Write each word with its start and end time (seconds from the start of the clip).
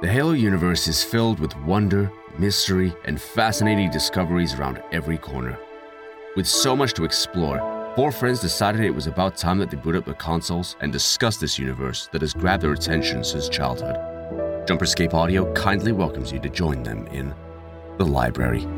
The 0.00 0.06
Halo 0.06 0.30
universe 0.30 0.86
is 0.86 1.02
filled 1.02 1.40
with 1.40 1.56
wonder, 1.62 2.08
mystery, 2.38 2.94
and 3.04 3.20
fascinating 3.20 3.90
discoveries 3.90 4.54
around 4.54 4.80
every 4.92 5.18
corner. 5.18 5.58
With 6.36 6.46
so 6.46 6.76
much 6.76 6.94
to 6.94 7.04
explore, 7.04 7.58
four 7.96 8.12
friends 8.12 8.38
decided 8.38 8.80
it 8.82 8.94
was 8.94 9.08
about 9.08 9.36
time 9.36 9.58
that 9.58 9.72
they 9.72 9.76
boot 9.76 9.96
up 9.96 10.04
their 10.04 10.14
consoles 10.14 10.76
and 10.80 10.92
discuss 10.92 11.38
this 11.38 11.58
universe 11.58 12.08
that 12.12 12.20
has 12.20 12.32
grabbed 12.32 12.62
their 12.62 12.74
attention 12.74 13.24
since 13.24 13.48
childhood. 13.48 13.96
Jumperscape 14.68 15.14
Audio 15.14 15.52
kindly 15.54 15.90
welcomes 15.90 16.30
you 16.30 16.38
to 16.38 16.48
join 16.48 16.84
them 16.84 17.08
in 17.08 17.34
the 17.96 18.06
library. 18.06 18.68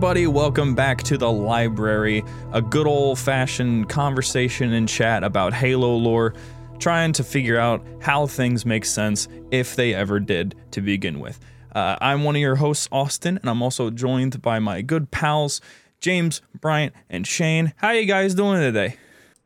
Everybody. 0.00 0.26
Welcome 0.26 0.74
back 0.74 1.02
to 1.02 1.18
the 1.18 1.30
library. 1.30 2.24
A 2.54 2.62
good 2.62 2.86
old 2.86 3.18
fashioned 3.18 3.90
conversation 3.90 4.72
and 4.72 4.88
chat 4.88 5.22
about 5.22 5.52
Halo 5.52 5.94
lore, 5.94 6.32
trying 6.78 7.12
to 7.12 7.22
figure 7.22 7.58
out 7.58 7.84
how 8.00 8.26
things 8.26 8.64
make 8.64 8.86
sense 8.86 9.28
if 9.50 9.76
they 9.76 9.92
ever 9.92 10.18
did 10.18 10.54
to 10.70 10.80
begin 10.80 11.20
with. 11.20 11.38
Uh, 11.74 11.96
I'm 12.00 12.24
one 12.24 12.34
of 12.34 12.40
your 12.40 12.56
hosts, 12.56 12.88
Austin, 12.90 13.36
and 13.36 13.50
I'm 13.50 13.60
also 13.60 13.90
joined 13.90 14.40
by 14.40 14.58
my 14.58 14.80
good 14.80 15.10
pals, 15.10 15.60
James, 16.00 16.40
Bryant, 16.58 16.94
and 17.10 17.26
Shane. 17.26 17.74
How 17.76 17.88
are 17.88 17.94
you 17.96 18.06
guys 18.06 18.34
doing 18.34 18.58
today? 18.58 18.96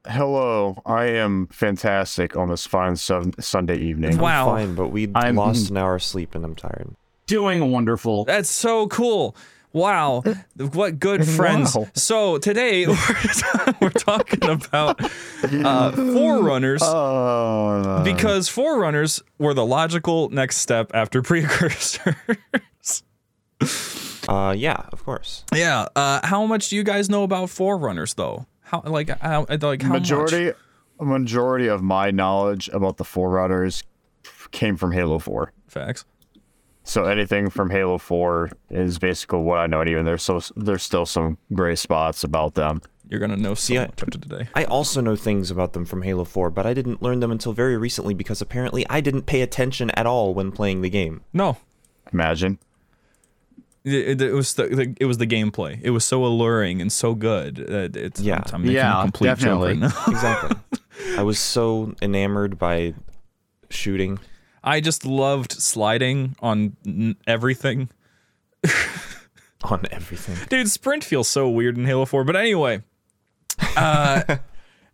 Hello, 0.07 0.81
I 0.87 1.07
am 1.07 1.49
fantastic 1.49 2.37
on 2.37 2.49
this 2.51 2.65
fine 2.65 2.95
sun- 2.95 3.35
Sunday 3.41 3.79
evening. 3.79 4.19
Wow. 4.19 4.51
Fine, 4.55 4.77
but 4.77 4.91
we 4.91 5.09
I'm- 5.17 5.35
lost 5.35 5.71
an 5.71 5.79
hour 5.79 5.97
of 5.97 6.03
sleep 6.05 6.37
and 6.37 6.45
I'm 6.45 6.55
tired. 6.55 6.95
doing 7.27 7.73
wonderful. 7.73 8.25
That's 8.27 8.51
so 8.51 8.87
cool. 8.87 9.35
Wow, 9.75 10.23
what 10.73 11.01
good 11.01 11.27
friends. 11.27 11.75
Wow. 11.75 11.89
So 11.95 12.39
today 12.39 12.87
we're, 12.87 12.97
we're 13.81 13.91
talking 13.91 14.49
about 14.49 15.01
uh, 15.43 15.91
Forerunners. 15.91 16.81
Oh, 16.81 18.03
because 18.05 18.49
forerunners 18.49 19.21
were 19.37 19.53
the 19.53 19.67
logical 19.67 20.31
next 20.31 20.59
step 20.59 20.93
after 20.95 21.23
precursors. 21.23 21.99
Uh, 24.27 24.55
yeah, 24.57 24.87
of 24.91 25.05
course. 25.05 25.45
yeah. 25.55 25.87
Uh, 25.95 26.19
how 26.27 26.47
much 26.47 26.71
do 26.71 26.77
you 26.77 26.83
guys 26.83 27.11
know 27.11 27.25
about 27.25 27.51
forerunners, 27.51 28.15
though? 28.15 28.47
How 28.63 28.83
like 28.87 29.11
how 29.21 29.45
like 29.61 29.83
how 29.83 29.93
majority, 29.93 30.47
much? 30.47 30.57
a 30.99 31.05
majority 31.05 31.67
of 31.67 31.83
my 31.83 32.11
knowledge 32.11 32.69
about 32.73 32.97
the 32.97 33.05
Forerunners 33.05 33.85
came 34.51 34.77
from 34.79 34.93
Halo 34.93 35.19
4. 35.19 35.53
Facts. 35.69 36.07
So 36.87 37.05
anything 37.05 37.49
from 37.49 37.71
Halo 37.71 37.97
4 37.99 38.51
is 38.71 38.99
basically 38.99 39.41
what 39.41 39.59
I 39.59 39.67
know. 39.67 39.81
And 39.81 39.89
even 39.91 40.05
there's 40.05 40.23
so 40.23 40.41
there's 40.55 40.83
still 40.83 41.07
some 41.07 41.39
gray 41.53 41.77
spots 41.77 42.23
about 42.25 42.55
them. 42.55 42.83
You're 43.09 43.21
gonna 43.21 43.37
know 43.37 43.55
so 43.55 43.73
Yeah. 43.75 43.81
much 43.87 44.03
after 44.03 44.19
today. 44.19 44.49
I 44.55 44.65
also 44.65 45.01
know 45.01 45.17
things 45.17 45.51
about 45.51 45.73
them 45.73 45.85
from 45.87 46.03
Halo 46.03 46.25
4, 46.25 46.51
but 46.51 46.67
I 46.67 46.75
didn't 46.75 47.03
learn 47.03 47.21
them 47.21 47.31
until 47.31 47.53
very 47.53 47.77
recently 47.77 48.13
because 48.15 48.41
apparently 48.43 48.87
I 48.91 49.01
didn't 49.01 49.23
pay 49.23 49.41
attention 49.43 49.91
at 49.91 50.07
all 50.07 50.35
when 50.35 50.53
playing 50.53 50.83
the 50.83 50.91
game. 50.91 51.23
No, 51.33 51.57
Imagine. 52.13 52.59
it, 53.85 54.21
it- 54.21 54.23
it 54.23 54.33
was 54.33 54.55
the, 54.55 54.67
the 54.69 54.95
it 55.01 55.05
was 55.07 55.19
the 55.19 55.27
gameplay. 55.27 55.79
It 55.83 55.91
was 55.91 56.05
so 56.05 56.25
alluring 56.25 56.81
and 56.83 56.93
so 56.93 57.15
good. 57.15 57.57
That 57.57 57.97
it's 57.97 58.21
Yeah. 58.21 58.43
I'm 58.53 58.63
making 58.63 58.77
a 58.77 58.81
Yeah, 58.81 59.03
complete 59.03 59.29
joke 59.29 59.39
definitely. 59.39 59.69
right 59.69 59.79
now. 59.81 60.03
Exactly. 60.09 60.57
I 61.19 61.23
was 61.23 61.39
so 61.39 61.95
enamored 62.03 62.59
by 62.59 62.95
shooting. 63.71 64.19
I 64.65 64.81
just 64.81 65.05
loved 65.05 65.53
sliding 65.53 66.37
on 66.41 66.77
n- 66.87 67.17
everything. 67.27 67.91
On 69.65 69.83
everything. 69.91 70.37
Dude, 70.51 70.69
sprint 70.69 71.03
feels 71.05 71.27
so 71.27 71.49
weird 71.49 71.79
in 71.79 71.87
Halo 71.87 72.05
4. 72.05 72.25
But 72.25 72.37
anyway, 72.37 72.83
uh, 73.79 74.37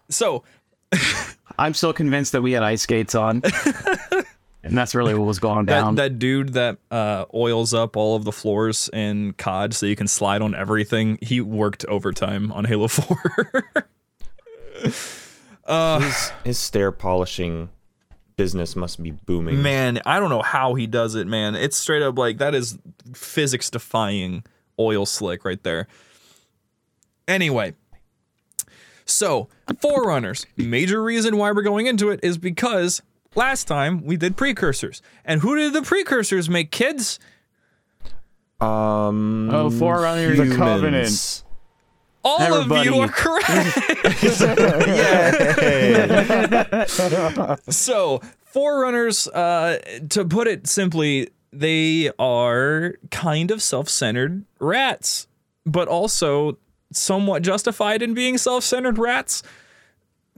so 0.09 0.45
I'm 1.59 1.75
still 1.75 1.93
convinced 1.93 2.31
that 2.33 2.43
we 2.43 2.53
had 2.53 2.62
ice 2.62 2.83
skates 2.83 3.17
on. 3.17 3.43
and 4.62 4.78
that's 4.78 4.95
really 4.95 5.15
what 5.15 5.27
was 5.27 5.41
going 5.41 5.67
that, 5.67 5.81
down. 5.81 5.95
that 5.97 6.21
dude 6.21 6.53
that 6.53 6.78
uh, 6.93 7.25
oils 7.34 7.75
up 7.75 7.97
all 7.97 8.15
of 8.15 8.22
the 8.22 8.31
floors 8.31 8.89
in 8.93 9.33
COD 9.33 9.75
so 9.75 9.87
you 9.87 9.97
can 9.97 10.06
slide 10.06 10.41
on 10.41 10.55
everything, 10.55 11.19
he 11.21 11.41
worked 11.41 11.84
overtime 11.87 12.53
on 12.53 12.65
Halo 12.65 12.87
4. 12.87 13.65
His, 14.83 16.33
his 16.45 16.59
stair 16.59 16.93
polishing 16.93 17.71
business 18.41 18.75
must 18.75 19.03
be 19.03 19.11
booming. 19.11 19.61
man, 19.61 20.01
I 20.06 20.19
don't 20.19 20.31
know 20.31 20.41
how 20.41 20.73
he 20.73 20.87
does 20.87 21.15
it, 21.15 21.27
man. 21.27 21.55
It's 21.55 21.77
straight 21.77 22.01
up 22.01 22.17
like 22.17 22.39
that 22.39 22.55
is 22.55 22.78
physics 23.12 23.69
defying 23.69 24.45
oil 24.78 25.05
slick 25.05 25.45
right 25.45 25.62
there. 25.62 25.89
Anyway, 27.28 27.75
so 29.05 29.49
Forerunners, 29.83 30.47
major 30.56 31.03
reason 31.03 31.37
why 31.37 31.53
we're 31.53 31.61
going 31.61 31.84
into 31.84 32.09
it 32.09 32.21
is 32.23 32.39
because 32.39 33.03
last 33.34 33.65
time 33.65 34.06
we 34.06 34.17
did 34.17 34.39
precursors. 34.39 35.03
And 35.22 35.43
who 35.43 35.55
did 35.55 35.75
the 35.75 35.83
precursors 35.83 36.49
make 36.49 36.71
kids? 36.71 37.19
Um, 38.59 39.51
oh, 39.53 39.69
Forerunners. 39.69 40.39
The 40.39 40.45
humans. 40.45 40.57
Covenant. 40.57 41.45
All 42.23 42.55
of 42.55 42.85
you 42.85 43.01
are 43.01 43.09
correct. 43.09 43.49
so, 47.73 48.21
Forerunners, 48.45 49.29
uh, 49.29 49.79
to 50.11 50.25
put 50.25 50.47
it 50.47 50.67
simply, 50.67 51.31
they 51.53 52.11
are 52.19 52.95
kind 53.11 53.51
of 53.51 53.63
self 53.63 53.89
centered 53.89 54.45
rats, 54.59 55.27
but 55.65 55.89
also 55.89 56.59
somewhat 56.93 57.43
justified 57.43 58.03
in 58.03 58.13
being 58.13 58.37
self 58.37 58.65
centered 58.65 58.99
rats 58.99 59.43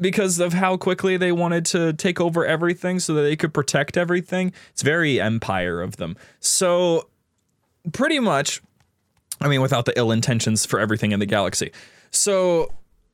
because 0.01 0.39
of 0.41 0.53
how 0.53 0.77
quickly 0.77 1.17
they 1.17 1.33
wanted 1.33 1.65
to 1.67 1.93
take 1.93 2.21
over 2.21 2.47
everything 2.47 2.99
so 2.99 3.15
that 3.15 3.23
they 3.23 3.37
could 3.37 3.53
protect 3.53 3.97
everything. 3.97 4.53
It's 4.71 4.83
very 4.83 5.21
empire 5.21 5.81
of 5.81 5.97
them. 5.97 6.17
So, 6.41 7.09
pretty 7.93 8.19
much 8.21 8.63
I 9.43 9.49
mean, 9.49 9.61
without 9.61 9.85
the 9.85 9.97
ill 9.99 10.13
intentions 10.13 10.65
for 10.65 10.79
everything 10.79 11.13
in 11.13 11.21
the 11.21 11.27
galaxy. 11.27 11.73
So, 12.11 12.73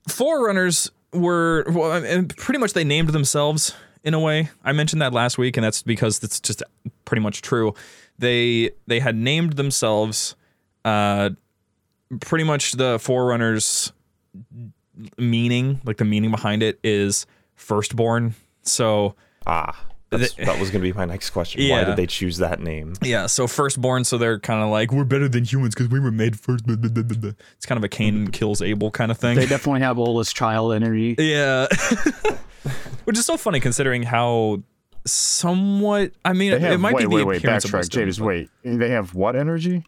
Forerunners 0.08 0.90
were 1.12 1.64
well, 1.68 2.24
pretty 2.36 2.58
much 2.58 2.72
they 2.72 2.84
named 2.84 3.10
themselves 3.10 3.74
in 4.04 4.14
a 4.14 4.20
way. 4.20 4.50
I 4.64 4.72
mentioned 4.72 5.02
that 5.02 5.12
last 5.12 5.38
week, 5.38 5.56
and 5.56 5.64
that's 5.64 5.82
because 5.82 6.22
it's 6.22 6.40
just 6.40 6.62
pretty 7.04 7.22
much 7.22 7.42
true. 7.42 7.74
They 8.18 8.70
they 8.86 9.00
had 9.00 9.16
named 9.16 9.54
themselves. 9.54 10.34
Uh, 10.84 11.30
pretty 12.20 12.44
much 12.44 12.72
the 12.72 12.98
Forerunners 12.98 13.92
meaning, 15.16 15.80
like 15.84 15.98
the 15.98 16.04
meaning 16.04 16.30
behind 16.30 16.62
it, 16.62 16.78
is 16.82 17.26
firstborn. 17.54 18.34
So 18.62 19.14
Ah, 19.46 19.78
that's, 20.10 20.34
that 20.34 20.58
was 20.58 20.70
going 20.70 20.82
to 20.82 20.92
be 20.92 20.92
my 20.92 21.04
next 21.04 21.30
question. 21.30 21.68
Why 21.68 21.84
did 21.84 21.96
they 21.96 22.06
choose 22.06 22.38
that 22.38 22.60
name? 22.60 22.94
Yeah, 23.02 23.26
so 23.26 23.46
firstborn, 23.46 24.04
so 24.04 24.16
they're 24.16 24.38
kind 24.38 24.62
of 24.62 24.70
like 24.70 24.90
we're 24.92 25.04
better 25.04 25.28
than 25.28 25.44
humans 25.44 25.74
because 25.74 25.88
we 25.90 26.00
were 26.00 26.10
made 26.10 26.38
first. 26.38 26.64
It's 26.66 27.66
kind 27.66 27.76
of 27.76 27.84
a 27.84 27.88
Cain 27.88 28.28
kills 28.28 28.62
Abel 28.62 28.90
kind 28.90 29.10
of 29.10 29.18
thing. 29.18 29.36
they 29.36 29.46
definitely 29.46 29.80
have 29.80 29.98
oldest 29.98 30.34
child 30.34 30.72
energy. 30.72 31.14
yeah, 31.18 31.66
which 33.04 33.18
is 33.18 33.26
so 33.26 33.36
funny 33.36 33.60
considering 33.60 34.02
how 34.02 34.62
somewhat. 35.04 36.12
I 36.24 36.32
mean, 36.32 36.52
have, 36.52 36.72
it 36.72 36.78
might 36.78 36.94
wait, 36.94 37.02
be 37.02 37.08
the 37.08 37.14
wait, 37.16 37.26
wait, 37.26 37.38
appearance 37.38 37.64
of 37.64 37.70
backtrack. 37.70 37.78
wisdom, 37.78 38.02
James, 38.04 38.18
but- 38.18 38.26
wait. 38.26 38.50
They 38.64 38.90
have 38.90 39.14
what 39.14 39.36
energy? 39.36 39.84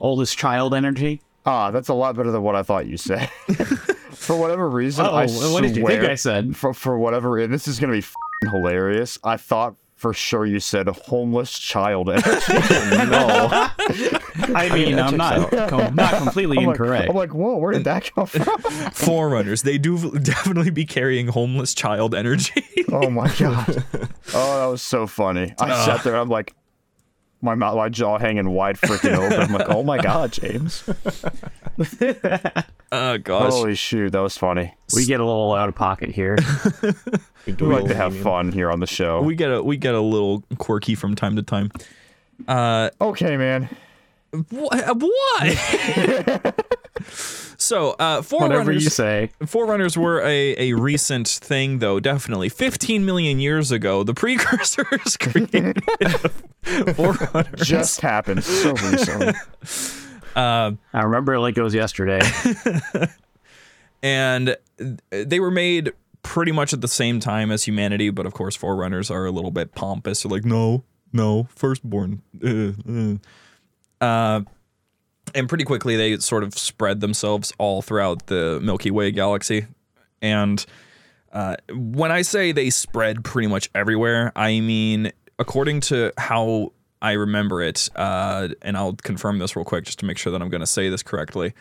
Oldest 0.00 0.36
child 0.36 0.74
energy. 0.74 1.20
Ah, 1.44 1.70
that's 1.70 1.88
a 1.88 1.94
lot 1.94 2.16
better 2.16 2.30
than 2.30 2.42
what 2.42 2.54
I 2.54 2.62
thought 2.62 2.86
you 2.86 2.96
said. 2.96 3.28
for 4.12 4.36
whatever 4.36 4.68
reason, 4.68 5.04
I 5.04 5.26
Oh, 5.28 5.52
what 5.52 5.62
did 5.62 5.76
you 5.76 5.86
think 5.86 6.02
I 6.04 6.14
said? 6.14 6.56
For, 6.56 6.72
for 6.72 6.98
whatever 6.98 7.30
reason, 7.30 7.50
this 7.50 7.66
is 7.66 7.80
gonna 7.80 7.92
be 7.92 7.98
f***ing 7.98 8.14
hilarious. 8.48 9.18
I 9.24 9.36
thought 9.36 9.76
for 10.02 10.12
sure 10.12 10.44
you 10.44 10.58
said 10.58 10.88
homeless 10.88 11.56
child 11.56 12.10
energy. 12.10 12.26
no, 13.08 13.48
I 14.52 14.68
mean, 14.74 14.98
I'm 14.98 15.16
not 15.16 15.50
com- 15.68 15.94
not 15.94 16.14
completely 16.16 16.58
I'm 16.60 16.64
like, 16.66 16.74
incorrect. 16.74 17.08
I'm 17.10 17.14
like, 17.14 17.32
whoa, 17.32 17.56
where 17.56 17.72
did 17.72 17.84
that 17.84 18.12
come 18.12 18.26
from? 18.26 18.58
Forerunners. 18.92 19.62
They 19.62 19.78
do 19.78 20.10
definitely 20.18 20.70
be 20.70 20.84
carrying 20.84 21.28
homeless 21.28 21.72
child 21.72 22.16
energy. 22.16 22.64
oh 22.90 23.10
my 23.10 23.32
god. 23.36 23.84
Oh, 24.34 24.58
that 24.60 24.66
was 24.66 24.82
so 24.82 25.06
funny. 25.06 25.54
I 25.60 25.84
sat 25.86 26.02
there. 26.02 26.16
I'm 26.16 26.28
like, 26.28 26.52
my 27.42 27.54
mouth, 27.54 27.76
my 27.76 27.88
jaw 27.88 28.18
hanging 28.18 28.48
wide 28.50 28.76
freaking 28.78 29.14
open. 29.16 29.40
I'm 29.40 29.52
like, 29.52 29.68
oh 29.68 29.82
my 29.82 29.98
god, 30.02 30.32
James. 30.32 30.84
oh 32.92 33.18
gosh. 33.18 33.52
Holy 33.52 33.74
shoot, 33.74 34.10
that 34.12 34.20
was 34.20 34.36
funny. 34.38 34.74
we 34.94 35.04
get 35.06 35.20
a 35.20 35.24
little 35.24 35.52
out 35.52 35.68
of 35.68 35.74
pocket 35.74 36.10
here. 36.10 36.36
We 37.46 37.52
do 37.54 37.68
We 37.68 37.74
like 37.74 37.86
to 37.86 37.94
have 37.94 38.12
union. 38.12 38.24
fun 38.24 38.52
here 38.52 38.70
on 38.70 38.80
the 38.80 38.86
show. 38.86 39.22
we 39.22 39.34
get 39.34 39.50
a 39.52 39.62
we 39.62 39.76
get 39.76 39.94
a 39.94 40.00
little 40.00 40.42
quirky 40.58 40.94
from 40.94 41.14
time 41.14 41.36
to 41.36 41.42
time. 41.42 41.70
Uh, 42.48 42.90
okay, 43.00 43.36
man. 43.36 43.68
What? 44.50 44.96
what? 44.96 46.54
So, 47.62 47.90
uh, 47.92 48.22
Whatever 48.22 48.72
you 48.72 48.80
Forerunners, 48.80 48.94
say. 48.94 49.30
Forerunners 49.46 49.96
were 49.96 50.20
a, 50.22 50.70
a 50.70 50.72
recent 50.72 51.28
thing, 51.28 51.78
though, 51.78 52.00
definitely. 52.00 52.48
15 52.48 53.04
million 53.04 53.38
years 53.38 53.70
ago, 53.70 54.02
the 54.02 54.14
precursors 54.14 55.16
created 55.20 55.80
Forerunners. 56.96 57.60
Just 57.60 58.00
happened 58.00 58.42
so 58.42 58.72
recently. 58.72 59.34
Uh, 60.34 60.72
I 60.92 61.02
remember 61.02 61.34
it 61.34 61.40
like 61.40 61.56
it 61.56 61.62
was 61.62 61.72
yesterday. 61.72 62.20
and 64.02 64.56
they 65.10 65.38
were 65.38 65.52
made 65.52 65.92
pretty 66.24 66.50
much 66.50 66.72
at 66.72 66.80
the 66.80 66.88
same 66.88 67.20
time 67.20 67.52
as 67.52 67.62
humanity, 67.62 68.10
but 68.10 68.26
of 68.26 68.32
course, 68.32 68.56
Forerunners 68.56 69.08
are 69.08 69.24
a 69.24 69.30
little 69.30 69.52
bit 69.52 69.74
pompous. 69.76 70.24
They're 70.24 70.30
like, 70.32 70.44
no, 70.44 70.82
no, 71.12 71.44
firstborn. 71.54 72.22
Uh, 72.44 72.72
uh. 72.90 73.16
Uh, 74.02 74.42
and 75.34 75.48
pretty 75.48 75.64
quickly, 75.64 75.96
they 75.96 76.18
sort 76.18 76.42
of 76.42 76.54
spread 76.54 77.00
themselves 77.00 77.52
all 77.56 77.80
throughout 77.80 78.26
the 78.26 78.60
Milky 78.60 78.90
Way 78.90 79.12
galaxy. 79.12 79.66
And 80.20 80.64
uh, 81.32 81.56
when 81.70 82.10
I 82.12 82.22
say 82.22 82.52
they 82.52 82.68
spread 82.70 83.24
pretty 83.24 83.48
much 83.48 83.70
everywhere, 83.74 84.32
I 84.36 84.60
mean, 84.60 85.12
according 85.38 85.80
to 85.82 86.12
how 86.18 86.72
I 87.00 87.12
remember 87.12 87.62
it, 87.62 87.88
uh, 87.96 88.48
and 88.60 88.76
I'll 88.76 88.94
confirm 88.94 89.38
this 89.38 89.56
real 89.56 89.64
quick 89.64 89.84
just 89.84 90.00
to 90.00 90.06
make 90.06 90.18
sure 90.18 90.32
that 90.32 90.42
I'm 90.42 90.50
going 90.50 90.60
to 90.60 90.66
say 90.66 90.88
this 90.90 91.02
correctly. 91.02 91.54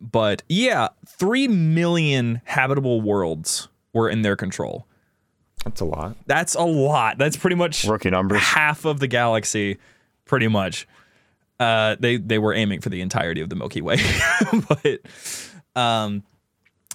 But 0.00 0.42
yeah, 0.48 0.88
3 1.06 1.48
million 1.48 2.40
habitable 2.44 3.00
worlds 3.00 3.68
were 3.92 4.08
in 4.08 4.22
their 4.22 4.36
control. 4.36 4.86
That's 5.64 5.80
a 5.80 5.84
lot. 5.84 6.16
That's 6.26 6.54
a 6.54 6.62
lot. 6.62 7.18
That's 7.18 7.36
pretty 7.36 7.56
much 7.56 7.84
Rookie 7.84 8.10
numbers. 8.10 8.40
half 8.40 8.84
of 8.84 9.00
the 9.00 9.08
galaxy, 9.08 9.78
pretty 10.24 10.46
much. 10.46 10.86
Uh, 11.60 11.96
they 11.98 12.16
they 12.16 12.38
were 12.38 12.54
aiming 12.54 12.80
for 12.80 12.88
the 12.88 13.00
entirety 13.00 13.40
of 13.40 13.48
the 13.48 13.56
Milky 13.56 13.80
Way, 13.80 13.96
but 14.68 15.00
um, 15.74 16.22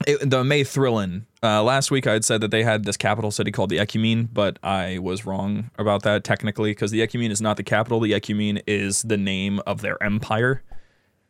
it, 0.07 0.19
the 0.30 0.44
Maethrillian. 0.44 1.25
Uh, 1.42 1.62
last 1.62 1.92
week 1.92 2.07
I 2.07 2.13
had 2.13 2.24
said 2.24 2.39
that 2.42 2.51
they 2.51 2.63
had 2.63 2.86
this 2.86 2.95
capital 2.95 3.31
city 3.31 3.51
called 3.51 3.69
the 3.69 3.77
Ecumene, 3.77 4.30
but 4.31 4.57
I 4.63 5.00
was 5.00 5.25
wrong 5.25 5.69
about 5.77 6.04
that 6.04 6.24
technically 6.24 6.71
because 6.71 6.92
the 6.92 7.01
Ecumene 7.01 7.31
is 7.31 7.42
not 7.42 7.57
the 7.57 7.63
capital. 7.63 8.00
The 8.00 8.13
Ecumene 8.13 8.62
is 8.65 9.01
the 9.01 9.18
name 9.18 9.60
of 9.68 9.81
their 9.81 10.01
empire. 10.01 10.63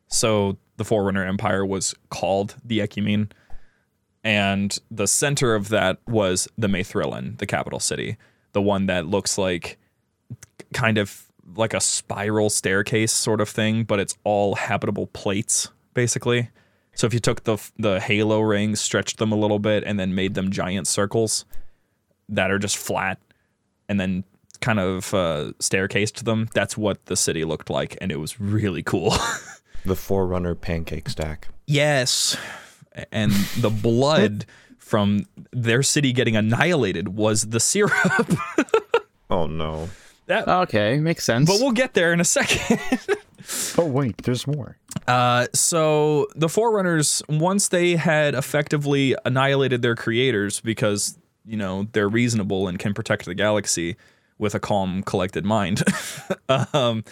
So 0.08 0.58
the 0.78 0.86
Forerunner 0.86 1.26
Empire 1.26 1.66
was 1.66 1.96
called 2.10 2.56
the 2.64 2.80
Ecumene, 2.80 3.32
and 4.24 4.78
the 4.92 5.08
center 5.08 5.56
of 5.56 5.70
that 5.70 5.98
was 6.08 6.48
the 6.58 6.68
Maethrillian, 6.68 7.40
the 7.40 7.48
capital 7.48 7.80
city, 7.80 8.18
the 8.52 8.62
one 8.62 8.86
that 8.86 9.08
looks 9.08 9.38
like 9.38 9.80
kind 10.74 10.98
of 10.98 11.32
like 11.56 11.74
a 11.74 11.82
spiral 11.82 12.50
staircase 12.50 13.12
sort 13.12 13.42
of 13.42 13.50
thing, 13.50 13.84
but 13.84 14.00
it's 14.00 14.16
all 14.24 14.56
habitable 14.56 15.08
plates 15.08 15.70
basically. 15.94 16.50
So 16.96 17.08
if 17.08 17.14
you 17.14 17.20
took 17.20 17.44
the 17.44 17.58
the 17.78 18.00
halo 18.00 18.40
rings, 18.42 18.80
stretched 18.80 19.18
them 19.18 19.32
a 19.32 19.36
little 19.36 19.60
bit, 19.60 19.84
and 19.84 20.00
then 20.00 20.14
made 20.16 20.34
them 20.36 20.52
giant 20.52 20.88
circles 20.88 21.46
that 22.30 22.52
are 22.52 22.60
just 22.60 22.78
flat, 22.78 23.20
and 23.90 24.00
then 24.00 24.24
kind 24.62 24.80
of 24.80 25.14
uh, 25.14 25.52
staircased 25.60 26.24
them, 26.24 26.48
that's 26.54 26.78
what 26.78 27.04
the 27.08 27.16
city 27.18 27.44
looked 27.44 27.70
like, 27.70 27.98
and 28.00 28.12
it 28.12 28.18
was 28.20 28.40
really 28.40 28.84
cool. 28.84 29.14
The 29.86 29.98
Forerunner 29.98 30.56
pancake 30.56 31.10
stack. 31.10 31.50
yes, 31.68 32.38
and 33.12 33.34
the 33.60 33.70
blood 33.70 34.46
from 34.78 35.26
their 35.52 35.84
city 35.84 36.14
getting 36.14 36.38
annihilated 36.38 37.10
was 37.18 37.48
the 37.50 37.60
syrup. 37.60 38.32
Oh 39.30 39.48
no. 39.48 39.90
That, 40.28 40.48
Okay, 40.48 41.00
makes 41.00 41.24
sense. 41.24 41.50
but 41.50 41.60
we'll 41.60 41.72
get 41.72 41.94
there 41.94 42.14
in 42.14 42.20
a 42.20 42.26
second. 42.26 42.80
Oh 43.78 43.86
wait, 43.86 44.16
there's 44.24 44.48
more. 44.48 44.78
Uh, 45.06 45.48
so 45.54 46.28
the 46.34 46.48
Forerunners, 46.48 47.22
once 47.28 47.68
they 47.68 47.98
had 47.98 48.36
effectively 48.36 49.18
annihilated 49.26 49.82
their 49.82 49.96
creators 49.96 50.62
because, 50.62 51.18
you 51.46 51.58
know, 51.58 51.88
they're 51.92 52.08
reasonable 52.08 52.70
and 52.70 52.80
can 52.80 52.94
protect 52.94 53.26
the 53.26 53.36
galaxy 53.36 53.98
with 54.38 54.56
a 54.56 54.62
calm, 54.62 55.04
collected 55.04 55.44
mind, 55.44 55.84
um, 56.74 57.04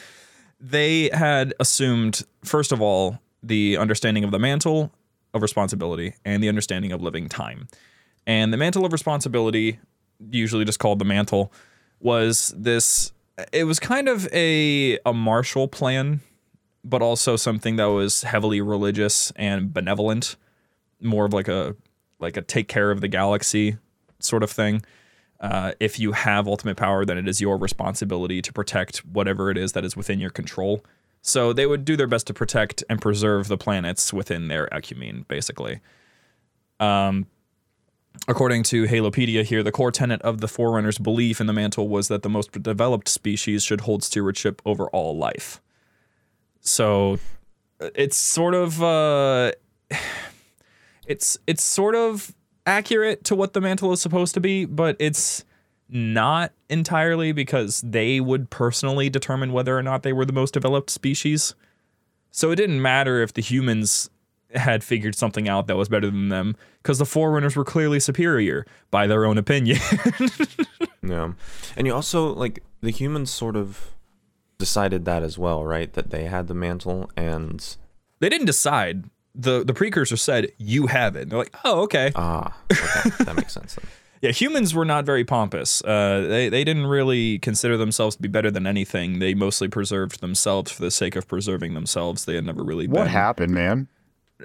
they 0.62 1.10
had 1.14 1.54
assumed, 1.60 2.24
first 2.46 2.72
of 2.72 2.82
all, 2.82 3.20
the 3.44 3.76
understanding 3.76 4.24
of 4.24 4.32
the 4.32 4.40
mantle 4.40 4.90
of 5.34 5.42
responsibility 5.42 6.14
and 6.24 6.42
the 6.42 6.48
understanding 6.48 6.94
of 6.94 7.02
living 7.02 7.28
time. 7.28 7.68
And 8.26 8.54
the 8.54 8.58
mantle 8.58 8.86
of 8.86 8.94
responsibility, 8.94 9.80
usually 10.30 10.64
just 10.64 10.80
called 10.80 11.00
the 11.00 11.06
mantle, 11.06 11.52
was 12.02 12.54
this 12.58 13.12
it 13.54 13.64
was 13.64 13.80
kind 13.80 14.10
of 14.10 14.28
a 14.34 15.00
a 15.06 15.14
Marshall 15.14 15.68
plan 15.68 16.22
but 16.84 17.02
also 17.02 17.36
something 17.36 17.76
that 17.76 17.86
was 17.86 18.24
heavily 18.24 18.62
religious 18.62 19.32
and 19.36 19.74
benevolent, 19.74 20.36
more 21.00 21.26
of 21.26 21.34
like 21.34 21.48
a 21.48 21.76
like 22.20 22.38
a 22.38 22.42
take 22.42 22.68
care 22.68 22.92
of 22.92 23.02
the 23.02 23.08
galaxy 23.08 23.78
sort 24.20 24.44
of 24.44 24.52
thing. 24.52 24.84
Uh, 25.40 25.72
if 25.80 26.00
you 26.00 26.12
have 26.12 26.48
ultimate 26.48 26.78
power, 26.78 27.04
then 27.04 27.18
it 27.18 27.28
is 27.28 27.42
your 27.42 27.58
responsibility 27.58 28.42
to 28.42 28.54
protect 28.54 29.00
whatever 29.06 29.50
it 29.50 29.58
is 29.58 29.72
that 29.72 29.84
is 29.84 29.98
within 29.98 30.20
your 30.20 30.30
control. 30.30 30.84
So 31.24 31.52
they 31.52 31.66
would 31.66 31.84
do 31.84 31.96
their 31.96 32.08
best 32.08 32.28
to 32.28 32.34
protect 32.34 32.84
and 32.90 33.02
preserve 33.02 33.48
the 33.48 33.58
planets 33.58 34.14
within 34.14 34.48
their 34.48 34.68
ecumene, 34.72 35.28
basically. 35.28 35.80
Um, 36.80 37.26
according 38.28 38.64
to 38.64 38.86
Halopedia 38.86 39.44
here, 39.44 39.64
the 39.64 39.72
core 39.72 39.92
tenet 39.92 40.22
of 40.22 40.42
the 40.42 40.48
Forerunners' 40.48 40.98
belief 40.98 41.42
in 41.42 41.48
the 41.48 41.54
mantle 41.54 41.88
was 41.88 42.08
that 42.08 42.24
the 42.24 42.30
most 42.30 42.52
developed 42.62 43.08
species 43.08 43.64
should 43.64 43.82
hold 43.82 44.04
stewardship 44.04 44.62
over 44.66 44.90
all 44.90 45.18
life. 45.18 45.62
So 46.62 47.20
it's 47.96 48.18
sort 48.18 48.54
of 48.54 48.82
uh 48.84 49.52
it's 51.08 51.38
it's 51.48 51.64
sort 51.64 51.96
of 51.96 52.34
accurate 52.66 53.24
to 53.26 53.36
what 53.36 53.54
the 53.54 53.62
mantle 53.62 53.92
is 53.92 54.02
supposed 54.02 54.34
to 54.36 54.40
be, 54.40 54.66
but 54.66 54.96
it's 55.00 55.44
not 55.90 56.54
entirely 56.70 57.32
because 57.32 57.82
they 57.82 58.20
would 58.20 58.50
personally 58.50 59.10
determine 59.10 59.52
whether 59.52 59.78
or 59.78 59.84
not 59.84 60.04
they 60.04 60.14
were 60.14 60.26
the 60.26 60.34
most 60.34 60.54
developed 60.54 60.90
species. 60.90 61.56
So 62.30 62.52
it 62.52 62.56
didn't 62.56 62.82
matter 62.82 63.22
if 63.22 63.34
the 63.34 63.42
humans 63.42 64.10
had 64.56 64.84
figured 64.84 65.16
something 65.16 65.48
out 65.50 65.68
that 65.68 65.76
was 65.78 65.90
better 65.90 66.08
than 66.08 66.30
them 66.30 66.56
because 66.82 66.98
the 67.00 67.06
forerunners 67.06 67.56
were 67.56 67.64
clearly 67.66 68.00
superior 68.00 68.66
by 68.90 69.08
their 69.08 69.26
own 69.26 69.38
opinion. 69.38 69.80
Yeah. 71.04 71.34
And 71.76 71.88
you 71.88 71.96
also 71.96 72.32
like 72.34 72.64
the 72.82 72.92
humans 72.92 73.32
sort 73.32 73.56
of 73.56 73.96
decided 74.60 75.04
that 75.06 75.24
as 75.24 75.36
well, 75.38 75.66
right? 75.66 75.92
That 75.94 76.12
they 76.12 76.26
had 76.26 76.48
the 76.48 76.54
mantle 76.54 77.10
and 77.18 77.76
they 78.20 78.30
didn't 78.30 78.46
decide. 78.46 79.06
The 79.34 79.64
the 79.64 79.74
precursor 79.74 80.16
said 80.18 80.52
you 80.58 80.88
have 80.88 81.16
it. 81.16 81.24
And 81.24 81.32
they're 81.32 81.40
like, 81.40 81.56
"Oh, 81.64 81.82
okay." 81.84 82.12
ah, 82.16 82.56
okay, 82.72 83.10
that 83.24 83.36
makes 83.36 83.54
sense 83.54 83.76
then. 83.76 83.86
Yeah, 84.22 84.30
humans 84.30 84.76
were 84.76 84.86
not 84.86 85.04
very 85.04 85.26
pompous. 85.26 85.84
Uh, 85.84 86.28
they 86.30 86.48
they 86.48 86.64
didn't 86.64 86.86
really 86.86 87.40
consider 87.40 87.76
themselves 87.78 88.16
to 88.18 88.22
be 88.22 88.28
better 88.28 88.52
than 88.52 88.68
anything. 88.68 89.18
They 89.18 89.34
mostly 89.34 89.68
preserved 89.70 90.22
themselves 90.22 90.72
for 90.72 90.84
the 90.84 90.92
sake 90.92 91.16
of 91.16 91.28
preserving 91.28 91.74
themselves. 91.74 92.26
They 92.26 92.36
had 92.36 92.46
never 92.46 92.62
really 92.64 92.88
What 92.88 93.06
been. 93.06 93.08
happened, 93.08 93.52
man? 93.56 93.88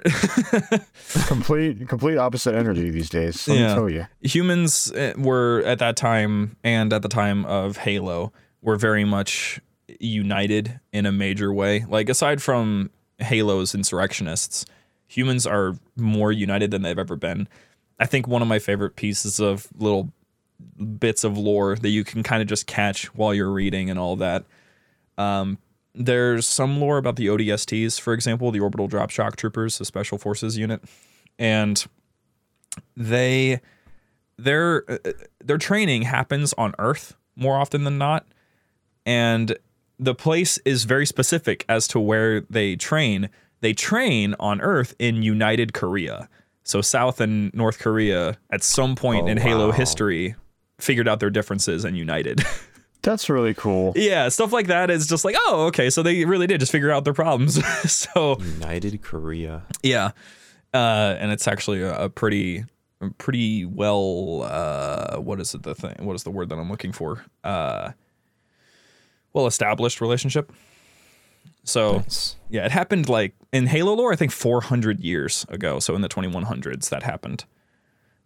complete 1.27 1.87
complete 1.87 2.17
opposite 2.17 2.55
energy 2.55 2.89
these 2.89 3.09
days. 3.09 3.47
Let 3.47 3.57
Yeah. 3.57 3.67
me 3.69 3.73
tell 3.73 3.89
you. 3.89 4.07
Humans 4.21 4.91
uh, 4.91 5.13
were 5.17 5.63
at 5.65 5.79
that 5.79 5.95
time 5.95 6.57
and 6.63 6.91
at 6.93 7.01
the 7.01 7.09
time 7.09 7.45
of 7.45 7.77
Halo 7.77 8.31
were 8.61 8.75
very 8.75 9.03
much 9.05 9.59
united 9.99 10.79
in 10.91 11.05
a 11.05 11.11
major 11.11 11.53
way. 11.53 11.85
Like 11.87 12.09
aside 12.09 12.41
from 12.41 12.89
Halo's 13.19 13.73
insurrectionists, 13.73 14.65
humans 15.07 15.47
are 15.47 15.75
more 15.95 16.31
united 16.31 16.71
than 16.71 16.81
they've 16.81 16.99
ever 16.99 17.15
been. 17.15 17.47
I 17.99 18.05
think 18.05 18.27
one 18.27 18.41
of 18.41 18.47
my 18.47 18.59
favorite 18.59 18.95
pieces 18.95 19.39
of 19.39 19.67
little 19.77 20.11
bits 20.99 21.23
of 21.23 21.37
lore 21.37 21.75
that 21.77 21.89
you 21.89 22.03
can 22.03 22.23
kind 22.23 22.41
of 22.41 22.47
just 22.47 22.67
catch 22.67 23.05
while 23.15 23.33
you're 23.33 23.51
reading 23.51 23.89
and 23.89 23.97
all 23.97 24.15
that. 24.17 24.43
Um, 25.17 25.57
there's 25.97 26.45
some 26.45 26.79
lore 26.79 26.97
about 26.97 27.15
the 27.15 27.27
ODSTs, 27.27 27.99
for 27.99 28.13
example, 28.13 28.51
the 28.51 28.59
Orbital 28.59 28.87
Drop 28.87 29.09
Shock 29.09 29.35
Troopers, 29.35 29.77
the 29.77 29.85
Special 29.85 30.17
Forces 30.17 30.57
unit, 30.57 30.83
and 31.39 31.85
they 32.95 33.59
their 34.37 34.83
their 35.43 35.57
training 35.57 36.03
happens 36.03 36.53
on 36.53 36.73
Earth 36.77 37.15
more 37.35 37.57
often 37.57 37.83
than 37.83 37.97
not, 37.97 38.25
and 39.05 39.57
the 39.99 40.13
place 40.13 40.59
is 40.59 40.83
very 40.83 41.05
specific 41.05 41.65
as 41.67 41.87
to 41.89 41.99
where 41.99 42.41
they 42.41 42.75
train. 42.75 43.29
They 43.61 43.73
train 43.73 44.35
on 44.39 44.61
Earth 44.61 44.93
in 44.99 45.23
United 45.23 45.73
Korea. 45.73 46.29
So 46.63 46.81
South 46.81 47.19
and 47.19 47.51
North 47.55 47.79
Korea 47.79 48.37
at 48.51 48.61
some 48.61 48.95
point 48.95 49.25
Oh, 49.25 49.27
in 49.29 49.37
Halo 49.37 49.71
history 49.71 50.35
figured 50.79 51.07
out 51.07 51.19
their 51.19 51.31
differences 51.31 51.83
and 51.83 51.97
united. 51.97 52.43
That's 53.07 53.29
really 53.29 53.53
cool. 53.53 53.93
yeah, 53.95 54.27
stuff 54.27 54.51
like 54.51 54.67
that 54.67 54.89
is 54.89 55.07
just 55.07 55.23
like, 55.23 55.37
oh, 55.39 55.67
okay, 55.67 55.89
so 55.89 56.03
they 56.03 56.25
really 56.25 56.45
did 56.45 56.59
just 56.59 56.73
figure 56.73 56.91
out 56.91 57.05
their 57.05 57.13
problems. 57.13 57.65
so 57.91 58.37
United 58.41 59.01
Korea. 59.01 59.63
yeah, 59.81 60.11
uh, 60.73 61.15
and 61.17 61.31
it's 61.31 61.47
actually 61.47 61.81
a, 61.81 61.97
a 62.03 62.09
pretty, 62.09 62.65
pretty 63.17 63.63
well. 63.63 64.41
Uh, 64.43 65.21
what 65.21 65.39
is 65.39 65.53
it? 65.55 65.63
The 65.63 65.73
thing? 65.73 65.95
What 65.99 66.15
is 66.15 66.23
the 66.23 66.31
word 66.31 66.49
that 66.49 66.59
I'm 66.59 66.69
looking 66.69 66.91
for? 66.91 67.23
Uh, 67.45 67.91
well 69.31 69.47
established 69.47 70.01
relationship. 70.01 70.51
So 71.63 71.99
Nice. 71.99 72.35
yeah, 72.49 72.65
it 72.65 72.71
happened 72.71 73.07
like 73.07 73.35
in 73.53 73.67
Halo 73.67 73.93
lore, 73.93 74.11
I 74.11 74.17
think 74.17 74.33
400 74.33 74.99
years 74.99 75.45
ago. 75.47 75.79
So 75.79 75.95
in 75.95 76.01
the 76.01 76.09
2100s, 76.09 76.89
that 76.89 77.03
happened. 77.03 77.45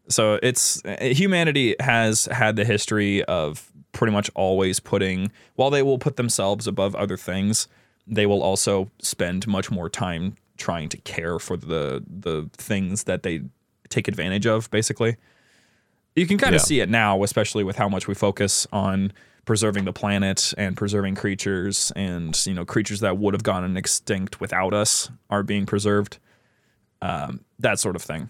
So 0.09 0.39
it's 0.41 0.83
uh, 0.85 0.97
humanity 1.01 1.75
has 1.79 2.25
had 2.25 2.55
the 2.55 2.65
history 2.65 3.23
of 3.25 3.70
pretty 3.91 4.11
much 4.13 4.29
always 4.35 4.79
putting, 4.79 5.31
while 5.55 5.69
they 5.69 5.81
will 5.83 5.97
put 5.99 6.15
themselves 6.15 6.67
above 6.67 6.95
other 6.95 7.17
things, 7.17 7.67
they 8.07 8.25
will 8.25 8.41
also 8.41 8.89
spend 9.01 9.47
much 9.47 9.69
more 9.71 9.89
time 9.89 10.35
trying 10.57 10.89
to 10.89 10.97
care 10.97 11.39
for 11.39 11.57
the 11.57 12.03
the 12.07 12.49
things 12.53 13.03
that 13.05 13.23
they 13.23 13.41
take 13.89 14.07
advantage 14.07 14.45
of. 14.45 14.69
Basically, 14.71 15.17
you 16.15 16.27
can 16.27 16.37
kind 16.37 16.55
of 16.55 16.61
Yeah. 16.61 16.65
see 16.65 16.79
it 16.79 16.89
now, 16.89 17.23
especially 17.23 17.63
with 17.63 17.77
how 17.77 17.89
much 17.89 18.07
we 18.07 18.13
focus 18.13 18.67
on 18.71 19.11
preserving 19.45 19.85
the 19.85 19.93
planet 19.93 20.53
and 20.57 20.77
preserving 20.77 21.15
creatures 21.15 21.91
and 21.95 22.45
you 22.45 22.53
know 22.53 22.63
creatures 22.63 22.99
that 22.99 23.17
would 23.17 23.33
have 23.33 23.43
gone 23.43 23.75
extinct 23.75 24.39
without 24.39 24.73
us 24.73 25.09
are 25.31 25.41
being 25.41 25.65
preserved 25.65 26.19
um, 27.01 27.39
that 27.57 27.79
sort 27.79 27.95
of 27.95 28.03
thing 28.03 28.29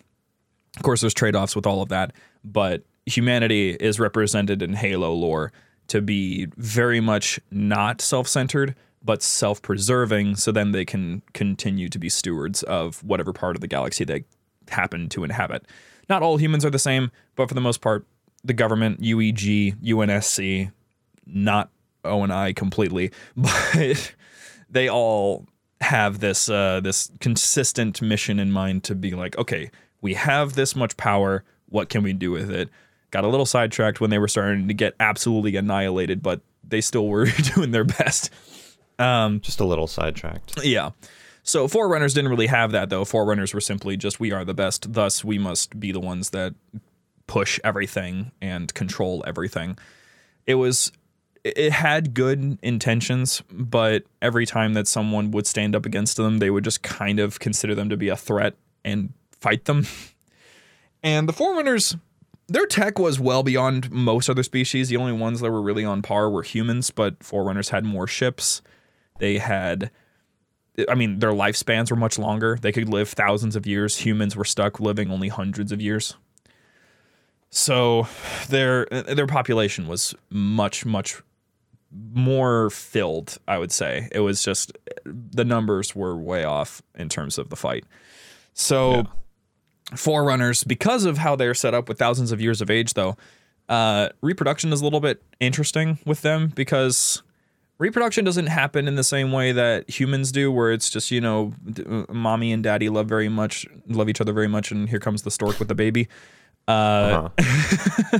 of 0.78 0.84
course 0.84 1.02
there's 1.02 1.14
trade-offs 1.14 1.54
with 1.54 1.66
all 1.68 1.82
of 1.82 1.90
that 1.90 2.14
but 2.46 2.84
humanity 3.06 3.72
is 3.72 4.00
represented 4.00 4.62
in 4.62 4.74
halo 4.74 5.14
lore 5.14 5.52
to 5.88 6.02
be 6.02 6.48
very 6.58 7.00
much 7.00 7.40
not 7.52 8.02
self-centered 8.02 8.76
but 9.04 9.24
self-preserving 9.24 10.36
so 10.36 10.52
then 10.52 10.72
they 10.72 10.86
can 10.86 11.22
continue 11.34 11.90
to 11.90 11.98
be 11.98 12.10
stewards 12.10 12.64
of 12.64 13.04
whatever 13.04 13.34
part 13.34 13.56
of 13.56 13.62
the 13.62 13.68
galaxy 13.68 14.04
they 14.04 14.24
happen 14.70 15.10
to 15.10 15.24
inhabit 15.24 15.66
not 16.10 16.22
all 16.22 16.38
humans 16.38 16.64
are 16.64 16.70
the 16.70 16.80
same 16.80 17.12
but 17.36 17.48
for 17.48 17.56
the 17.56 17.62
most 17.62 17.82
part 17.82 18.06
the 18.44 18.54
government 18.54 19.02
ueg 19.02 19.76
unsc 19.82 20.72
not 21.26 21.70
ONI 22.04 22.54
completely, 22.54 23.12
but 23.38 24.14
they 24.70 24.90
all 24.90 25.48
have 25.82 26.20
this 26.20 26.50
uh, 26.50 26.80
this 26.82 27.12
consistent 27.20 28.02
mission 28.02 28.40
in 28.40 28.52
mind 28.52 28.84
to 28.86 28.96
be 28.96 29.12
like, 29.12 29.38
okay, 29.38 29.72
we 30.02 30.14
have 30.14 30.54
this 30.54 30.76
much 30.76 30.98
power. 30.98 31.44
What 31.70 31.90
can 31.90 32.04
we 32.04 32.14
do 32.14 32.32
with 32.32 32.52
it? 32.52 32.70
Got 33.12 33.24
a 33.26 33.28
little 33.28 33.46
sidetracked 33.46 34.02
when 34.02 34.10
they 34.10 34.18
were 34.18 34.28
starting 34.28 34.68
to 34.68 34.74
get 34.74 34.96
absolutely 35.00 35.56
annihilated, 35.56 36.24
but 36.24 36.42
they 36.64 36.82
still 36.82 37.08
were 37.08 37.26
doing 37.56 37.72
their 37.72 37.84
best. 37.84 38.32
Um, 38.98 39.42
just 39.42 39.60
a 39.60 39.66
little 39.66 39.88
sidetracked. 39.88 40.64
Yeah. 40.64 40.92
So 41.44 41.68
Forerunners 41.68 42.14
didn't 42.14 42.30
really 42.30 42.48
have 42.48 42.72
that 42.72 42.90
though. 42.90 43.04
Forerunners 43.04 43.54
were 43.54 43.62
simply 43.62 43.98
just 43.98 44.20
we 44.20 44.32
are 44.32 44.46
the 44.46 44.54
best, 44.54 44.94
thus 44.94 45.24
we 45.24 45.38
must 45.38 45.80
be 45.80 45.92
the 45.92 46.00
ones 46.00 46.30
that 46.32 46.54
push 47.28 47.60
everything 47.64 48.32
and 48.42 48.74
control 48.74 49.24
everything. 49.26 49.78
It 50.46 50.56
was 50.56 50.92
it 51.44 51.72
had 51.72 52.14
good 52.14 52.60
intentions, 52.62 53.42
but 53.50 54.04
every 54.22 54.46
time 54.46 54.74
that 54.74 54.88
someone 54.88 55.32
would 55.32 55.48
stand 55.48 55.76
up 55.76 55.86
against 55.88 56.18
them, 56.18 56.38
they 56.38 56.52
would 56.52 56.64
just 56.64 56.84
kind 56.84 57.20
of 57.20 57.40
consider 57.40 57.74
them 57.74 57.90
to 57.90 57.98
be 57.98 58.10
a 58.10 58.16
threat 58.16 58.56
and 58.86 59.14
fight 59.40 59.66
them. 59.66 59.88
And 61.04 61.28
the 61.28 61.34
Forerunners 61.34 61.96
their 62.52 62.66
tech 62.66 63.00
was 63.00 63.20
well 63.20 63.44
beyond 63.44 63.92
most 63.92 64.30
other 64.30 64.44
species. 64.44 64.90
The 64.90 64.98
only 64.98 65.14
ones 65.14 65.40
that 65.40 65.52
were 65.52 65.62
really 65.62 65.86
on 65.86 66.02
par 66.02 66.30
were 66.30 66.44
humans, 66.44 66.92
but 66.92 67.24
Forerunners 67.24 67.70
had 67.70 67.86
more 67.86 68.08
ships. 68.08 68.62
They 69.20 69.38
had 69.38 69.92
I 70.90 70.96
mean, 70.96 71.20
their 71.20 71.32
lifespans 71.32 71.92
were 71.92 71.98
much 71.98 72.18
longer. 72.18 72.58
They 72.60 72.72
could 72.72 72.90
live 72.90 73.10
thousands 73.10 73.56
of 73.56 73.68
years. 73.68 74.00
Humans 74.00 74.36
were 74.36 74.46
stuck 74.46 74.80
living 74.80 75.12
only 75.12 75.28
hundreds 75.28 75.72
of 75.72 75.82
years. 75.82 76.16
So 77.50 78.08
their 78.50 78.86
their 78.86 79.28
population 79.28 79.88
was 79.88 80.16
much 80.30 80.86
much 80.86 81.22
more 82.14 82.70
filled, 82.70 83.38
I 83.48 83.58
would 83.58 83.72
say. 83.72 84.08
It 84.12 84.22
was 84.22 84.44
just 84.44 84.72
the 85.06 85.44
numbers 85.44 85.94
were 85.94 86.16
way 86.16 86.46
off 86.46 86.82
in 86.96 87.10
terms 87.10 87.38
of 87.38 87.50
the 87.50 87.58
fight. 87.58 87.86
So 88.54 89.08
Forerunners, 89.96 90.64
because 90.64 91.06
of 91.06 91.18
how 91.18 91.36
they're 91.36 91.54
set 91.54 91.74
up 91.74 91.90
with 91.90 91.98
thousands 92.00 92.32
of 92.32 92.40
years 92.42 92.62
of 92.62 92.70
age, 92.70 92.94
though, 92.94 93.16
uh, 93.70 94.10
reproduction 94.22 94.72
is 94.74 94.82
a 94.82 94.84
little 94.84 95.00
bit 95.00 95.22
interesting 95.40 96.00
with 96.06 96.22
them 96.22 96.48
because 96.56 97.24
reproduction 97.78 98.24
doesn't 98.24 98.48
happen 98.48 98.88
in 98.88 98.96
the 98.96 99.04
same 99.04 99.32
way 99.32 99.52
that 99.52 99.90
humans 99.90 100.32
do, 100.32 100.52
where 100.52 100.72
it's 100.72 100.90
just 100.90 101.12
you 101.12 101.20
know, 101.22 101.54
d- 101.72 101.84
uh, 101.90 102.06
mommy 102.14 102.52
and 102.52 102.64
daddy 102.64 102.90
love 102.90 103.08
very 103.08 103.30
much, 103.30 103.66
love 103.88 104.08
each 104.10 104.22
other 104.22 104.34
very 104.34 104.48
much, 104.48 104.72
and 104.72 104.90
here 104.90 105.00
comes 105.00 105.24
the 105.24 105.32
stork 105.32 105.58
with 105.60 105.68
the 105.68 105.76
baby. 105.76 106.08
Uh, 106.68 107.30
Uh-huh. 107.38 108.20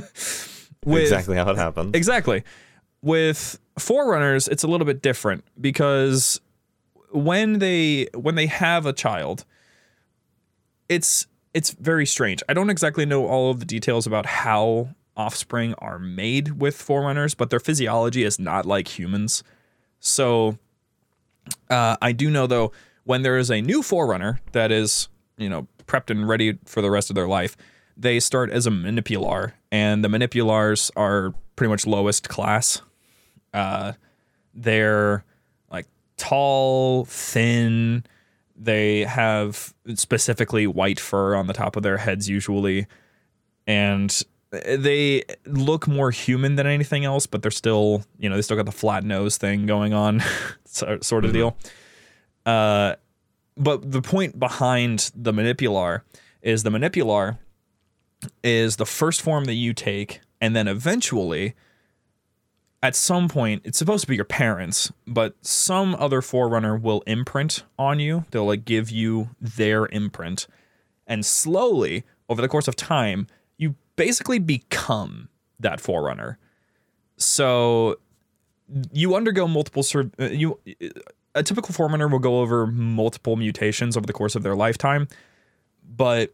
with- 0.84 1.02
exactly 1.02 1.36
how 1.36 1.48
it 1.50 1.56
happened. 1.56 1.94
Exactly. 1.96 2.42
With 3.02 3.58
forerunners, 3.78 4.46
it's 4.48 4.62
a 4.62 4.66
little 4.68 4.84
bit 4.86 5.00
different 5.02 5.44
because 5.60 6.40
when 7.10 7.58
they 7.58 8.08
when 8.14 8.34
they 8.36 8.46
have 8.46 8.86
a 8.86 8.92
child, 8.92 9.44
it's 10.88 11.26
it's 11.54 11.70
very 11.70 12.06
strange. 12.06 12.42
I 12.48 12.54
don't 12.54 12.70
exactly 12.70 13.04
know 13.06 13.26
all 13.26 13.50
of 13.50 13.60
the 13.60 13.66
details 13.66 14.06
about 14.06 14.26
how 14.26 14.90
offspring 15.16 15.74
are 15.78 15.98
made 15.98 16.60
with 16.60 16.76
forerunners, 16.76 17.34
but 17.34 17.50
their 17.50 17.60
physiology 17.60 18.24
is 18.24 18.38
not 18.38 18.64
like 18.64 18.98
humans. 18.98 19.42
So 20.00 20.58
uh, 21.68 21.96
I 22.00 22.12
do 22.12 22.30
know 22.30 22.46
though 22.46 22.72
when 23.04 23.22
there 23.22 23.36
is 23.36 23.50
a 23.50 23.60
new 23.60 23.82
forerunner 23.82 24.40
that 24.52 24.70
is 24.72 25.08
you 25.36 25.48
know 25.48 25.66
prepped 25.86 26.10
and 26.10 26.28
ready 26.28 26.58
for 26.64 26.80
the 26.80 26.90
rest 26.90 27.10
of 27.10 27.16
their 27.16 27.28
life, 27.28 27.56
they 27.96 28.20
start 28.20 28.50
as 28.50 28.66
a 28.66 28.70
manipular, 28.70 29.52
and 29.70 30.04
the 30.04 30.08
manipulars 30.08 30.90
are 30.96 31.34
pretty 31.56 31.70
much 31.70 31.86
lowest 31.86 32.28
class. 32.28 32.80
Uh, 33.52 33.92
they're 34.54 35.24
like 35.70 35.86
tall, 36.16 37.04
thin. 37.04 38.04
They 38.62 39.00
have 39.00 39.74
specifically 39.94 40.66
white 40.66 41.00
fur 41.00 41.34
on 41.34 41.46
the 41.46 41.52
top 41.52 41.76
of 41.76 41.82
their 41.82 41.96
heads 41.96 42.28
usually, 42.28 42.86
and 43.66 44.22
they 44.50 45.24
look 45.46 45.88
more 45.88 46.10
human 46.10 46.56
than 46.56 46.66
anything 46.66 47.04
else. 47.04 47.26
But 47.26 47.42
they're 47.42 47.50
still, 47.50 48.04
you 48.18 48.28
know, 48.28 48.36
they 48.36 48.42
still 48.42 48.56
got 48.56 48.66
the 48.66 48.72
flat 48.72 49.04
nose 49.04 49.36
thing 49.36 49.66
going 49.66 49.92
on, 49.92 50.22
sort 50.64 51.24
of 51.24 51.32
deal. 51.32 51.56
Uh, 52.46 52.94
but 53.56 53.90
the 53.90 54.02
point 54.02 54.38
behind 54.38 55.10
the 55.14 55.32
manipular 55.32 56.02
is 56.40 56.62
the 56.62 56.70
manipular 56.70 57.38
is 58.44 58.76
the 58.76 58.86
first 58.86 59.20
form 59.22 59.44
that 59.46 59.54
you 59.54 59.72
take, 59.72 60.20
and 60.40 60.54
then 60.54 60.68
eventually, 60.68 61.54
at 62.82 62.96
some 62.96 63.28
point, 63.28 63.62
it's 63.64 63.78
supposed 63.78 64.02
to 64.02 64.08
be 64.08 64.16
your 64.16 64.24
parents, 64.24 64.90
but 65.06 65.36
some 65.40 65.94
other 65.94 66.20
forerunner 66.20 66.76
will 66.76 67.02
imprint 67.06 67.62
on 67.78 68.00
you. 68.00 68.24
They'll 68.30 68.46
like 68.46 68.64
give 68.64 68.90
you 68.90 69.30
their 69.40 69.86
imprint, 69.86 70.46
and 71.06 71.24
slowly 71.24 72.04
over 72.28 72.42
the 72.42 72.48
course 72.48 72.66
of 72.66 72.74
time, 72.74 73.26
you 73.56 73.76
basically 73.96 74.38
become 74.38 75.28
that 75.60 75.80
forerunner. 75.80 76.38
So 77.16 77.98
you 78.92 79.14
undergo 79.14 79.46
multiple 79.46 79.82
sur- 79.82 80.10
uh, 80.18 80.24
you 80.24 80.58
a 81.34 81.42
typical 81.42 81.72
forerunner 81.72 82.08
will 82.08 82.18
go 82.18 82.40
over 82.40 82.66
multiple 82.66 83.36
mutations 83.36 83.96
over 83.96 84.06
the 84.06 84.12
course 84.12 84.34
of 84.34 84.42
their 84.42 84.56
lifetime, 84.56 85.08
but 85.96 86.32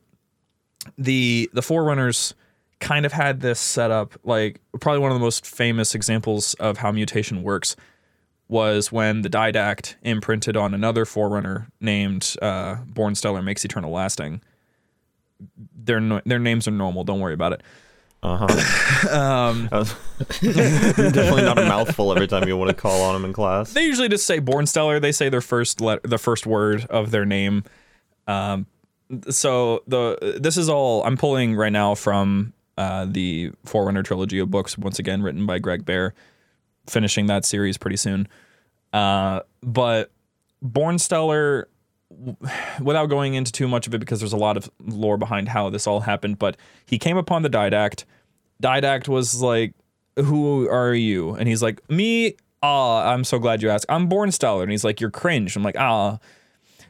the 0.97 1.51
the 1.53 1.63
forerunners 1.63 2.35
kind 2.81 3.05
of 3.05 3.13
had 3.13 3.41
this 3.41 3.59
setup 3.59 4.15
like 4.25 4.61
probably 4.81 5.01
one 5.01 5.11
of 5.11 5.17
the 5.17 5.23
most 5.25 5.45
famous 5.47 5.95
examples 5.95 6.55
of 6.55 6.79
how 6.79 6.93
mutation 6.93 7.43
works 7.43 7.75
was 8.49 8.91
when 8.93 9.23
the 9.23 9.29
didact 9.29 9.97
imprinted 10.03 10.57
on 10.57 10.73
another 10.75 11.05
forerunner 11.05 11.67
named 11.81 12.35
uh, 12.41 12.77
Bornstellar 12.93 13.43
Makes 13.45 13.65
Eternal 13.65 13.91
Lasting 13.91 14.41
their 15.77 16.01
no- 16.01 16.21
their 16.25 16.39
names 16.39 16.67
are 16.69 16.73
normal 16.73 17.05
don't 17.05 17.21
worry 17.21 17.35
about 17.35 17.53
it 17.53 17.63
Uh 18.23 18.47
huh. 18.49 19.17
um, 19.21 19.69
definitely 20.41 21.43
not 21.43 21.59
a 21.59 21.65
mouthful 21.67 22.13
every 22.13 22.27
time 22.27 22.49
you 22.49 22.57
want 22.57 22.69
to 22.71 22.75
call 22.75 23.03
on 23.03 23.15
them 23.15 23.25
in 23.25 23.33
class. 23.33 23.73
they 23.73 23.85
usually 23.85 24.09
just 24.09 24.27
say 24.27 24.41
Bornstellar 24.41 25.01
they 25.01 25.13
say 25.13 25.29
their 25.29 25.41
first 25.41 25.81
let- 25.81 26.03
the 26.03 26.19
first 26.19 26.47
word 26.47 26.85
of 26.87 27.11
their 27.11 27.25
name 27.25 27.65
um 28.27 28.67
so 29.31 29.83
the 29.87 30.37
this 30.41 30.57
is 30.57 30.69
all 30.69 31.03
i'm 31.05 31.17
pulling 31.17 31.55
right 31.55 31.73
now 31.73 31.95
from 31.95 32.53
uh 32.79 33.05
the 33.05 33.51
forerunner 33.65 34.03
trilogy 34.03 34.39
of 34.39 34.51
books 34.51 34.79
once 34.79 34.99
again 34.99 35.23
written 35.23 35.45
by 35.45 35.59
greg 35.59 35.85
bear 35.85 36.15
finishing 36.87 37.27
that 37.27 37.45
series 37.45 37.77
pretty 37.77 37.97
soon 37.97 38.27
uh 38.95 39.41
but 39.63 40.11
Bornstellar 40.65 41.65
without 42.81 43.07
going 43.07 43.35
into 43.35 43.53
too 43.53 43.69
much 43.69 43.87
of 43.87 43.93
it 43.93 43.99
because 43.99 44.21
there's 44.21 44.33
a 44.33 44.39
lot 44.39 44.57
of 44.57 44.71
lore 44.81 45.19
behind 45.19 45.49
how 45.49 45.69
this 45.69 45.87
all 45.87 46.01
happened 46.01 46.39
but 46.39 46.57
he 46.87 46.99
came 46.99 47.19
upon 47.19 47.43
the 47.43 47.51
didact 47.51 48.05
didact 48.63 49.09
was 49.09 49.43
like 49.43 49.75
who 50.19 50.69
are 50.69 50.95
you? 50.95 51.35
And 51.35 51.49
he's 51.49 51.63
like, 51.63 51.89
me. 51.89 52.35
Ah, 52.63 53.13
I'm 53.13 53.23
so 53.23 53.39
glad 53.39 53.63
you 53.63 53.71
asked. 53.71 53.87
I'm 53.89 54.09
Bornstellar. 54.09 54.63
And 54.63 54.71
he's 54.71 54.85
like, 54.85 55.01
you're 55.01 55.11
cringe. 55.11 55.57
I'm 55.57 55.63
like, 55.63 55.79
ah. 55.79 56.19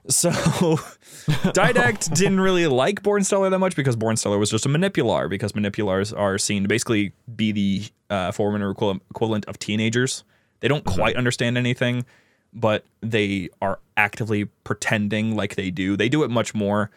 So 0.08 0.30
Didact 1.28 2.14
didn't 2.14 2.40
really 2.40 2.66
like 2.66 3.02
Bornstellar 3.02 3.50
that 3.50 3.58
much 3.58 3.76
because 3.76 3.96
Bornstellar 3.96 4.38
was 4.38 4.50
just 4.50 4.64
a 4.64 4.68
manipular 4.68 5.28
because 5.28 5.52
manipulars 5.52 6.16
are 6.16 6.38
seen 6.38 6.62
to 6.62 6.68
basically 6.68 7.12
be 7.36 7.52
the 7.52 7.84
uh, 8.08 8.32
forerunner 8.32 8.70
equivalent, 8.70 9.02
equivalent 9.10 9.44
of 9.46 9.58
teenagers. 9.58 10.24
They 10.60 10.68
don't 10.68 10.84
quite 10.84 11.16
understand 11.16 11.58
anything, 11.58 12.06
but 12.52 12.84
they 13.00 13.50
are 13.60 13.78
actively 13.96 14.46
pretending 14.64 15.36
like 15.36 15.54
they 15.56 15.70
do. 15.70 15.96
They 15.96 16.08
do 16.08 16.24
it 16.24 16.30
much 16.30 16.54
more. 16.54 16.90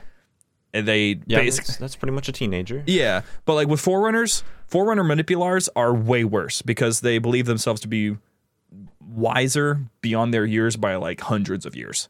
They 0.71 1.19
Yeah, 1.25 1.39
basically 1.39 1.67
that's, 1.67 1.77
that's 1.77 1.95
pretty 1.97 2.13
much 2.13 2.29
a 2.29 2.31
teenager. 2.31 2.81
yeah, 2.87 3.23
but 3.43 3.55
like 3.55 3.67
with 3.67 3.81
Forerunners, 3.81 4.43
Forerunner 4.67 5.03
manipulars 5.03 5.67
are 5.75 5.93
way 5.93 6.23
worse 6.23 6.61
because 6.61 7.01
they 7.01 7.17
believe 7.17 7.45
themselves 7.45 7.81
to 7.81 7.89
be 7.89 8.15
wiser 9.01 9.81
beyond 9.99 10.33
their 10.33 10.45
years 10.45 10.77
by 10.77 10.95
like 10.95 11.19
hundreds 11.19 11.65
of 11.65 11.75
years. 11.75 12.07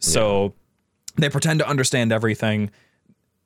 So 0.00 0.54
they 1.16 1.28
pretend 1.28 1.60
to 1.60 1.68
understand 1.68 2.12
everything. 2.12 2.70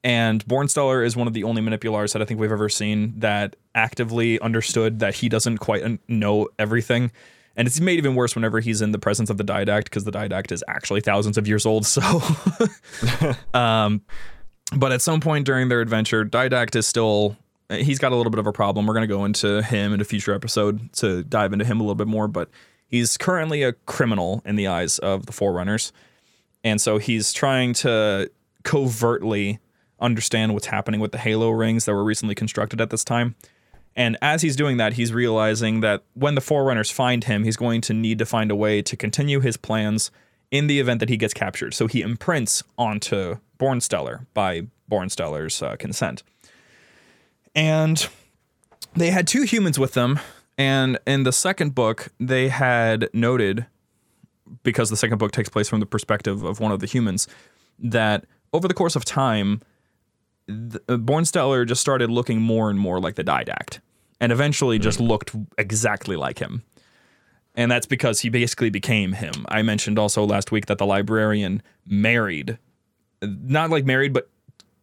And 0.02 0.44
Bornstellar 0.44 1.04
is 1.04 1.16
one 1.16 1.26
of 1.26 1.32
the 1.32 1.44
only 1.44 1.62
manipulars 1.62 2.12
that 2.12 2.22
I 2.22 2.24
think 2.24 2.38
we've 2.38 2.52
ever 2.52 2.68
seen 2.68 3.18
that 3.20 3.56
actively 3.74 4.38
understood 4.40 4.98
that 5.00 5.14
he 5.14 5.28
doesn't 5.28 5.58
quite 5.58 5.82
un- 5.82 5.98
know 6.08 6.48
everything. 6.58 7.10
And 7.56 7.66
it's 7.66 7.80
made 7.80 7.98
even 7.98 8.14
worse 8.14 8.34
whenever 8.34 8.60
he's 8.60 8.82
in 8.82 8.92
the 8.92 8.98
presence 8.98 9.30
of 9.30 9.38
the 9.38 9.44
Didact 9.44 9.84
because 9.84 10.04
the 10.04 10.10
Didact 10.10 10.52
is 10.52 10.62
actually 10.68 11.00
thousands 11.00 11.38
of 11.38 11.46
years 11.46 11.64
old. 11.64 11.86
So 11.86 12.02
um, 13.54 14.02
but 14.76 14.92
at 14.92 15.02
some 15.02 15.20
point 15.20 15.46
during 15.46 15.68
their 15.68 15.80
adventure, 15.80 16.24
Didact 16.24 16.76
is 16.76 16.86
still 16.86 17.36
he's 17.70 17.98
got 17.98 18.12
a 18.12 18.16
little 18.16 18.30
bit 18.30 18.40
of 18.40 18.46
a 18.46 18.52
problem. 18.52 18.86
We're 18.86 18.94
gonna 18.94 19.06
go 19.06 19.24
into 19.24 19.62
him 19.62 19.92
in 19.94 20.00
a 20.00 20.04
future 20.04 20.34
episode 20.34 20.92
to 20.94 21.22
dive 21.24 21.52
into 21.52 21.64
him 21.64 21.80
a 21.80 21.82
little 21.82 21.94
bit 21.94 22.08
more, 22.08 22.28
but 22.28 22.50
he's 22.88 23.16
currently 23.16 23.62
a 23.62 23.72
criminal 23.72 24.42
in 24.44 24.56
the 24.56 24.66
eyes 24.66 24.98
of 24.98 25.26
the 25.26 25.32
Forerunners. 25.32 25.92
And 26.64 26.80
so 26.80 26.98
he's 26.98 27.32
trying 27.32 27.74
to 27.74 28.30
covertly 28.64 29.60
understand 30.00 30.54
what's 30.54 30.66
happening 30.66 30.98
with 30.98 31.12
the 31.12 31.18
Halo 31.18 31.50
rings 31.50 31.84
that 31.84 31.92
were 31.92 32.02
recently 32.02 32.34
constructed 32.34 32.80
at 32.80 32.90
this 32.90 33.04
time. 33.04 33.36
And 33.94 34.16
as 34.20 34.42
he's 34.42 34.56
doing 34.56 34.78
that, 34.78 34.94
he's 34.94 35.12
realizing 35.12 35.80
that 35.80 36.02
when 36.14 36.34
the 36.34 36.40
Forerunners 36.40 36.90
find 36.90 37.24
him, 37.24 37.44
he's 37.44 37.56
going 37.56 37.80
to 37.82 37.94
need 37.94 38.18
to 38.18 38.26
find 38.26 38.50
a 38.50 38.56
way 38.56 38.82
to 38.82 38.96
continue 38.96 39.38
his 39.40 39.56
plans 39.56 40.10
in 40.50 40.66
the 40.66 40.80
event 40.80 41.00
that 41.00 41.08
he 41.08 41.16
gets 41.16 41.32
captured. 41.34 41.74
So 41.74 41.86
he 41.86 42.00
imprints 42.00 42.64
onto 42.76 43.36
Bornstellar 43.58 44.26
by 44.34 44.66
Bornstellar's 44.90 45.62
uh, 45.62 45.76
consent. 45.76 46.22
And 47.54 48.08
they 48.94 49.10
had 49.10 49.28
two 49.28 49.42
humans 49.42 49.78
with 49.78 49.92
them. 49.92 50.18
And 50.58 50.98
in 51.06 51.22
the 51.22 51.32
second 51.32 51.74
book, 51.74 52.08
they 52.18 52.48
had 52.48 53.08
noted, 53.12 53.66
because 54.62 54.90
the 54.90 54.96
second 54.96 55.18
book 55.18 55.32
takes 55.32 55.48
place 55.48 55.68
from 55.68 55.80
the 55.80 55.86
perspective 55.86 56.42
of 56.42 56.60
one 56.60 56.72
of 56.72 56.80
the 56.80 56.86
humans, 56.86 57.26
that 57.78 58.24
over 58.52 58.68
the 58.68 58.74
course 58.74 58.96
of 58.96 59.04
time, 59.04 59.60
the, 60.46 60.80
uh, 60.88 60.96
Bornstellar 60.96 61.66
just 61.66 61.80
started 61.80 62.10
looking 62.10 62.40
more 62.40 62.70
and 62.70 62.78
more 62.78 63.00
like 63.00 63.16
the 63.16 63.24
Didact, 63.24 63.80
and 64.20 64.30
eventually 64.30 64.78
just 64.78 65.00
looked 65.00 65.34
exactly 65.58 66.16
like 66.16 66.38
him. 66.38 66.62
And 67.56 67.70
that's 67.70 67.86
because 67.86 68.20
he 68.20 68.28
basically 68.28 68.70
became 68.70 69.12
him. 69.12 69.46
I 69.48 69.62
mentioned 69.62 69.98
also 69.98 70.24
last 70.24 70.50
week 70.50 70.66
that 70.66 70.78
the 70.78 70.86
librarian 70.86 71.62
married, 71.86 72.58
not 73.22 73.70
like 73.70 73.84
married, 73.84 74.12
but 74.12 74.28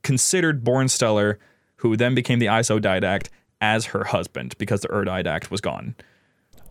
considered 0.03 0.63
Bornstellar, 0.63 1.37
who 1.77 1.97
then 1.97 2.15
became 2.15 2.39
the 2.39 2.45
Iso-Didact, 2.47 3.27
as 3.59 3.85
her 3.87 4.05
husband 4.05 4.55
because 4.57 4.81
the 4.81 4.91
Ur-Didact 4.91 5.51
was 5.51 5.61
gone. 5.61 5.95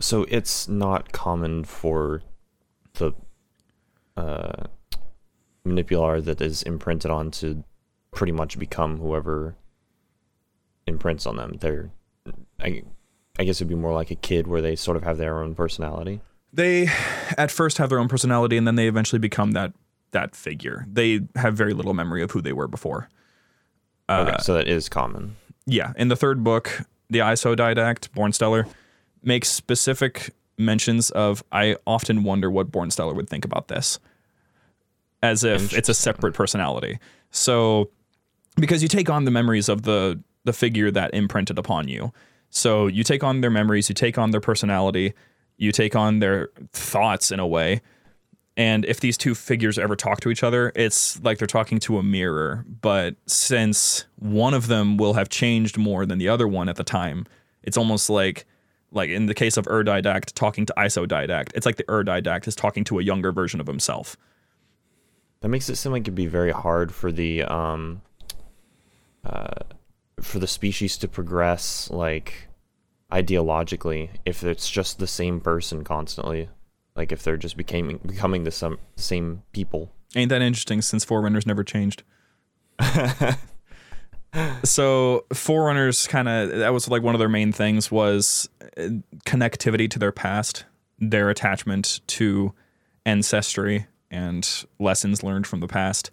So 0.01 0.25
it's 0.29 0.67
not 0.67 1.13
common 1.13 1.65
for 1.65 2.23
the 2.95 3.13
uh, 4.17 4.65
manipular 5.67 6.23
that 6.25 6.41
is 6.41 6.63
imprinted 6.63 7.11
on 7.11 7.31
to 7.33 7.65
pretty 8.13 8.33
much 8.33 8.59
become 8.59 8.99
whoever 8.99 9.55
imprints 10.87 11.27
on 11.27 11.37
them. 11.37 11.57
They're, 11.61 11.91
I, 12.61 12.83
I 13.39 13.45
guess 13.45 13.57
it'd 13.59 13.69
be 13.69 13.75
more 13.75 13.95
like 13.95 14.11
a 14.11 14.17
kid 14.17 14.47
where 14.47 14.61
they 14.61 14.77
sort 14.77 14.97
of 14.97 15.05
have 15.05 15.19
their 15.19 15.43
own 15.43 15.55
personality. 15.55 16.21
They 16.53 16.89
at 17.39 17.51
first 17.51 17.79
have 17.79 17.89
their 17.89 17.99
own 17.99 18.09
personality 18.09 18.57
and 18.57 18.67
then 18.67 18.75
they 18.75 18.89
eventually 18.89 19.21
become 19.21 19.53
that 19.53 19.73
that 20.13 20.35
figure. 20.35 20.85
They 20.93 21.21
have 21.37 21.55
very 21.55 21.73
little 21.73 21.95
memory 21.95 22.23
of 22.23 22.33
who 22.33 22.41
they 22.43 22.53
were 22.53 22.67
before. 22.67 23.09
okay, 24.09 24.37
so 24.41 24.55
that 24.55 24.67
is 24.67 24.89
common. 24.89 25.37
yeah, 25.67 25.93
in 25.97 26.09
the 26.09 26.17
third 26.17 26.43
book, 26.43 26.83
the 27.09 27.21
ISO 27.21 27.55
Didact, 27.55 28.09
Bornstellar, 28.09 28.69
makes 29.23 29.49
specific 29.49 30.35
mentions 30.61 31.11
of 31.11 31.43
I 31.53 31.77
often 31.87 32.23
wonder 32.25 32.51
what 32.51 32.71
Bornstellar 32.71 33.15
would 33.15 33.29
think 33.29 33.45
about 33.45 33.69
this. 33.69 33.99
As 35.23 35.45
if 35.45 35.75
it's 35.75 35.89
a 35.89 35.95
separate 35.95 36.35
personality. 36.35 36.99
So 37.31 37.91
because 38.57 38.83
you 38.83 38.89
take 38.89 39.11
on 39.11 39.25
the 39.25 39.31
memories 39.31 39.69
of 39.69 39.83
the 39.83 40.21
the 40.45 40.53
figure 40.53 40.91
that 40.91 41.13
imprinted 41.15 41.59
upon 41.59 41.89
you. 41.89 42.13
So 42.49 42.87
you 42.87 43.05
take 43.05 43.23
on 43.23 43.41
their 43.41 43.51
memories, 43.51 43.89
you 43.89 43.95
take 43.95 44.19
on 44.19 44.31
their 44.31 44.41
personality, 44.41 45.13
you 45.59 45.73
take 45.73 45.95
on 45.95 46.19
their 46.19 46.49
thoughts 46.73 47.31
in 47.31 47.39
a 47.39 47.47
way. 47.47 47.83
And 48.57 48.85
if 48.87 49.01
these 49.01 49.17
two 49.17 49.35
figures 49.35 49.79
ever 49.79 49.97
talk 49.97 50.21
to 50.21 50.31
each 50.31 50.43
other, 50.43 50.73
it's 50.75 51.23
like 51.23 51.39
they're 51.39 51.47
talking 51.47 51.79
to 51.81 51.99
a 51.99 52.03
mirror. 52.03 52.65
But 52.81 53.17
since 53.27 54.07
one 54.17 54.55
of 54.55 54.67
them 54.67 54.97
will 54.97 55.15
have 55.15 55.29
changed 55.29 55.79
more 55.79 56.05
than 56.05 56.19
the 56.19 56.29
other 56.29 56.49
one 56.49 56.69
at 56.69 56.77
the 56.77 56.85
time, 56.85 57.27
it's 57.63 57.77
almost 57.77 58.11
like 58.11 58.47
like 58.93 59.11
in 59.11 59.27
the 59.27 59.35
case 59.35 59.57
of 59.57 59.67
Ur-Didact 59.69 60.33
talking 60.35 60.67
to 60.67 60.75
Iso-Didact, 60.77 61.51
it's 61.55 61.67
like 61.67 61.77
the 61.77 61.91
Ur-Didact 61.91 62.49
is 62.49 62.57
talking 62.57 62.85
to 62.85 62.99
a 62.99 63.03
younger 63.03 63.33
version 63.33 63.61
of 63.61 63.67
himself. 63.67 64.17
That 65.41 65.49
makes 65.49 65.69
it 65.69 65.77
seem 65.77 65.93
like 65.93 66.03
it'd 66.03 66.15
be 66.15 66.27
very 66.27 66.53
hard 66.53 66.93
for 66.93 67.11
the 67.11 67.45
um, 67.45 68.03
uh, 69.25 69.55
for 70.21 70.39
the 70.39 70.47
species 70.47 70.99
to 70.99 71.09
progress 71.09 71.91
like 71.91 72.49
ideologically 73.11 74.11
if 74.25 74.45
it's 74.45 74.71
just 74.71 74.99
the 74.99 75.07
same 75.07 75.41
person 75.41 75.83
constantly. 75.85 76.49
Like 76.95 77.13
if 77.13 77.23
they're 77.23 77.37
just 77.37 77.57
becoming 77.57 78.01
becoming 78.05 78.45
the 78.45 78.51
some 78.51 78.79
same 78.97 79.43
people. 79.53 79.91
Ain't 80.17 80.29
that 80.31 80.43
interesting 80.43 80.83
since 80.83 81.05
Forerunners 81.05 81.47
never 81.47 81.65
changed? 81.65 82.03
so 84.65 85.25
Forerunners 85.33 86.07
kind 86.07 86.29
of 86.29 86.51
that 86.59 86.73
was 86.73 86.89
like 86.89 87.03
one 87.03 87.15
of 87.15 87.19
their 87.19 87.29
main 87.29 87.53
things 87.53 87.91
was 87.91 88.49
connectivity 89.25 89.91
to 89.91 89.99
their 89.99 90.13
past, 90.13 90.65
their 90.99 91.31
attachment 91.31 92.01
to 92.09 92.53
ancestry 93.07 93.87
and 94.11 94.65
lessons 94.79 95.23
learned 95.23 95.47
from 95.47 95.61
the 95.61 95.69
past. 95.69 96.11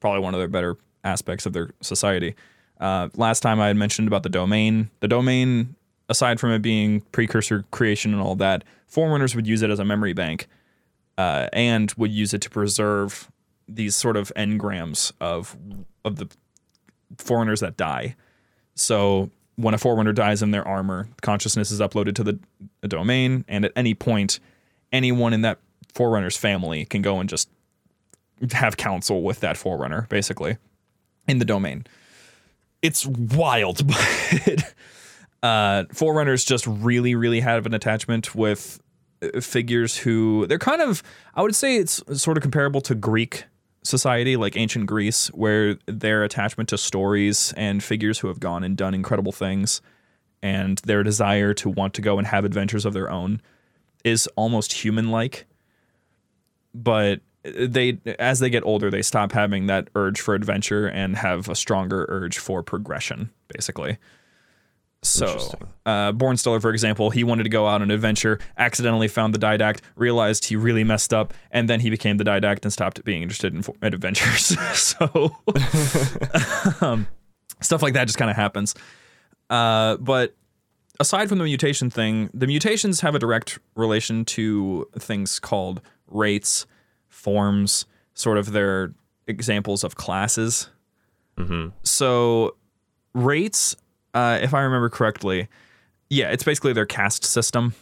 Probably 0.00 0.20
one 0.20 0.34
of 0.34 0.40
their 0.40 0.48
better 0.48 0.76
aspects 1.02 1.46
of 1.46 1.52
their 1.52 1.70
society. 1.80 2.34
Uh, 2.80 3.08
last 3.14 3.40
time 3.40 3.60
I 3.60 3.68
had 3.68 3.76
mentioned 3.76 4.08
about 4.08 4.22
the 4.22 4.28
domain. 4.28 4.90
The 5.00 5.08
domain, 5.08 5.76
aside 6.08 6.40
from 6.40 6.50
it 6.50 6.60
being 6.62 7.00
precursor 7.12 7.64
creation 7.70 8.12
and 8.12 8.22
all 8.22 8.36
that, 8.36 8.64
Forerunners 8.86 9.34
would 9.34 9.46
use 9.46 9.62
it 9.62 9.70
as 9.70 9.78
a 9.78 9.84
memory 9.84 10.12
bank 10.12 10.46
uh, 11.18 11.48
and 11.52 11.92
would 11.96 12.12
use 12.12 12.34
it 12.34 12.40
to 12.42 12.50
preserve 12.50 13.30
these 13.68 13.96
sort 13.96 14.16
of 14.16 14.32
engrams 14.36 15.12
of 15.20 15.56
of 16.04 16.16
the 16.16 16.28
Forerunners 17.16 17.60
that 17.60 17.76
die. 17.76 18.14
So 18.74 19.30
when 19.56 19.74
a 19.74 19.78
forerunner 19.78 20.12
dies 20.12 20.42
in 20.42 20.50
their 20.50 20.66
armor, 20.66 21.08
consciousness 21.22 21.70
is 21.70 21.80
uploaded 21.80 22.14
to 22.16 22.24
the, 22.24 22.38
domain, 22.88 23.44
and 23.48 23.64
at 23.64 23.72
any 23.76 23.94
point, 23.94 24.40
anyone 24.92 25.32
in 25.32 25.42
that 25.42 25.58
forerunner's 25.92 26.36
family 26.36 26.84
can 26.84 27.02
go 27.02 27.20
and 27.20 27.28
just 27.28 27.48
have 28.52 28.76
counsel 28.76 29.22
with 29.22 29.40
that 29.40 29.56
forerunner, 29.56 30.06
basically, 30.10 30.56
in 31.28 31.38
the 31.38 31.44
domain. 31.44 31.86
It's 32.82 33.06
wild, 33.06 33.86
but 34.46 34.74
uh, 35.42 35.84
forerunners 35.92 36.44
just 36.44 36.66
really, 36.66 37.14
really 37.14 37.40
have 37.40 37.66
an 37.66 37.74
attachment 37.74 38.34
with 38.34 38.80
uh, 39.22 39.40
figures 39.40 39.96
who 39.98 40.46
they're 40.46 40.58
kind 40.58 40.82
of 40.82 41.02
I 41.34 41.42
would 41.42 41.54
say 41.54 41.76
it's 41.76 42.02
sort 42.20 42.36
of 42.36 42.42
comparable 42.42 42.80
to 42.82 42.94
Greek 42.94 43.44
society 43.84 44.36
like 44.36 44.56
ancient 44.56 44.86
Greece 44.86 45.28
where 45.28 45.76
their 45.86 46.24
attachment 46.24 46.68
to 46.70 46.78
stories 46.78 47.52
and 47.56 47.84
figures 47.84 48.18
who 48.18 48.28
have 48.28 48.40
gone 48.40 48.64
and 48.64 48.76
done 48.76 48.94
incredible 48.94 49.32
things 49.32 49.80
and 50.42 50.78
their 50.78 51.02
desire 51.02 51.54
to 51.54 51.68
want 51.68 51.94
to 51.94 52.02
go 52.02 52.18
and 52.18 52.26
have 52.26 52.44
adventures 52.44 52.84
of 52.84 52.94
their 52.94 53.10
own 53.10 53.40
is 54.04 54.26
almost 54.36 54.72
human 54.72 55.10
like 55.10 55.46
but 56.74 57.20
they 57.42 57.98
as 58.18 58.40
they 58.40 58.48
get 58.48 58.64
older 58.64 58.90
they 58.90 59.02
stop 59.02 59.32
having 59.32 59.66
that 59.66 59.88
urge 59.94 60.20
for 60.20 60.34
adventure 60.34 60.86
and 60.86 61.16
have 61.16 61.48
a 61.48 61.54
stronger 61.54 62.06
urge 62.08 62.38
for 62.38 62.62
progression 62.62 63.30
basically 63.48 63.98
so, 65.04 65.52
uh, 65.84 66.12
Bornstellar, 66.12 66.60
for 66.60 66.70
example, 66.70 67.10
he 67.10 67.24
wanted 67.24 67.42
to 67.44 67.50
go 67.50 67.66
out 67.66 67.76
on 67.76 67.82
an 67.82 67.90
adventure, 67.90 68.38
accidentally 68.56 69.08
found 69.08 69.34
the 69.34 69.38
Didact, 69.38 69.80
realized 69.96 70.46
he 70.46 70.56
really 70.56 70.82
messed 70.82 71.12
up, 71.12 71.34
and 71.50 71.68
then 71.68 71.80
he 71.80 71.90
became 71.90 72.16
the 72.16 72.24
Didact 72.24 72.60
and 72.62 72.72
stopped 72.72 73.04
being 73.04 73.22
interested 73.22 73.54
in, 73.54 73.62
in 73.82 73.94
adventures. 73.94 74.58
so, 74.78 75.36
um, 76.80 77.06
stuff 77.60 77.82
like 77.82 77.94
that 77.94 78.06
just 78.06 78.18
kind 78.18 78.30
of 78.30 78.36
happens. 78.36 78.74
Uh, 79.50 79.96
but 79.98 80.34
aside 81.00 81.28
from 81.28 81.38
the 81.38 81.44
mutation 81.44 81.90
thing, 81.90 82.30
the 82.32 82.46
mutations 82.46 83.00
have 83.00 83.14
a 83.14 83.18
direct 83.18 83.58
relation 83.74 84.24
to 84.24 84.88
things 84.98 85.38
called 85.38 85.80
rates, 86.06 86.66
forms, 87.08 87.84
sort 88.14 88.38
of 88.38 88.52
their 88.52 88.94
examples 89.26 89.84
of 89.84 89.96
classes. 89.96 90.70
So, 91.82 92.56
rates, 93.12 93.76
uh, 94.14 94.38
if 94.40 94.54
I 94.54 94.62
remember 94.62 94.88
correctly, 94.88 95.48
yeah, 96.08 96.30
it's 96.30 96.44
basically 96.44 96.72
their 96.72 96.86
caste 96.86 97.24
system. 97.24 97.74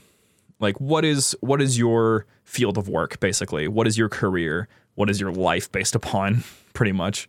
Like 0.59 0.81
what 0.81 1.05
is 1.05 1.37
what 1.41 1.61
is 1.61 1.79
your 1.79 2.27
field 2.45 2.79
of 2.79 2.89
work 2.89 3.21
basically? 3.21 3.69
What 3.69 3.87
is 3.87 3.99
your 3.99 4.09
career? 4.09 4.69
What 4.95 5.11
is 5.11 5.21
your 5.21 5.33
life 5.33 5.71
based 5.71 5.95
upon 5.95 6.45
pretty 6.73 6.93
much? 6.93 7.29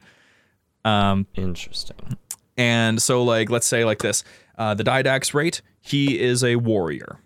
Um, 0.86 1.28
Interesting. 1.36 2.18
And 2.58 3.02
so, 3.02 3.24
like, 3.24 3.50
let's 3.50 3.66
say 3.66 3.84
like 3.84 4.00
this: 4.00 4.24
uh, 4.58 4.74
the 4.74 4.84
Didact's 4.84 5.34
rate, 5.34 5.62
he 5.82 6.20
is 6.20 6.44
a 6.44 6.58
warrior, 6.58 7.18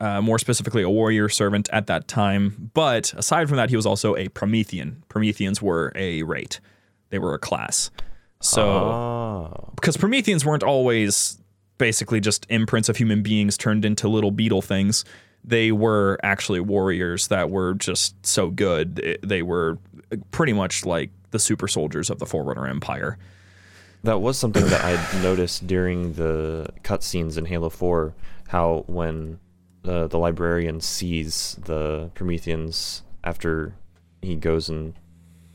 uh, 0.00 0.20
more 0.20 0.38
specifically, 0.38 0.82
a 0.82 0.90
warrior 0.90 1.28
servant 1.28 1.68
at 1.72 1.86
that 1.86 2.08
time. 2.08 2.70
But 2.74 3.14
aside 3.14 3.48
from 3.48 3.58
that, 3.58 3.70
he 3.70 3.76
was 3.76 3.86
also 3.86 4.16
a 4.16 4.28
Promethean. 4.28 5.04
Prometheans 5.08 5.62
were 5.62 5.92
a 5.94 6.24
rate; 6.24 6.58
they 7.10 7.18
were 7.18 7.34
a 7.34 7.38
class. 7.38 7.90
So, 8.42 8.62
Oh. 8.68 9.70
because 9.76 9.96
Prometheans 9.96 10.44
weren't 10.44 10.62
always 10.62 11.38
basically 11.78 12.20
just 12.20 12.46
imprints 12.48 12.88
of 12.88 12.96
human 12.96 13.22
beings 13.22 13.56
turned 13.56 13.84
into 13.84 14.08
little 14.08 14.30
beetle 14.30 14.62
things. 14.62 15.04
They 15.44 15.72
were 15.72 16.18
actually 16.22 16.60
warriors 16.60 17.28
that 17.28 17.50
were 17.50 17.74
just 17.74 18.24
so 18.26 18.50
good. 18.50 18.96
They- 18.96 19.18
They 19.22 19.42
were 19.42 19.78
pretty 20.30 20.52
much 20.52 20.84
like 20.84 21.10
the 21.30 21.38
super 21.38 21.66
soldiers 21.66 22.10
of 22.10 22.18
the 22.18 22.26
Forerunner 22.26 22.66
Empire. 22.68 23.16
That 24.04 24.20
was 24.20 24.36
something 24.36 24.66
that 24.66 24.84
I 24.84 25.22
noticed 25.22 25.66
during 25.66 26.14
the 26.14 26.68
cutscenes 26.84 27.38
in 27.38 27.46
Halo 27.46 27.70
4. 27.70 28.12
How 28.48 28.84
when 28.86 29.38
the 29.82 30.06
the 30.06 30.18
librarian 30.18 30.80
sees 30.80 31.56
the 31.64 32.10
Prometheans 32.14 33.02
after 33.24 33.74
he 34.20 34.36
goes 34.36 34.68
and 34.68 34.94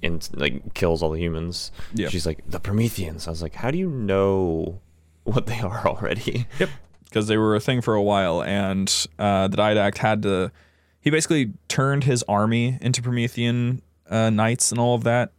and 0.03 0.27
like 0.33 0.73
kills 0.73 1.01
all 1.03 1.09
the 1.11 1.19
humans, 1.19 1.71
Yeah. 1.93 2.09
she's 2.09 2.25
like 2.25 2.39
the 2.47 2.59
Prometheans. 2.59 3.27
I 3.27 3.31
was 3.31 3.41
like, 3.41 3.55
how 3.55 3.71
do 3.71 3.77
you 3.77 3.89
know 3.89 4.79
what 5.23 5.45
they 5.47 5.59
are 5.59 5.87
already? 5.87 6.45
Yep. 6.59 6.69
Because 7.05 7.27
they 7.27 7.37
were 7.37 7.55
a 7.55 7.59
thing 7.61 7.79
for 7.81 7.93
a 7.95 8.03
while, 8.03 8.43
and 8.43 8.93
uh, 9.17 9.47
the 9.47 9.55
Didact 9.55 9.97
had 9.99 10.23
to. 10.23 10.51
He 10.99 11.09
basically 11.09 11.53
turned 11.69 12.03
his 12.03 12.21
army 12.27 12.77
into 12.81 13.01
Promethean 13.01 13.81
uh, 14.09 14.29
knights 14.29 14.71
and 14.71 14.79
all 14.79 14.93
of 14.93 15.05
that 15.05 15.31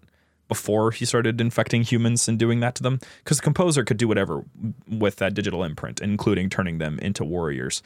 before 0.49 0.92
he 0.92 1.05
started 1.05 1.38
infecting 1.42 1.83
humans 1.83 2.27
and 2.27 2.38
doing 2.38 2.61
that 2.61 2.75
to 2.77 2.83
them. 2.83 2.99
Because 3.23 3.37
the 3.37 3.42
composer 3.42 3.85
could 3.85 3.99
do 3.99 4.09
whatever 4.09 4.47
with 4.88 5.16
that 5.16 5.35
digital 5.35 5.62
imprint, 5.62 6.01
including 6.01 6.49
turning 6.49 6.79
them 6.79 6.99
into 7.01 7.23
warriors. 7.23 7.83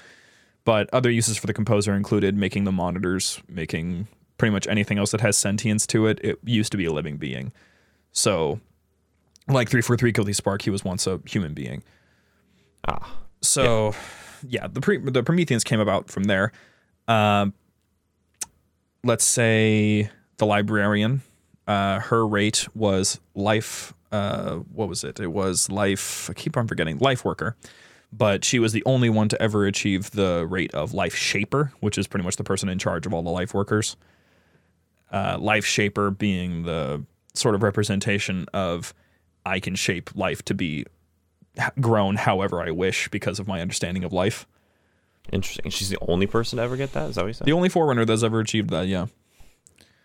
But 0.64 0.88
other 0.92 1.10
uses 1.10 1.36
for 1.36 1.48
the 1.48 1.52
composer 1.54 1.92
included 1.92 2.36
making 2.36 2.62
the 2.62 2.72
monitors, 2.72 3.42
making 3.48 4.06
pretty 4.42 4.50
much 4.52 4.66
anything 4.66 4.98
else 4.98 5.12
that 5.12 5.20
has 5.20 5.38
sentience 5.38 5.86
to 5.86 6.04
it. 6.08 6.18
It 6.20 6.36
used 6.42 6.72
to 6.72 6.76
be 6.76 6.84
a 6.84 6.92
living 6.92 7.16
being. 7.16 7.52
So, 8.10 8.58
like 9.46 9.68
343 9.68 10.10
Guilty 10.10 10.32
Spark, 10.32 10.62
he 10.62 10.70
was 10.70 10.84
once 10.84 11.06
a 11.06 11.20
human 11.26 11.54
being. 11.54 11.84
ah, 12.88 13.18
So, 13.40 13.94
yeah, 14.44 14.66
the 14.66 14.80
pre- 14.80 14.98
the 14.98 15.22
Prometheans 15.22 15.62
came 15.62 15.78
about 15.78 16.10
from 16.10 16.24
there. 16.24 16.50
Um, 17.06 17.54
let's 19.04 19.22
say 19.24 20.10
the 20.38 20.46
librarian, 20.46 21.22
uh, 21.68 22.00
her 22.00 22.26
rate 22.26 22.66
was 22.74 23.20
life. 23.36 23.94
Uh, 24.10 24.56
what 24.74 24.88
was 24.88 25.04
it? 25.04 25.20
It 25.20 25.28
was 25.28 25.70
life. 25.70 26.28
I 26.28 26.32
keep 26.32 26.56
on 26.56 26.66
forgetting 26.66 26.98
life 26.98 27.24
worker, 27.24 27.54
but 28.12 28.44
she 28.44 28.58
was 28.58 28.72
the 28.72 28.82
only 28.86 29.08
one 29.08 29.28
to 29.28 29.40
ever 29.40 29.66
achieve 29.66 30.10
the 30.10 30.44
rate 30.50 30.74
of 30.74 30.92
life 30.94 31.14
shaper, 31.14 31.70
which 31.78 31.96
is 31.96 32.08
pretty 32.08 32.24
much 32.24 32.34
the 32.34 32.42
person 32.44 32.68
in 32.68 32.80
charge 32.80 33.06
of 33.06 33.14
all 33.14 33.22
the 33.22 33.30
life 33.30 33.54
workers. 33.54 33.96
Uh, 35.12 35.36
life 35.38 35.64
shaper 35.64 36.10
being 36.10 36.62
the 36.62 37.04
sort 37.34 37.54
of 37.54 37.62
representation 37.62 38.46
of 38.54 38.94
I 39.44 39.60
can 39.60 39.74
shape 39.74 40.10
life 40.16 40.42
to 40.46 40.54
be 40.54 40.86
grown 41.80 42.16
however 42.16 42.62
I 42.62 42.70
wish 42.70 43.08
because 43.08 43.38
of 43.38 43.46
my 43.46 43.60
understanding 43.60 44.04
of 44.04 44.12
life. 44.12 44.46
interesting. 45.30 45.70
She's 45.70 45.90
the 45.90 45.98
only 46.08 46.26
person 46.26 46.56
to 46.56 46.62
ever 46.62 46.76
get 46.76 46.92
that. 46.92 47.10
Is 47.10 47.16
that 47.16 47.22
what 47.22 47.28
you 47.28 47.34
said? 47.34 47.46
The 47.46 47.52
only 47.52 47.68
forerunner 47.68 48.04
that's 48.04 48.22
ever 48.22 48.40
achieved 48.40 48.70
that, 48.70 48.86
yeah. 48.86 49.06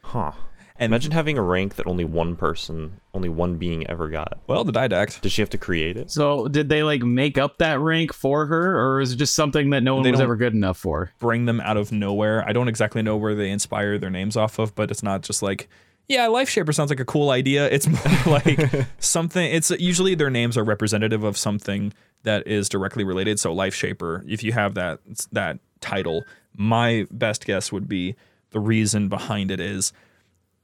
huh. 0.02 0.34
And 0.80 0.92
Imagine 0.94 1.12
having 1.12 1.38
a 1.38 1.42
rank 1.42 1.76
that 1.76 1.88
only 1.88 2.06
one 2.06 2.36
person, 2.36 3.00
only 3.14 3.30
one 3.30 3.56
being 3.56 3.88
ever 3.88 4.10
got. 4.10 4.38
well, 4.48 4.64
the 4.64 4.72
Didact. 4.72 5.22
Did 5.22 5.32
she 5.32 5.42
have 5.42 5.50
to 5.50 5.58
create 5.58 5.98
it? 5.98 6.12
So 6.12 6.48
did 6.48 6.70
they 6.70 6.84
like 6.84 7.02
make 7.02 7.38
up 7.38 7.58
that 7.58 7.80
rank 7.80 8.14
for 8.14 8.46
her, 8.46 8.80
or 8.80 9.02
is 9.02 9.14
it 9.14 9.16
just 9.16 9.34
something 9.36 9.72
that 9.72 9.82
no 9.82 9.96
one 9.96 10.04
They 10.04 10.12
was 10.12 10.20
ever 10.20 10.36
good 10.36 10.54
enough 10.54 10.78
for? 10.78 11.12
bring 11.20 11.46
them 11.46 11.60
out 11.62 11.78
of 11.78 11.92
nowhere. 11.92 12.48
I 12.48 12.54
don't 12.54 12.68
exactly 12.68 13.02
know 13.02 13.18
where 13.18 13.34
they 13.34 13.50
inspire 13.50 13.98
their 13.98 14.10
names 14.12 14.38
off 14.38 14.60
of, 14.60 14.76
but 14.76 14.92
it's 14.92 15.02
not 15.02 15.24
just 15.24 15.42
like, 15.42 15.68
yeah, 16.08 16.28
Life 16.28 16.48
Shaper 16.48 16.72
sounds 16.72 16.90
like 16.92 17.00
a 17.00 17.06
cool 17.06 17.32
idea. 17.32 17.68
It's 17.70 17.88
more 17.88 18.24
like 18.34 18.86
something. 19.00 19.44
It's 19.52 19.72
usually 19.72 20.16
their 20.16 20.30
names 20.30 20.58
are 20.58 20.64
representative 20.64 21.24
of 21.24 21.38
something 21.38 21.92
that 22.24 22.48
is 22.48 22.70
directly 22.70 23.04
related. 23.04 23.40
So 23.40 23.52
Life 23.52 23.74
Shaper, 23.74 24.24
if 24.28 24.44
you 24.44 24.52
have 24.54 24.76
that 24.76 25.00
that 25.32 25.60
title, 25.82 26.24
my 26.56 27.08
best 27.12 27.46
guess 27.46 27.72
would 27.72 27.90
be 27.90 28.16
the 28.52 28.60
reason 28.60 29.10
behind 29.10 29.52
it 29.52 29.60
is 29.60 29.92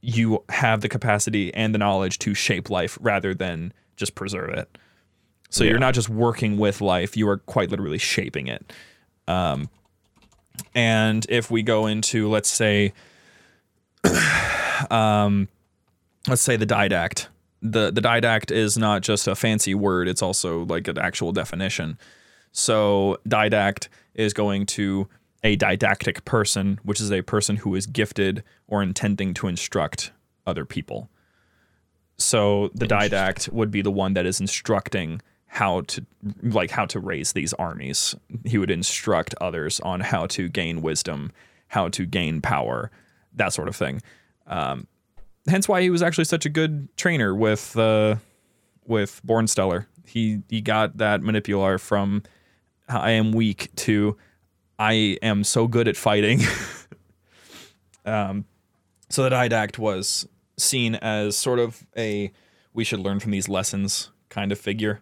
you 0.03 0.43
have 0.49 0.81
the 0.81 0.89
capacity 0.89 1.53
and 1.53 1.73
the 1.73 1.79
knowledge 1.79 2.19
to 2.19 2.33
shape 2.33 2.69
life 2.69 2.97
rather 2.99 3.33
than 3.33 3.71
just 3.95 4.15
preserve 4.15 4.49
it. 4.49 4.77
So 5.49 5.63
you're 5.63 5.79
not 5.79 5.93
just 5.93 6.09
working 6.09 6.57
with 6.57 6.81
life; 6.81 7.15
you 7.15 7.29
are 7.29 7.37
quite 7.37 7.69
literally 7.69 7.99
shaping 7.99 8.47
it. 8.47 8.73
Um, 9.27 9.69
and 10.75 11.25
if 11.29 11.49
we 11.49 11.63
go 11.63 11.85
into, 11.85 12.27
let's 12.27 12.49
say, 12.49 12.93
um, 14.89 15.47
let's 16.27 16.41
say 16.41 16.57
the 16.57 16.65
didact, 16.65 17.27
the 17.61 17.91
the 17.91 18.01
didact 18.01 18.51
is 18.51 18.77
not 18.77 19.03
just 19.03 19.27
a 19.27 19.35
fancy 19.35 19.73
word; 19.73 20.07
it's 20.07 20.21
also 20.21 20.65
like 20.65 20.87
an 20.87 20.97
actual 20.97 21.31
definition. 21.31 21.97
So 22.51 23.19
didact 23.27 23.87
is 24.15 24.33
going 24.33 24.65
to 24.65 25.07
a 25.43 25.55
didactic 25.55 26.23
person, 26.25 26.79
which 26.83 27.01
is 27.01 27.11
a 27.11 27.21
person 27.21 27.57
who 27.57 27.75
is 27.75 27.85
gifted 27.85 28.43
or 28.67 28.81
intending 28.81 29.33
to 29.35 29.47
instruct 29.47 30.11
other 30.45 30.65
people. 30.65 31.09
So 32.17 32.69
the 32.73 32.85
didact 32.85 33.51
would 33.51 33.71
be 33.71 33.81
the 33.81 33.91
one 33.91 34.13
that 34.13 34.25
is 34.25 34.39
instructing 34.39 35.21
how 35.47 35.81
to 35.81 36.05
like 36.41 36.71
how 36.71 36.85
to 36.85 36.99
raise 36.99 37.33
these 37.33 37.53
armies. 37.53 38.15
He 38.45 38.57
would 38.57 38.71
instruct 38.71 39.35
others 39.39 39.79
on 39.81 39.99
how 39.99 40.25
to 40.27 40.49
gain 40.49 40.81
wisdom, 40.81 41.31
how 41.67 41.89
to 41.89 42.05
gain 42.05 42.41
power, 42.41 42.91
that 43.35 43.53
sort 43.53 43.67
of 43.67 43.75
thing. 43.75 44.01
Um, 44.47 44.87
hence 45.47 45.67
why 45.67 45.81
he 45.81 45.89
was 45.89 46.01
actually 46.01 46.25
such 46.25 46.45
a 46.45 46.49
good 46.49 46.87
trainer 46.97 47.35
with 47.35 47.77
uh, 47.77 48.15
with 48.85 49.21
Bornstellar. 49.25 49.85
He 50.05 50.41
he 50.49 50.61
got 50.61 50.97
that 50.97 51.21
manipular 51.21 51.79
from 51.79 52.23
I 52.87 53.11
am 53.11 53.31
weak 53.31 53.69
to 53.77 54.17
I 54.79 55.17
am 55.21 55.43
so 55.43 55.67
good 55.67 55.87
at 55.87 55.97
fighting. 55.97 56.41
um, 58.05 58.45
so 59.09 59.23
the 59.23 59.29
didact 59.29 59.77
was 59.77 60.27
seen 60.57 60.95
as 60.95 61.37
sort 61.37 61.59
of 61.59 61.85
a 61.97 62.31
we 62.73 62.83
should 62.83 62.99
learn 62.99 63.19
from 63.19 63.31
these 63.31 63.47
lessons 63.47 64.09
kind 64.29 64.51
of 64.51 64.59
figure. 64.59 65.01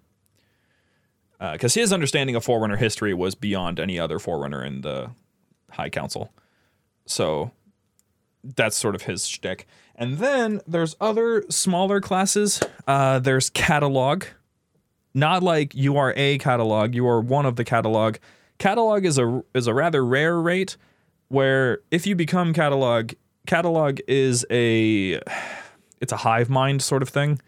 Because 1.40 1.74
his 1.74 1.92
understanding 1.92 2.36
of 2.36 2.44
Forerunner 2.44 2.76
history 2.76 3.16
was 3.16 3.34
beyond 3.34 3.80
any 3.80 4.00
other 4.00 4.20
Forerunner 4.20 4.64
in 4.64 4.82
the 4.82 5.10
High 5.72 5.90
Council. 5.90 6.32
So 7.08 7.52
that's 8.44 8.78
sort 8.78 8.94
of 8.94 9.04
his 9.04 9.26
shtick. 9.26 9.66
And 9.96 10.20
then 10.20 10.62
there's 10.68 10.96
other 11.02 11.44
smaller 11.50 12.00
classes. 12.00 12.62
Uh, 12.88 13.20
there's 13.20 13.50
catalog. 13.50 14.26
Not 15.14 15.42
like 15.42 15.76
you 15.76 15.98
are 15.98 16.14
a 16.16 16.38
catalog, 16.38 16.96
you 16.96 17.08
are 17.08 17.20
one 17.20 17.46
of 17.46 17.56
the 17.56 17.66
catalog. 17.66 18.18
Catalog 18.62 19.06
is 19.06 19.18
a 19.18 19.42
is 19.56 19.66
a 19.66 19.74
rather 19.74 20.06
rare 20.06 20.40
rate 20.40 20.78
where 21.30 21.80
if 21.90 22.06
you 22.06 22.16
become 22.16 22.54
catalog, 22.54 23.14
catalog 23.48 24.02
is 24.08 24.46
a 24.52 25.20
it's 26.00 26.12
a 26.12 26.18
hive 26.18 26.48
mind 26.48 26.84
sort 26.84 27.02
of 27.02 27.10
thing. 27.10 27.42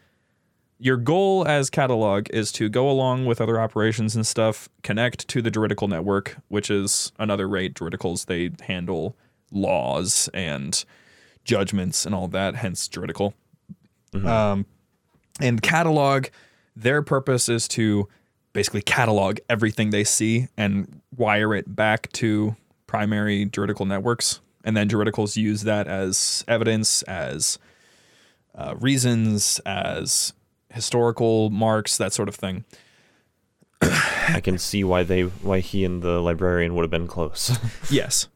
Your 0.80 0.98
goal 0.98 1.48
as 1.48 1.70
catalog 1.70 2.30
is 2.32 2.52
to 2.54 2.68
go 2.68 2.90
along 2.90 3.28
with 3.28 3.40
other 3.40 3.62
operations 3.62 4.16
and 4.16 4.26
stuff, 4.26 4.70
connect 4.82 5.28
to 5.28 5.44
the 5.44 5.52
juridical 5.52 5.88
network, 5.88 6.36
which 6.48 6.72
is 6.72 7.12
another 7.20 7.48
rate. 7.48 7.76
Juridicals 7.76 8.26
they 8.26 8.50
handle 8.66 9.16
laws 9.52 10.32
and 10.34 10.84
judgments 11.46 12.08
and 12.08 12.16
all 12.16 12.28
that, 12.30 12.56
hence 12.56 12.88
juridical. 12.88 13.36
Um, 14.16 14.66
and 15.40 15.62
catalog, 15.62 16.30
their 16.76 17.04
purpose 17.04 17.50
is 17.50 17.68
to 17.68 18.08
basically 18.52 18.82
catalog 18.82 19.38
everything 19.48 19.92
they 19.92 20.04
see 20.04 20.48
and 20.58 21.02
wire 21.18 21.54
it 21.54 21.76
back 21.76 22.12
to 22.14 22.56
primary 22.88 23.46
juridical 23.46 23.86
networks. 23.86 24.40
And 24.64 24.78
then 24.78 24.88
juridicals 24.88 25.36
use 25.36 25.64
that 25.64 25.88
as 25.88 26.46
evidence, 26.48 27.02
as 27.04 27.60
uh, 28.56 28.76
reasons, 28.80 29.60
as 29.66 30.34
historical 30.70 31.50
marks, 31.50 31.98
that 31.98 32.14
sort 32.14 32.30
of 32.30 32.36
thing. 32.36 32.64
I 33.82 34.40
can 34.42 34.58
see 34.58 34.84
why 34.84 35.04
they 35.04 35.24
why 35.24 35.60
he 35.60 35.84
and 35.84 36.02
the 36.02 36.22
librarian 36.22 36.76
would 36.76 36.84
have 36.84 36.92
been 36.92 37.08
close. 37.08 37.58
Yes. 37.92 38.28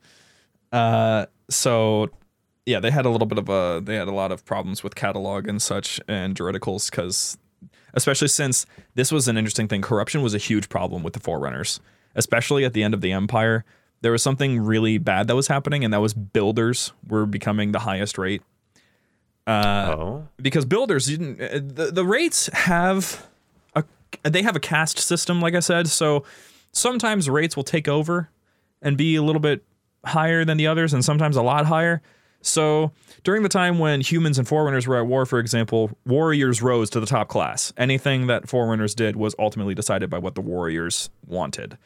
Uh, 0.72 1.28
so 1.50 2.10
yeah, 2.66 2.82
they 2.82 2.92
had 2.92 3.06
a 3.06 3.10
little 3.10 3.28
bit 3.28 3.38
of 3.38 3.48
a 3.48 3.82
they 3.84 3.96
had 3.96 4.10
a 4.10 4.14
lot 4.14 4.32
of 4.32 4.44
problems 4.44 4.84
with 4.84 4.96
catalog 4.96 5.48
and 5.48 5.62
such 5.62 6.02
and 6.08 6.36
juridicals 6.36 6.92
because 6.92 7.38
especially 7.94 8.28
since 8.28 8.66
this 8.96 9.12
was 9.12 9.28
an 9.28 9.38
interesting 9.38 9.68
thing. 9.68 9.82
Corruption 9.82 10.22
was 10.22 10.34
a 10.34 10.38
huge 10.38 10.68
problem 10.68 11.04
with 11.04 11.14
the 11.14 11.20
Forerunners, 11.22 11.80
especially 12.18 12.66
at 12.66 12.74
the 12.74 12.84
end 12.84 12.94
of 12.94 13.00
the 13.00 13.14
Empire. 13.14 13.64
there 14.02 14.12
was 14.12 14.22
something 14.22 14.60
really 14.60 14.98
bad 14.98 15.28
that 15.28 15.36
was 15.36 15.48
happening, 15.48 15.86
and 15.86 15.94
that 15.94 16.02
was 16.02 16.14
builders 16.14 16.92
were 17.08 17.26
becoming 17.26 17.72
the 17.72 17.80
highest 17.80 18.18
rate. 18.18 18.42
Oh, 19.48 20.28
because 20.42 20.66
builders 20.66 21.06
didn't 21.06 21.42
uh, 21.42 21.62
the, 21.64 21.92
the 21.94 22.06
rates 22.06 22.48
have 22.52 23.26
a 23.74 23.86
they 24.24 24.42
have 24.42 24.58
a 24.58 24.60
caste 24.60 24.98
system 24.98 25.40
like 25.40 25.56
i 25.56 25.62
said 25.62 25.88
so 25.88 26.26
sometimes 26.74 27.30
rates 27.30 27.56
will 27.56 27.64
take 27.64 27.88
over 27.88 28.30
and 28.82 28.98
be 28.98 29.16
a 29.16 29.24
little 29.24 29.40
bit 29.40 29.64
higher 30.06 30.46
than 30.46 30.58
the 30.58 30.68
others 30.68 30.94
and 30.94 31.04
sometimes 31.04 31.36
a 31.36 31.42
lot 31.42 31.66
higher. 31.66 32.02
So 32.42 32.92
during 33.24 33.44
the 33.44 33.50
time 33.50 33.80
when 33.80 34.02
humans 34.02 34.38
and 34.38 34.48
forerunners 34.48 34.88
were 34.88 34.98
at 34.98 35.08
war 35.08 35.26
for 35.26 35.40
example 35.40 35.92
warriors 36.06 36.62
rose 36.62 36.90
to 36.92 37.00
the 37.00 37.06
top 37.06 37.28
class. 37.28 37.74
Anything 37.78 38.28
that 38.28 38.48
forerunners 38.48 38.96
did 38.96 39.16
was 39.16 39.36
ultimately 39.40 39.74
decided 39.74 40.10
by 40.10 40.20
what 40.20 40.36
the 40.36 40.42
warriors 40.42 41.10
wanted 41.26 41.78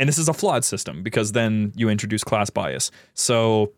and 0.00 0.08
this 0.08 0.18
is 0.18 0.28
a 0.28 0.34
flawed 0.34 0.64
system 0.64 1.04
because 1.04 1.30
then 1.30 1.72
you 1.76 1.88
introduce 1.88 2.24
class 2.24 2.50
bias 2.50 2.90
so 3.14 3.72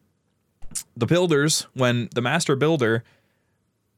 the 0.96 1.06
builders, 1.06 1.66
when 1.74 2.08
the 2.14 2.20
master 2.20 2.56
builder 2.56 3.04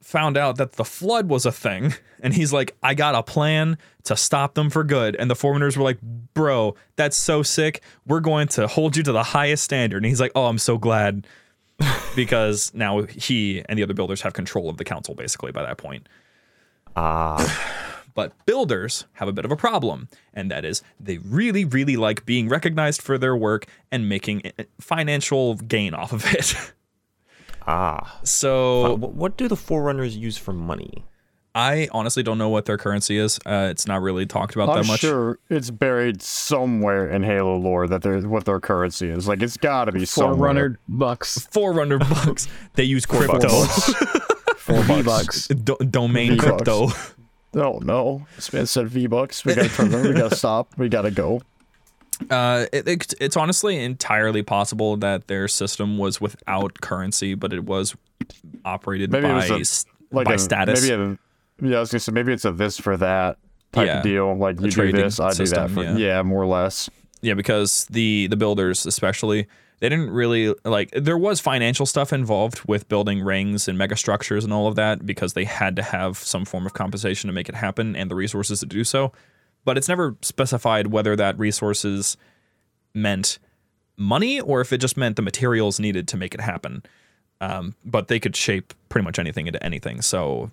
found 0.00 0.36
out 0.36 0.56
that 0.56 0.72
the 0.72 0.84
flood 0.84 1.28
was 1.28 1.46
a 1.46 1.52
thing, 1.52 1.94
and 2.20 2.34
he's 2.34 2.52
like, 2.52 2.76
I 2.82 2.94
got 2.94 3.14
a 3.14 3.22
plan 3.22 3.78
to 4.04 4.16
stop 4.16 4.54
them 4.54 4.70
for 4.70 4.84
good. 4.84 5.16
And 5.16 5.30
the 5.30 5.36
forerunners 5.36 5.76
were 5.76 5.84
like, 5.84 6.00
Bro, 6.34 6.74
that's 6.96 7.16
so 7.16 7.42
sick. 7.42 7.82
We're 8.06 8.20
going 8.20 8.48
to 8.48 8.66
hold 8.66 8.96
you 8.96 9.02
to 9.04 9.12
the 9.12 9.22
highest 9.22 9.64
standard. 9.64 9.98
And 9.98 10.06
he's 10.06 10.20
like, 10.20 10.32
Oh, 10.34 10.46
I'm 10.46 10.58
so 10.58 10.78
glad. 10.78 11.26
because 12.14 12.72
now 12.72 13.02
he 13.02 13.64
and 13.68 13.76
the 13.76 13.82
other 13.82 13.94
builders 13.94 14.22
have 14.22 14.32
control 14.32 14.70
of 14.70 14.76
the 14.76 14.84
council 14.84 15.12
basically 15.16 15.50
by 15.50 15.62
that 15.64 15.76
point. 15.76 16.08
ah, 16.94 17.83
But 18.14 18.32
builders 18.46 19.06
have 19.14 19.28
a 19.28 19.32
bit 19.32 19.44
of 19.44 19.50
a 19.50 19.56
problem, 19.56 20.08
and 20.32 20.50
that 20.50 20.64
is 20.64 20.82
they 21.00 21.18
really, 21.18 21.64
really 21.64 21.96
like 21.96 22.24
being 22.24 22.48
recognized 22.48 23.02
for 23.02 23.18
their 23.18 23.36
work 23.36 23.66
and 23.90 24.08
making 24.08 24.46
eh, 24.46 24.64
financial 24.80 25.56
gain 25.56 25.94
off 25.94 26.12
of 26.12 26.24
it. 26.32 26.54
ah. 27.66 28.20
so 28.22 28.96
what 28.96 29.36
do 29.36 29.48
the 29.48 29.56
Forerunners 29.56 30.16
use 30.16 30.38
for 30.38 30.52
money? 30.52 31.04
I 31.56 31.88
honestly 31.92 32.24
don't 32.24 32.38
know 32.38 32.48
what 32.48 32.64
their 32.64 32.76
currency 32.76 33.16
is. 33.16 33.38
Uh, 33.46 33.68
it's 33.70 33.86
not 33.86 34.02
really 34.02 34.26
talked 34.26 34.56
about 34.56 34.70
I'm 34.70 34.82
that 34.82 34.88
much. 34.88 35.00
sure 35.00 35.38
it's 35.48 35.70
buried 35.70 36.20
somewhere 36.20 37.08
in 37.08 37.22
Halo 37.22 37.56
lore 37.56 37.86
that 37.86 38.02
there's 38.02 38.26
what 38.26 38.44
their 38.44 38.58
currency 38.58 39.08
is. 39.08 39.28
Like 39.28 39.40
it's 39.40 39.56
got 39.56 39.84
to 39.84 39.92
be 39.92 40.04
somewhere. 40.04 40.36
Forerunner 40.36 40.80
bucks. 40.88 41.46
Forerunner 41.52 41.98
bucks. 41.98 42.48
They 42.74 42.82
use 42.82 43.06
crypto, 43.06 43.48
Four 44.56 44.82
V 44.82 45.02
bucks. 45.02 45.46
bucks. 45.46 45.48
Do- 45.48 45.76
domain 45.78 46.30
V-Bucks. 46.32 46.46
crypto. 46.46 46.88
Oh 47.54 47.78
no! 47.82 48.26
This 48.36 48.52
man 48.52 48.66
said 48.66 48.88
V 48.88 49.06
bucks. 49.06 49.44
We 49.44 49.54
gotta 49.54 49.68
turn 49.68 49.90
them. 49.90 50.02
We 50.02 50.12
gotta 50.12 50.34
stop. 50.44 50.76
We 50.76 50.88
gotta 50.88 51.10
go. 51.10 51.40
Uh, 52.30 52.66
it, 52.72 52.86
it- 52.88 53.14
it's 53.20 53.36
honestly 53.36 53.76
entirely 53.82 54.42
possible 54.42 54.96
that 54.98 55.26
their 55.26 55.48
system 55.48 55.98
was 55.98 56.20
without 56.20 56.80
currency, 56.80 57.34
but 57.34 57.52
it 57.52 57.64
was 57.64 57.94
operated 58.64 59.10
Maybe 59.10 59.26
by 59.26 59.46
a- 59.46 59.62
Like 60.12 60.26
by 60.26 60.34
a, 60.34 60.38
status. 60.38 60.88
Maybe 60.88 60.94
a, 61.02 61.18
yeah, 61.68 61.76
I 61.78 61.80
was 61.80 61.90
gonna 61.90 62.00
say 62.00 62.12
maybe 62.12 62.32
it's 62.32 62.44
a 62.44 62.52
this 62.52 62.78
for 62.78 62.96
that 62.96 63.38
type 63.72 63.86
Yeah, 63.86 63.98
of 63.98 64.04
deal. 64.04 64.34
Like 64.36 64.60
you 64.60 64.70
do 64.70 64.92
this, 64.92 65.18
I 65.20 65.30
do 65.30 65.36
that. 65.38 65.46
system, 65.48 65.74
For, 65.74 65.82
yeah. 65.82 65.96
yeah. 65.96 66.22
more 66.22 66.42
or 66.42 66.46
less. 66.46 66.88
Yeah, 67.20 67.34
because 67.34 67.86
the 67.90 68.26
the 68.28 68.36
builders 68.36 68.86
especially 68.86 69.46
they 69.84 69.90
didn't 69.90 70.12
really 70.12 70.54
like 70.64 70.90
there 70.92 71.18
was 71.18 71.40
financial 71.40 71.84
stuff 71.84 72.10
involved 72.10 72.62
with 72.66 72.88
building 72.88 73.20
rings 73.20 73.68
and 73.68 73.76
mega 73.76 73.98
structures 73.98 74.42
and 74.42 74.50
all 74.50 74.66
of 74.66 74.76
that 74.76 75.04
because 75.04 75.34
they 75.34 75.44
had 75.44 75.76
to 75.76 75.82
have 75.82 76.16
some 76.16 76.46
form 76.46 76.64
of 76.64 76.72
compensation 76.72 77.28
to 77.28 77.34
make 77.34 77.50
it 77.50 77.54
happen 77.54 77.94
and 77.94 78.10
the 78.10 78.14
resources 78.14 78.60
to 78.60 78.66
do 78.66 78.82
so. 78.82 79.12
But 79.62 79.76
it's 79.76 79.86
never 79.86 80.16
specified 80.22 80.86
whether 80.86 81.14
that 81.16 81.38
resources 81.38 82.16
meant 82.94 83.38
money 83.98 84.40
or 84.40 84.62
if 84.62 84.72
it 84.72 84.78
just 84.78 84.96
meant 84.96 85.16
the 85.16 85.22
materials 85.22 85.78
needed 85.78 86.08
to 86.08 86.16
make 86.16 86.32
it 86.32 86.40
happen. 86.40 86.82
Um, 87.42 87.74
but 87.84 88.08
they 88.08 88.18
could 88.18 88.36
shape 88.36 88.72
pretty 88.88 89.04
much 89.04 89.18
anything 89.18 89.48
into 89.48 89.62
anything. 89.62 90.00
So 90.00 90.50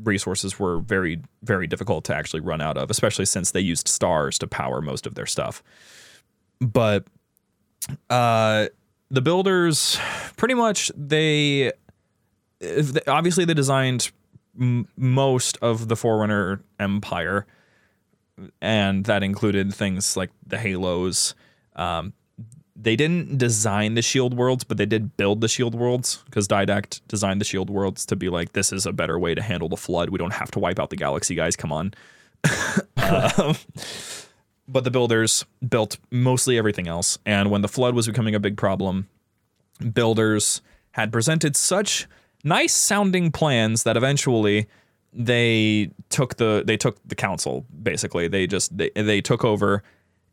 resources 0.00 0.60
were 0.60 0.78
very, 0.78 1.20
very 1.42 1.66
difficult 1.66 2.04
to 2.04 2.14
actually 2.14 2.38
run 2.38 2.60
out 2.60 2.78
of, 2.78 2.88
especially 2.88 3.24
since 3.24 3.50
they 3.50 3.58
used 3.58 3.88
stars 3.88 4.38
to 4.38 4.46
power 4.46 4.80
most 4.80 5.08
of 5.08 5.16
their 5.16 5.26
stuff. 5.26 5.60
But 6.60 7.08
uh, 8.08 8.66
the 9.10 9.20
builders, 9.20 9.98
pretty 10.36 10.54
much, 10.54 10.90
they 10.96 11.72
obviously 13.06 13.44
they 13.44 13.54
designed 13.54 14.10
m- 14.58 14.86
most 14.96 15.56
of 15.62 15.88
the 15.88 15.96
Forerunner 15.96 16.60
Empire, 16.78 17.46
and 18.60 19.04
that 19.04 19.22
included 19.22 19.74
things 19.74 20.16
like 20.16 20.30
the 20.46 20.58
Halos. 20.58 21.34
Um, 21.76 22.12
they 22.76 22.96
didn't 22.96 23.36
design 23.36 23.94
the 23.94 24.02
shield 24.02 24.34
worlds, 24.34 24.64
but 24.64 24.78
they 24.78 24.86
did 24.86 25.16
build 25.16 25.40
the 25.42 25.48
shield 25.48 25.74
worlds 25.74 26.22
because 26.24 26.48
Didact 26.48 27.02
designed 27.08 27.40
the 27.40 27.44
shield 27.44 27.68
worlds 27.68 28.06
to 28.06 28.16
be 28.16 28.30
like, 28.30 28.52
this 28.54 28.72
is 28.72 28.86
a 28.86 28.92
better 28.92 29.18
way 29.18 29.34
to 29.34 29.42
handle 29.42 29.68
the 29.68 29.76
flood. 29.76 30.08
We 30.08 30.18
don't 30.18 30.32
have 30.32 30.50
to 30.52 30.58
wipe 30.58 30.78
out 30.78 30.88
the 30.88 30.96
galaxy, 30.96 31.34
guys. 31.34 31.56
Come 31.56 31.72
on. 31.72 31.94
Um, 33.02 33.56
but 34.70 34.84
the 34.84 34.90
builders 34.90 35.44
built 35.68 35.98
mostly 36.10 36.56
everything 36.56 36.88
else. 36.88 37.18
And 37.26 37.50
when 37.50 37.62
the 37.62 37.68
flood 37.68 37.94
was 37.94 38.06
becoming 38.06 38.34
a 38.34 38.40
big 38.40 38.56
problem, 38.56 39.08
builders 39.92 40.62
had 40.92 41.12
presented 41.12 41.56
such 41.56 42.06
nice 42.44 42.72
sounding 42.72 43.30
plans 43.30 43.82
that 43.82 43.96
eventually 43.96 44.66
they 45.12 45.90
took 46.08 46.36
the 46.36 46.62
they 46.64 46.76
took 46.76 46.96
the 47.06 47.16
council 47.16 47.66
basically 47.82 48.28
they 48.28 48.46
just 48.46 48.76
they, 48.76 48.90
they 48.90 49.20
took 49.20 49.44
over 49.44 49.82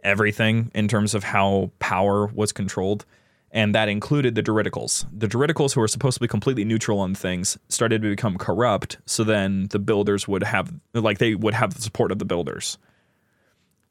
everything 0.03 0.71
in 0.75 0.87
terms 0.87 1.15
of 1.15 1.23
how 1.23 1.71
power 1.79 2.27
was 2.27 2.51
controlled 2.51 3.03
and 3.51 3.73
that 3.73 3.87
included 3.87 4.35
the 4.35 4.43
Juridicals. 4.43 5.05
The 5.11 5.27
Juridicals, 5.27 5.73
who 5.73 5.79
were 5.79 5.87
supposed 5.87 6.15
to 6.15 6.19
be 6.19 6.27
completely 6.27 6.65
neutral 6.65 6.99
on 6.99 7.15
things, 7.15 7.57
started 7.69 8.01
to 8.01 8.09
become 8.09 8.37
corrupt. 8.37 8.97
So 9.05 9.23
then 9.23 9.67
the 9.69 9.79
builders 9.79 10.27
would 10.27 10.43
have, 10.43 10.73
like, 10.93 11.19
they 11.19 11.33
would 11.33 11.53
have 11.53 11.73
the 11.73 11.81
support 11.81 12.11
of 12.11 12.19
the 12.19 12.25
builders. 12.25 12.77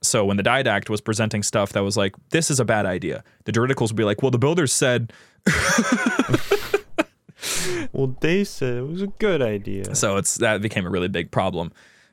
So 0.07 0.25
when 0.25 0.37
the 0.37 0.42
Didact 0.42 0.88
was 0.88 1.01
presenting 1.01 1.42
stuff 1.42 1.73
that 1.73 1.81
was 1.81 1.97
like, 1.97 2.14
this 2.31 2.51
is 2.51 2.61
a 2.61 2.64
bad 2.64 2.87
idea, 2.87 3.25
the 3.45 3.53
juridicals 3.53 3.88
would 3.88 3.97
be 3.97 4.05
like, 4.05 4.23
well, 4.23 4.31
the 4.31 4.38
builders 4.38 4.73
said. 4.73 5.12
Well, 7.92 8.16
they 8.21 8.45
said 8.45 8.77
it 8.77 8.87
was 8.87 9.03
a 9.03 9.07
good 9.07 9.42
idea. 9.42 9.95
So 9.95 10.16
it's 10.16 10.37
that 10.37 10.61
became 10.61 10.87
a 10.87 10.90
really 10.90 11.09
big 11.09 11.31
problem. 11.31 11.73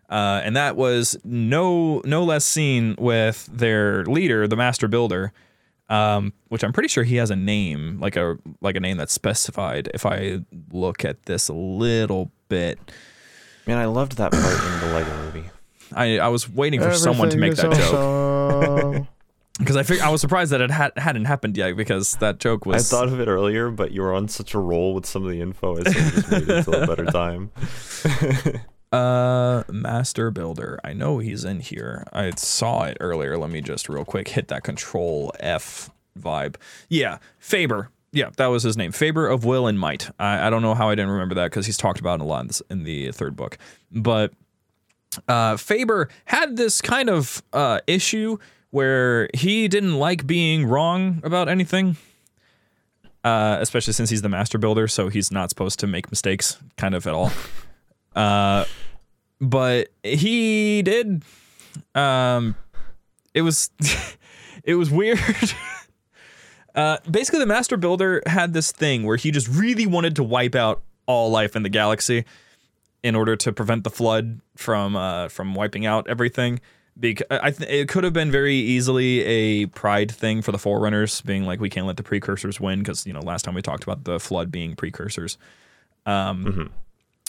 Uh, 0.09 0.41
and 0.43 0.55
that 0.55 0.75
was 0.75 1.17
no 1.23 2.01
no 2.05 2.23
less 2.23 2.45
seen 2.45 2.95
with 2.97 3.49
their 3.51 4.05
leader, 4.05 4.47
the 4.47 4.55
master 4.55 4.87
builder, 4.87 5.33
um, 5.89 6.33
which 6.49 6.63
I'm 6.63 6.71
pretty 6.71 6.89
sure 6.89 7.03
he 7.03 7.15
has 7.15 7.31
a 7.31 7.35
name, 7.35 7.99
like 7.99 8.15
a 8.15 8.37
like 8.61 8.75
a 8.75 8.79
name 8.79 8.97
that's 8.97 9.13
specified. 9.13 9.89
If 9.93 10.05
I 10.05 10.39
look 10.71 11.03
at 11.03 11.23
this 11.23 11.49
a 11.49 11.53
little 11.53 12.31
bit, 12.47 12.79
Man, 13.65 13.77
I 13.77 13.85
loved 13.85 14.17
that 14.17 14.31
part 14.31 14.43
in 14.43 14.87
the 14.87 14.93
Lego 14.93 15.23
movie. 15.23 15.49
I, 15.95 16.19
I 16.19 16.27
was 16.27 16.49
waiting 16.49 16.81
for 16.81 16.93
someone 16.93 17.29
to 17.29 17.37
make 17.37 17.55
that 17.55 17.71
joke 17.73 17.91
joke. 17.91 19.05
because 19.59 19.75
I 19.77 19.83
fig- 19.83 19.99
I 20.01 20.09
was 20.09 20.21
surprised 20.21 20.51
that 20.51 20.61
it 20.61 20.71
had, 20.71 20.91
hadn't 20.97 21.25
happened 21.25 21.57
yet 21.57 21.75
because 21.75 22.13
that 22.17 22.39
joke 22.39 22.65
was. 22.65 22.91
I 22.91 22.95
thought 22.95 23.07
of 23.07 23.19
it 23.19 23.27
earlier, 23.27 23.69
but 23.69 23.91
you 23.91 24.01
were 24.01 24.13
on 24.13 24.27
such 24.27 24.53
a 24.53 24.59
roll 24.59 24.93
with 24.93 25.05
some 25.05 25.23
of 25.25 25.31
the 25.31 25.41
info, 25.41 25.77
I 25.77 25.83
sort 25.83 25.87
of 25.95 26.13
just 26.13 26.31
waited 26.31 26.49
until 26.49 26.83
a 26.83 26.87
better 26.87 27.05
time. 27.11 27.51
Uh, 28.93 29.63
Master 29.71 30.29
Builder. 30.29 30.79
I 30.83 30.93
know 30.93 31.17
he's 31.17 31.43
in 31.43 31.61
here. 31.61 32.05
I 32.13 32.29
saw 32.35 32.83
it 32.83 32.95
earlier. 32.99 33.39
Let 33.39 33.49
me 33.49 33.59
just 33.59 33.89
real 33.89 34.05
quick 34.05 34.27
hit 34.27 34.49
that 34.49 34.61
Control 34.63 35.31
F 35.39 35.89
vibe. 36.15 36.57
Yeah, 36.89 37.17
Faber. 37.39 37.89
Yeah, 38.11 38.29
that 38.37 38.45
was 38.47 38.61
his 38.61 38.77
name. 38.77 38.91
Faber 38.91 39.27
of 39.27 39.45
Will 39.45 39.65
and 39.65 39.79
Might. 39.79 40.11
I, 40.19 40.45
I 40.45 40.49
don't 40.51 40.61
know 40.61 40.75
how 40.75 40.89
I 40.89 40.93
didn't 40.93 41.09
remember 41.09 41.33
that 41.33 41.45
because 41.45 41.65
he's 41.65 41.77
talked 41.77 41.99
about 41.99 42.19
it 42.19 42.23
a 42.23 42.25
lot 42.25 42.41
in, 42.41 42.47
this, 42.47 42.61
in 42.69 42.83
the 42.83 43.11
third 43.11 43.35
book. 43.35 43.57
But 43.91 44.31
uh, 45.27 45.57
Faber 45.57 46.09
had 46.25 46.57
this 46.57 46.81
kind 46.81 47.09
of 47.09 47.41
uh, 47.53 47.79
issue 47.87 48.37
where 48.71 49.29
he 49.33 49.67
didn't 49.67 49.95
like 49.99 50.25
being 50.25 50.65
wrong 50.65 51.21
about 51.23 51.47
anything. 51.47 51.97
Uh, 53.23 53.57
especially 53.61 53.93
since 53.93 54.09
he's 54.09 54.21
the 54.21 54.27
master 54.27 54.57
builder, 54.57 54.85
so 54.85 55.07
he's 55.07 55.31
not 55.31 55.49
supposed 55.49 55.79
to 55.79 55.87
make 55.87 56.11
mistakes, 56.11 56.57
kind 56.75 56.93
of 56.93 57.07
at 57.07 57.13
all. 57.13 57.31
Uh, 58.15 58.65
but 59.39 59.87
he 60.03 60.81
did. 60.81 61.23
Um, 61.95 62.55
it 63.33 63.41
was, 63.41 63.69
it 64.65 64.75
was 64.75 64.91
weird. 64.91 65.19
uh, 66.75 66.97
basically, 67.09 67.39
the 67.39 67.45
master 67.45 67.77
builder 67.77 68.21
had 68.25 68.51
this 68.53 68.73
thing 68.73 69.03
where 69.03 69.15
he 69.15 69.31
just 69.31 69.47
really 69.47 69.85
wanted 69.85 70.17
to 70.17 70.23
wipe 70.23 70.55
out 70.55 70.81
all 71.05 71.31
life 71.31 71.55
in 71.55 71.63
the 71.63 71.69
galaxy 71.69 72.25
in 73.03 73.15
order 73.15 73.35
to 73.35 73.51
prevent 73.51 73.83
the 73.83 73.89
flood 73.89 74.39
from 74.55 74.95
uh, 74.95 75.27
from 75.27 75.53
wiping 75.55 75.85
out 75.85 76.07
everything. 76.07 76.59
Because 76.99 77.25
I 77.31 77.49
th- 77.51 77.69
it 77.69 77.89
could 77.89 78.03
have 78.03 78.13
been 78.13 78.29
very 78.31 78.55
easily 78.55 79.21
a 79.21 79.65
pride 79.67 80.11
thing 80.11 80.43
for 80.43 80.51
the 80.51 80.59
Forerunners, 80.59 81.21
being 81.21 81.43
like, 81.43 81.59
we 81.59 81.67
can't 81.69 81.87
let 81.87 81.97
the 81.97 82.03
precursors 82.03 82.59
win 82.59 82.79
because 82.79 83.07
you 83.07 83.13
know 83.13 83.19
last 83.21 83.43
time 83.45 83.55
we 83.55 83.61
talked 83.63 83.83
about 83.83 84.03
the 84.03 84.19
flood 84.19 84.51
being 84.51 84.75
precursors. 84.75 85.37
Um, 86.05 86.71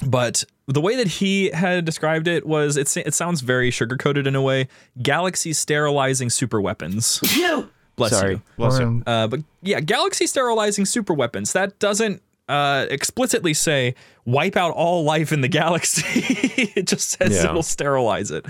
But 0.04 0.44
the 0.66 0.80
way 0.80 0.96
that 0.96 1.06
he 1.06 1.50
had 1.50 1.84
described 1.84 2.26
it 2.28 2.44
was, 2.46 2.76
it 2.76 2.94
it 2.96 3.14
sounds 3.14 3.40
very 3.40 3.70
sugar 3.70 3.96
coated 3.96 4.26
in 4.26 4.34
a 4.34 4.42
way. 4.42 4.68
Galaxy 5.00 5.52
sterilizing 5.52 6.30
super 6.30 6.60
weapons. 6.60 7.20
Bless 7.96 8.10
Sorry. 8.10 8.32
you. 8.32 8.42
Bless 8.56 8.78
you. 8.80 9.02
Uh, 9.06 9.28
but 9.28 9.40
yeah, 9.62 9.78
galaxy 9.80 10.26
sterilizing 10.26 10.84
super 10.84 11.14
weapons. 11.14 11.52
That 11.52 11.78
doesn't 11.78 12.22
uh, 12.48 12.86
explicitly 12.90 13.54
say 13.54 13.94
wipe 14.24 14.56
out 14.56 14.72
all 14.72 15.04
life 15.04 15.32
in 15.32 15.40
the 15.40 15.48
galaxy. 15.48 16.02
it 16.76 16.86
just 16.86 17.10
says 17.10 17.32
Yeah. 17.32 17.50
it'll 17.50 17.62
sterilize 17.62 18.30
it. 18.30 18.44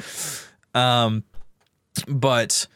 Um, 0.75 1.25
but 2.09 2.67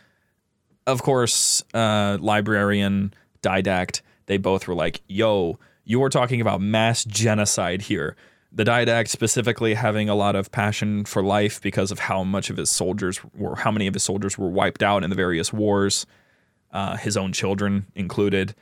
of 0.87 1.02
course, 1.02 1.62
uh, 1.74 2.18
librarian, 2.20 3.12
didact, 3.42 4.00
they 4.26 4.37
both 4.37 4.68
were 4.68 4.74
like, 4.74 5.02
"Yo, 5.09 5.59
you 5.85 6.02
are 6.02 6.09
talking 6.11 6.40
about 6.40 6.61
mass 6.61 7.04
genocide 7.04 7.83
here." 7.83 8.16
The 8.50 8.64
didact 8.64 9.09
specifically 9.09 9.74
having 9.74 10.09
a 10.09 10.14
lot 10.14 10.35
of 10.35 10.50
passion 10.50 11.04
for 11.04 11.22
life 11.22 11.61
because 11.61 11.90
of 11.90 11.98
how 11.98 12.24
much 12.24 12.48
of 12.48 12.57
his 12.57 12.70
soldiers 12.70 13.20
were, 13.35 13.57
how 13.57 13.70
many 13.70 13.87
of 13.87 13.94
his 13.94 14.02
soldiers 14.02 14.38
were 14.38 14.48
wiped 14.48 14.83
out 14.83 15.04
in 15.04 15.11
the 15.11 15.16
various 15.16 15.52
wars 15.52 16.07
uh, 16.72 16.96
his 16.96 17.16
own 17.16 17.33
children 17.33 17.87
included. 17.94 18.54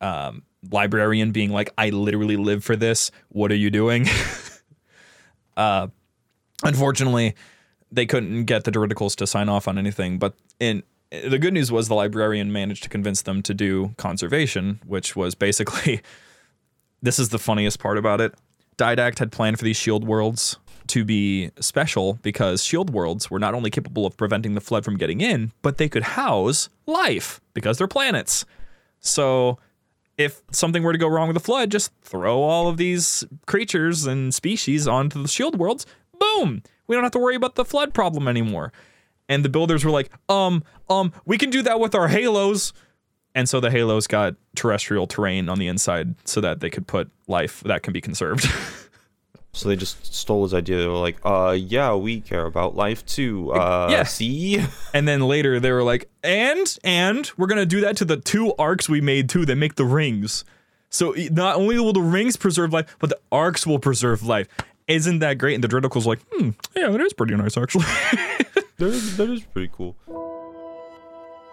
Um, 0.00 0.42
librarian 0.70 1.32
being 1.32 1.50
like, 1.50 1.72
I 1.76 1.90
literally 1.90 2.36
live 2.36 2.64
for 2.64 2.76
this. 2.76 3.10
What 3.28 3.52
are 3.52 3.56
you 3.56 3.70
doing? 3.70 4.06
uh, 5.56 5.88
unfortunately, 6.62 7.34
they 7.90 8.06
couldn't 8.06 8.44
get 8.44 8.64
the 8.64 8.72
Juridicals 8.72 9.14
to 9.16 9.26
sign 9.26 9.48
off 9.48 9.68
on 9.68 9.78
anything. 9.78 10.18
But 10.18 10.34
in 10.60 10.82
the 11.10 11.38
good 11.38 11.54
news 11.54 11.70
was 11.70 11.88
the 11.88 11.94
librarian 11.94 12.52
managed 12.52 12.82
to 12.84 12.88
convince 12.88 13.22
them 13.22 13.42
to 13.42 13.54
do 13.54 13.94
conservation, 13.96 14.80
which 14.86 15.14
was 15.14 15.34
basically 15.34 16.00
this 17.02 17.18
is 17.18 17.28
the 17.28 17.38
funniest 17.38 17.78
part 17.78 17.98
about 17.98 18.20
it. 18.20 18.34
Didact 18.76 19.18
had 19.18 19.30
planned 19.30 19.58
for 19.58 19.64
these 19.64 19.76
shield 19.76 20.04
worlds 20.04 20.58
to 20.88 21.04
be 21.04 21.50
special 21.60 22.14
because 22.22 22.62
shield 22.64 22.90
worlds 22.90 23.30
were 23.30 23.38
not 23.38 23.54
only 23.54 23.70
capable 23.70 24.04
of 24.04 24.16
preventing 24.16 24.54
the 24.54 24.60
flood 24.60 24.84
from 24.84 24.96
getting 24.96 25.20
in, 25.20 25.52
but 25.62 25.78
they 25.78 25.88
could 25.88 26.02
house 26.02 26.68
life 26.86 27.40
because 27.54 27.78
they're 27.78 27.88
planets. 27.88 28.44
So 29.00 29.58
if 30.16 30.42
something 30.50 30.82
were 30.82 30.92
to 30.92 30.98
go 30.98 31.08
wrong 31.08 31.28
with 31.28 31.34
the 31.34 31.40
flood, 31.40 31.70
just 31.70 31.92
throw 32.02 32.42
all 32.42 32.68
of 32.68 32.76
these 32.76 33.24
creatures 33.46 34.06
and 34.06 34.32
species 34.34 34.86
onto 34.86 35.20
the 35.20 35.28
shield 35.28 35.58
worlds. 35.58 35.86
Boom! 36.18 36.62
We 36.86 36.94
don't 36.94 37.02
have 37.02 37.12
to 37.12 37.18
worry 37.18 37.34
about 37.34 37.54
the 37.54 37.64
flood 37.64 37.94
problem 37.94 38.28
anymore. 38.28 38.72
And 39.28 39.44
the 39.44 39.48
builders 39.48 39.84
were 39.84 39.90
like, 39.90 40.10
um, 40.28 40.64
um, 40.90 41.12
we 41.24 41.38
can 41.38 41.50
do 41.50 41.62
that 41.62 41.80
with 41.80 41.94
our 41.94 42.08
halos. 42.08 42.72
And 43.34 43.48
so 43.48 43.58
the 43.58 43.70
halos 43.70 44.06
got 44.06 44.36
terrestrial 44.54 45.06
terrain 45.06 45.48
on 45.48 45.58
the 45.58 45.66
inside 45.66 46.14
so 46.26 46.40
that 46.40 46.60
they 46.60 46.70
could 46.70 46.86
put 46.86 47.10
life 47.26 47.62
that 47.64 47.82
can 47.82 47.92
be 47.92 48.00
conserved. 48.00 48.46
So 49.54 49.68
they 49.68 49.76
just 49.76 50.12
stole 50.14 50.42
his 50.42 50.52
idea. 50.52 50.78
They 50.78 50.86
were 50.88 50.94
like, 50.94 51.16
uh, 51.24 51.56
yeah, 51.58 51.94
we 51.94 52.20
care 52.20 52.44
about 52.44 52.74
life 52.74 53.06
too. 53.06 53.52
Uh, 53.52 53.88
Yeah. 53.90 54.02
see? 54.02 54.64
and 54.94 55.06
then 55.06 55.20
later 55.20 55.60
they 55.60 55.70
were 55.72 55.84
like, 55.84 56.08
and 56.22 56.76
and 56.82 57.30
we're 57.38 57.46
gonna 57.46 57.64
do 57.64 57.80
that 57.82 57.96
to 57.98 58.04
the 58.04 58.16
two 58.16 58.52
arcs 58.58 58.88
we 58.88 59.00
made 59.00 59.28
too 59.28 59.46
that 59.46 59.56
make 59.56 59.76
the 59.76 59.84
rings. 59.84 60.44
So 60.90 61.14
not 61.30 61.56
only 61.56 61.78
will 61.78 61.92
the 61.92 62.00
rings 62.00 62.36
preserve 62.36 62.72
life, 62.72 62.96
but 62.98 63.10
the 63.10 63.18
arcs 63.32 63.66
will 63.66 63.78
preserve 63.78 64.22
life. 64.24 64.48
Isn't 64.88 65.20
that 65.20 65.38
great? 65.38 65.54
And 65.54 65.64
the 65.64 65.68
Juridical's 65.68 66.06
like, 66.06 66.20
hmm, 66.32 66.50
yeah, 66.76 66.88
that 66.88 67.00
is 67.00 67.12
pretty 67.12 67.34
nice 67.36 67.56
actually. 67.56 67.84
that, 68.76 68.86
is, 68.88 69.16
that 69.16 69.30
is 69.30 69.42
pretty 69.42 69.70
cool. 69.72 69.96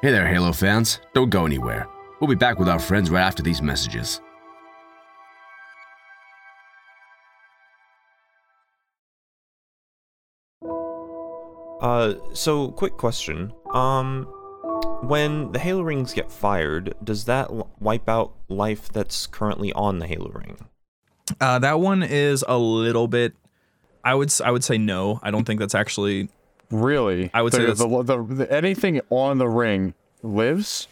Hey 0.02 0.10
there, 0.12 0.28
Halo 0.28 0.52
fans. 0.52 1.00
Don't 1.14 1.30
go 1.30 1.46
anywhere. 1.46 1.88
We'll 2.20 2.28
be 2.30 2.36
back 2.36 2.58
with 2.58 2.68
our 2.68 2.80
friends 2.80 3.10
right 3.12 3.22
after 3.22 3.44
these 3.44 3.62
messages. 3.62 4.20
Uh, 11.82 12.14
so 12.34 12.70
quick 12.72 12.94
question. 12.98 13.52
Um, 13.74 14.24
when 15.02 15.52
the 15.52 15.60
Halo 15.60 15.82
rings 15.82 16.14
get 16.14 16.32
fired, 16.32 16.94
does 17.04 17.26
that 17.26 17.50
l- 17.50 17.70
wipe 17.80 18.08
out 18.08 18.34
life 18.50 18.90
that's 18.92 19.26
currently 19.28 19.74
on 19.74 20.00
the 20.00 20.08
Halo 20.08 20.30
ring? 20.32 20.58
uh, 21.40 21.58
that 21.60 21.80
one 21.80 22.04
is 22.04 22.44
a 22.48 22.58
little 22.58 23.08
bit. 23.08 23.34
I 24.04 24.14
would 24.16 24.28
s- 24.30 24.42
I 24.42 24.52
would 24.52 24.64
say 24.64 24.78
no. 24.78 25.20
I 25.24 25.32
don't 25.32 25.46
think 25.46 25.60
that's 25.60 25.76
actually. 25.76 26.30
Really? 26.72 27.30
I 27.34 27.42
would 27.42 27.54
say 27.54 27.66
the, 27.66 27.74
that's- 27.74 27.80
the, 28.08 28.18
the, 28.18 28.36
the 28.46 28.52
anything 28.54 29.02
on 29.10 29.38
the 29.38 29.48
ring 29.48 29.94
lives. 30.24 30.88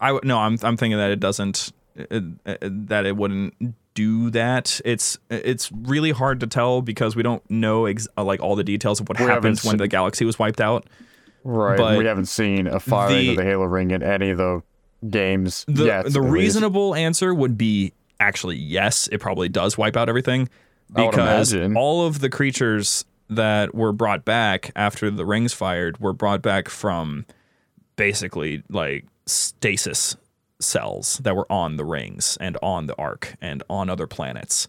I 0.00 0.12
would 0.12 0.24
no. 0.24 0.38
I'm 0.38 0.58
I'm 0.62 0.76
thinking 0.76 0.98
that 0.98 1.10
it 1.10 1.20
doesn't. 1.20 1.72
It, 1.96 2.22
it- 2.46 2.88
that 2.88 3.06
it 3.06 3.16
wouldn't 3.16 3.54
do 3.98 4.30
that. 4.30 4.80
It's 4.84 5.18
it's 5.30 5.70
really 5.72 6.10
hard 6.12 6.40
to 6.40 6.46
tell 6.46 6.82
because 6.82 7.16
we 7.16 7.22
don't 7.22 7.42
know 7.50 7.86
ex- 7.86 8.06
uh, 8.16 8.22
like 8.24 8.40
all 8.40 8.54
the 8.56 8.64
details 8.64 9.00
of 9.00 9.08
what 9.08 9.18
We 9.18 9.26
haven't 9.26 9.42
when 9.44 9.56
seen- 9.56 9.76
the 9.78 9.88
galaxy 9.88 10.24
was 10.24 10.38
wiped 10.38 10.60
out. 10.60 10.86
Right. 11.44 11.76
But 11.78 11.98
we 11.98 12.04
haven't 12.04 12.26
seen 12.26 12.66
a 12.66 12.78
firing 12.80 13.14
the- 13.26 13.30
of 13.30 13.36
the 13.36 13.44
Halo 13.44 13.64
ring 13.64 13.90
in 13.90 14.02
any 14.02 14.30
of 14.30 14.38
the 14.38 14.62
games 15.08 15.64
The 15.68 15.84
yet. 15.86 16.02
the 16.04 16.18
at 16.20 16.22
least. 16.24 16.32
reasonable 16.32 16.94
answer 16.94 17.32
would 17.34 17.56
be 17.58 17.92
actually 18.20 18.56
yes. 18.56 19.08
It 19.10 19.18
probably 19.20 19.48
does 19.48 19.76
wipe 19.78 19.96
out 19.96 20.08
everything 20.08 20.48
because 20.94 21.54
all 21.76 22.06
of 22.06 22.20
the 22.20 22.28
creatures 22.30 23.04
that 23.30 23.74
were 23.74 23.92
brought 23.92 24.24
back 24.24 24.70
after 24.74 25.10
the 25.10 25.24
rings 25.26 25.52
fired 25.52 25.98
were 26.00 26.12
brought 26.12 26.40
back 26.42 26.68
from 26.68 27.26
basically 27.96 28.62
like 28.70 29.04
stasis 29.26 30.16
cells 30.60 31.18
that 31.18 31.36
were 31.36 31.50
on 31.50 31.76
the 31.76 31.84
rings 31.84 32.36
and 32.40 32.56
on 32.62 32.86
the 32.86 32.96
arc 32.96 33.36
and 33.40 33.62
on 33.68 33.88
other 33.88 34.06
planets. 34.06 34.68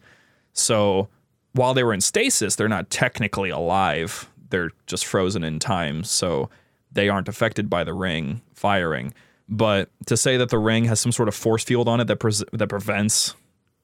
So 0.53 1.09
while 1.53 1.73
they 1.73 1.83
were 1.83 1.93
in 1.93 2.01
stasis, 2.01 2.55
they're 2.55 2.67
not 2.67 2.89
technically 2.89 3.49
alive. 3.49 4.29
They're 4.49 4.71
just 4.87 5.05
frozen 5.05 5.43
in 5.43 5.59
time. 5.59 6.03
So 6.03 6.49
they 6.91 7.09
aren't 7.09 7.27
affected 7.27 7.69
by 7.69 7.83
the 7.83 7.93
ring 7.93 8.41
firing. 8.53 9.13
But 9.47 9.89
to 10.05 10.15
say 10.15 10.37
that 10.37 10.49
the 10.49 10.59
ring 10.59 10.85
has 10.85 10.99
some 10.99 11.11
sort 11.11 11.27
of 11.27 11.35
force 11.35 11.63
field 11.63 11.87
on 11.87 11.99
it 11.99 12.05
that 12.05 12.17
pres 12.17 12.43
that 12.53 12.67
prevents 12.67 13.33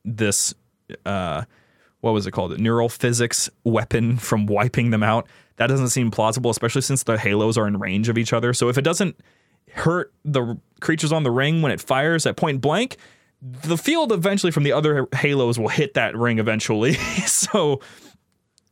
this, 0.03 0.53
uh, 1.05 1.43
what 2.01 2.13
was 2.13 2.27
it 2.27 2.31
called? 2.31 2.59
Neural 2.59 2.89
physics 2.89 3.49
weapon 3.63 4.17
from 4.17 4.45
wiping 4.45 4.91
them 4.91 5.01
out. 5.01 5.27
That 5.57 5.67
doesn't 5.67 5.89
seem 5.89 6.11
plausible, 6.11 6.51
especially 6.51 6.81
since 6.81 7.03
the 7.03 7.17
halos 7.17 7.57
are 7.57 7.67
in 7.67 7.79
range 7.79 8.09
of 8.09 8.17
each 8.17 8.31
other. 8.31 8.53
So 8.53 8.69
if 8.69 8.77
it 8.77 8.83
doesn't 8.83 9.19
hurt 9.75 10.13
the 10.23 10.57
creatures 10.79 11.11
on 11.11 11.23
the 11.23 11.31
ring 11.31 11.61
when 11.61 11.71
it 11.71 11.81
fires 11.81 12.25
at 12.25 12.37
point 12.37 12.61
blank, 12.61 12.97
the 13.41 13.77
field 13.77 14.11
eventually 14.11 14.51
from 14.51 14.63
the 14.63 14.71
other 14.71 15.07
halos 15.13 15.59
will 15.59 15.67
hit 15.67 15.93
that 15.93 16.15
ring 16.15 16.39
eventually. 16.39 16.93
so 17.27 17.81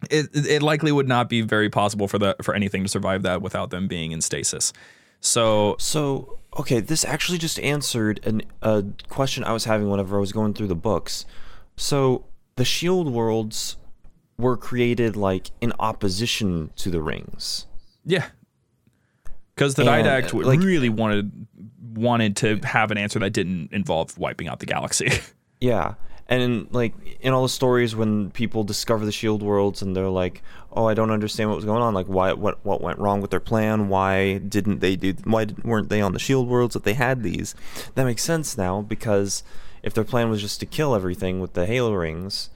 it 0.10 0.30
it 0.34 0.62
likely 0.64 0.92
would 0.92 1.08
not 1.08 1.30
be 1.30 1.42
very 1.42 1.70
possible 1.70 2.08
for 2.08 2.18
the 2.18 2.36
for 2.42 2.54
anything 2.56 2.84
to 2.84 2.90
survive 2.90 3.24
that 3.24 3.42
without 3.42 3.70
them 3.70 3.88
being 3.88 4.12
in 4.12 4.22
stasis. 4.22 4.74
So 5.20 5.76
So, 5.80 6.40
okay, 6.58 6.80
this 6.80 7.06
actually 7.06 7.38
just 7.38 7.60
answered 7.60 8.26
an, 8.26 8.42
a 8.62 8.84
question 9.10 9.44
I 9.44 9.54
was 9.54 9.66
having 9.66 9.90
whenever 9.90 10.18
I 10.18 10.20
was 10.20 10.32
going 10.34 10.54
through 10.54 10.68
the 10.68 10.76
books. 10.76 11.26
So, 11.78 12.26
the 12.56 12.66
shield 12.66 13.12
worlds 13.12 13.78
were 14.38 14.58
created 14.58 15.16
like 15.16 15.52
in 15.62 15.74
opposition 15.80 16.72
to 16.78 16.90
the 16.90 17.02
rings. 17.02 17.68
yeah, 18.06 18.28
because 19.56 19.76
the 19.76 19.82
And, 19.90 20.06
didact 20.06 20.34
like- 20.44 20.60
really 20.60 20.90
wanted 20.90 21.32
wanted 21.96 22.36
to 22.38 22.58
have 22.64 22.90
an 22.92 22.98
answer 22.98 23.20
that 23.20 23.30
didn't 23.34 23.72
involve 23.72 24.18
wiping 24.18 24.48
out 24.48 24.60
the 24.60 24.66
galaxy. 24.66 25.10
Yeah. 25.60 25.94
And 26.28 26.42
in, 26.42 26.68
like 26.72 26.94
in 27.22 27.32
all 27.34 27.44
the 27.44 27.48
stories 27.50 27.96
when 27.96 28.32
people 28.32 28.66
discover 28.66 29.06
the 29.06 29.12
shield 29.14 29.42
worlds 29.42 29.82
and 29.82 29.96
they're 29.96 30.10
like, 30.10 30.42
"Oh, 30.74 30.86
I 30.88 30.94
don't 30.94 31.10
understand 31.12 31.50
what 31.50 31.56
was 31.56 31.64
going 31.64 31.82
on. 31.82 31.94
Like 31.94 32.08
why 32.08 32.34
what 32.34 32.66
what 32.66 32.82
went 32.82 33.00
wrong 33.00 33.22
with 33.22 33.32
their 33.32 33.40
plan? 33.40 33.88
Why 33.88 34.40
didn't 34.40 34.80
they 34.80 34.96
do 34.98 35.14
why 35.24 35.46
didn't, 35.46 35.66
weren't 35.66 35.88
they 35.90 36.02
on 36.02 36.12
the 36.14 36.20
shield 36.20 36.50
worlds 36.50 36.76
if 36.76 36.84
they 36.84 36.96
had 36.96 37.24
these?" 37.24 37.56
That 37.96 38.06
makes 38.06 38.24
sense 38.24 38.58
now 38.58 38.82
because 38.82 39.44
if 39.84 39.94
their 39.94 40.04
plan 40.04 40.30
was 40.30 40.42
just 40.42 40.60
to 40.62 40.66
kill 40.66 40.96
everything 40.96 41.40
with 41.40 41.54
the 41.54 41.66
halo 41.66 41.94
rings, 41.94 42.50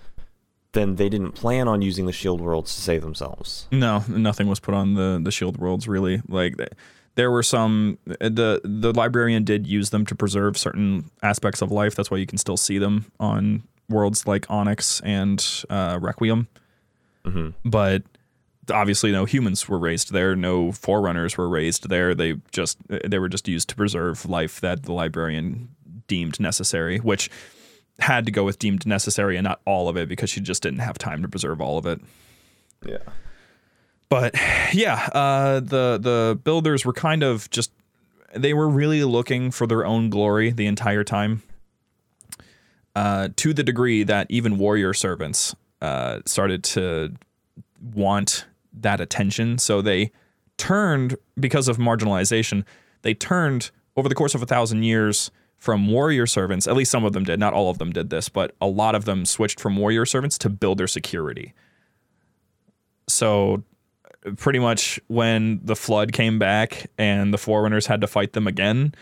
then 0.78 0.96
they 0.96 1.10
didn't 1.10 1.32
plan 1.32 1.68
on 1.68 1.82
using 1.82 2.06
the 2.06 2.12
shield 2.12 2.40
worlds 2.40 2.76
to 2.76 2.82
save 2.82 3.02
themselves. 3.02 3.68
No, 3.72 4.04
nothing 4.08 4.48
was 4.48 4.60
put 4.60 4.74
on 4.74 4.94
the 4.94 5.20
the 5.22 5.32
shield 5.32 5.58
worlds 5.58 5.88
really. 5.88 6.22
Like 6.28 6.58
th- 6.58 6.70
there 7.16 7.32
were 7.32 7.44
some 7.44 7.98
uh, 8.10 8.30
the 8.30 8.62
the 8.64 8.94
librarian 8.94 9.44
did 9.44 9.66
use 9.66 9.90
them 9.90 10.06
to 10.06 10.16
preserve 10.16 10.58
certain 10.58 11.10
aspects 11.24 11.62
of 11.62 11.72
life. 11.72 11.96
That's 11.96 12.12
why 12.12 12.18
you 12.18 12.28
can 12.28 12.38
still 12.38 12.58
see 12.58 12.78
them 12.78 13.12
on 13.20 13.64
worlds 13.90 14.28
like 14.28 14.50
Onyx 14.50 15.02
and 15.02 15.44
uh, 15.70 15.98
Requiem. 16.00 16.48
Mm-hmm. 17.26 17.70
But 17.70 18.04
obviously, 18.72 19.12
no 19.12 19.26
humans 19.26 19.68
were 19.68 19.80
raised 19.80 20.14
there. 20.14 20.36
No 20.36 20.72
forerunners 20.72 21.38
were 21.38 21.50
raised 21.50 21.90
there. 21.90 22.14
They 22.14 22.36
just 22.52 22.78
uh, 22.92 23.00
they 23.04 23.18
were 23.18 23.30
just 23.30 23.48
used 23.48 23.70
to 23.70 23.76
preserve 23.76 24.30
life 24.30 24.62
that 24.62 24.84
the 24.84 24.94
librarian 24.94 25.70
deemed 26.08 26.40
necessary, 26.40 27.00
which 27.00 27.30
had 28.00 28.26
to 28.26 28.32
go 28.32 28.44
with 28.44 28.60
deemed 28.60 28.86
necessary 28.86 29.38
and 29.38 29.44
not 29.44 29.62
all 29.66 29.90
of 29.90 29.98
it 29.98 30.08
because 30.08 30.30
she 30.30 30.40
just 30.40 30.62
didn't 30.64 30.80
have 30.80 30.98
time 30.98 31.22
to 31.22 31.28
preserve 31.28 31.62
all 31.62 31.78
of 31.78 31.86
it. 31.86 32.00
Yeah. 32.86 32.98
But 34.10 34.36
yeah, 34.74 35.10
uh, 35.14 35.60
the 35.60 36.00
the 36.02 36.40
builders 36.44 36.86
were 36.86 36.94
kind 36.94 37.24
of 37.24 37.50
just 37.50 37.72
they 38.34 38.54
were 38.54 38.70
really 38.70 39.04
looking 39.04 39.52
for 39.52 39.68
their 39.68 39.86
own 39.86 40.10
glory 40.10 40.52
the 40.52 40.68
entire 40.68 41.04
time. 41.04 41.44
Uh, 42.96 43.30
to 43.36 43.54
the 43.54 43.62
degree 43.62 44.02
that 44.02 44.26
even 44.30 44.58
warrior 44.58 44.92
servants 44.92 45.56
uh, 45.82 46.20
started 46.26 46.64
to 46.64 47.14
want 47.94 48.48
that 48.74 49.00
attention, 49.00 49.60
so 49.60 49.82
they 49.82 50.12
turned 50.58 51.16
because 51.40 51.68
of 51.68 51.78
marginalization. 51.78 52.64
They 53.04 53.14
turned 53.14 53.70
over 53.96 54.10
the 54.10 54.16
course 54.16 54.34
of 54.34 54.42
a 54.42 54.48
thousand 54.48 54.84
years 54.84 55.30
from 55.58 55.88
warrior 55.88 56.26
servants, 56.28 56.68
at 56.68 56.76
least 56.76 56.92
some 56.92 57.04
of 57.04 57.14
them 57.14 57.24
did, 57.24 57.40
not 57.40 57.54
all 57.54 57.70
of 57.70 57.78
them 57.78 57.92
did 57.92 58.10
this, 58.10 58.30
but 58.30 58.56
a 58.62 58.68
lot 58.68 58.96
of 58.96 59.06
them 59.06 59.26
switched 59.26 59.60
from 59.60 59.76
warrior 59.76 60.06
servants 60.06 60.38
to 60.40 60.50
build 60.50 60.78
their 60.78 60.88
security. 60.88 61.54
So 63.08 63.64
pretty 64.38 64.60
much 64.60 65.00
when 65.08 65.60
the 65.64 65.76
flood 65.76 66.12
came 66.12 66.38
back 66.40 66.90
and 66.98 67.34
the 67.34 67.38
forerunners 67.38 67.88
had 67.88 68.02
to 68.02 68.08
fight 68.08 68.34
them 68.34 68.48
again, 68.48 68.94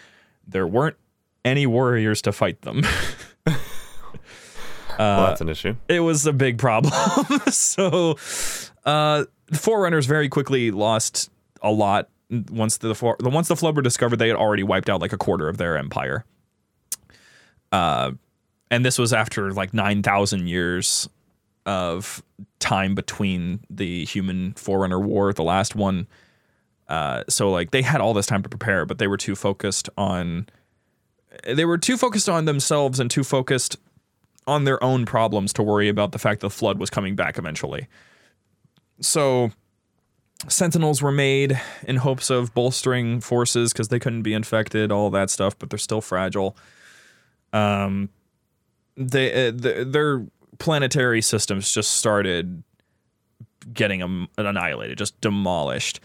there 0.47 0.67
weren't 0.67 0.97
any 1.43 1.65
warriors 1.65 2.21
to 2.23 2.31
fight 2.31 2.61
them. 2.61 2.81
well, 3.45 3.57
that's 4.97 5.41
an 5.41 5.49
issue. 5.49 5.75
it 5.87 5.99
was 6.01 6.25
a 6.25 6.33
big 6.33 6.57
problem. 6.57 6.93
so 7.49 8.17
uh, 8.85 9.25
the 9.47 9.57
forerunners 9.57 10.05
very 10.05 10.29
quickly 10.29 10.71
lost 10.71 11.29
a 11.61 11.71
lot 11.71 12.09
once 12.49 12.77
the 12.77 12.95
for- 12.95 13.17
once 13.19 13.47
the 13.47 13.55
flood 13.55 13.75
were 13.75 13.81
discovered. 13.81 14.17
They 14.17 14.27
had 14.27 14.37
already 14.37 14.63
wiped 14.63 14.89
out 14.89 15.01
like 15.01 15.13
a 15.13 15.17
quarter 15.17 15.47
of 15.47 15.57
their 15.57 15.77
empire. 15.77 16.25
Uh, 17.75 18.11
and 18.71 18.85
this 18.85 18.97
was 18.97 19.11
after 19.11 19.51
like 19.51 19.73
nine 19.73 20.01
thousand 20.01 20.47
years 20.47 21.09
of 21.65 22.23
time 22.59 22.95
between 22.95 23.59
the 23.69 24.05
human 24.05 24.53
forerunner 24.53 24.99
war, 24.99 25.33
the 25.33 25.43
last 25.43 25.75
one. 25.75 26.07
Uh, 26.87 27.23
so 27.27 27.51
like 27.51 27.71
they 27.71 27.81
had 27.81 27.99
all 27.99 28.13
this 28.13 28.27
time 28.27 28.41
to 28.41 28.47
prepare, 28.47 28.85
but 28.85 28.97
they 28.97 29.07
were 29.07 29.17
too 29.17 29.35
focused 29.35 29.89
on 29.97 30.47
they 31.45 31.65
were 31.65 31.77
too 31.77 31.97
focused 31.97 32.29
on 32.29 32.45
themselves 32.45 32.97
and 32.97 33.11
too 33.11 33.25
focused 33.25 33.75
on 34.47 34.63
their 34.63 34.81
own 34.81 35.05
problems 35.05 35.51
to 35.51 35.61
worry 35.61 35.89
about 35.89 36.13
the 36.13 36.19
fact 36.19 36.39
the 36.39 36.49
flood 36.49 36.79
was 36.79 36.89
coming 36.89 37.13
back 37.13 37.37
eventually. 37.37 37.87
So 39.01 39.51
sentinels 40.47 41.01
were 41.01 41.11
made 41.11 41.59
in 41.83 41.97
hopes 41.97 42.29
of 42.29 42.53
bolstering 42.53 43.19
forces 43.19 43.73
because 43.73 43.89
they 43.89 43.99
couldn't 43.99 44.21
be 44.21 44.33
infected, 44.33 44.93
all 44.93 45.09
that 45.09 45.29
stuff, 45.29 45.59
but 45.59 45.69
they're 45.69 45.77
still 45.77 45.99
fragile. 45.99 46.55
Um, 47.55 48.09
they 48.97 49.47
uh, 49.47 49.51
th- 49.51 49.87
their 49.87 50.25
planetary 50.59 51.21
systems 51.21 51.71
just 51.71 51.91
started 51.97 52.63
getting 53.73 54.03
um, 54.03 54.27
annihilated, 54.37 54.97
just 54.97 55.19
demolished. 55.21 55.99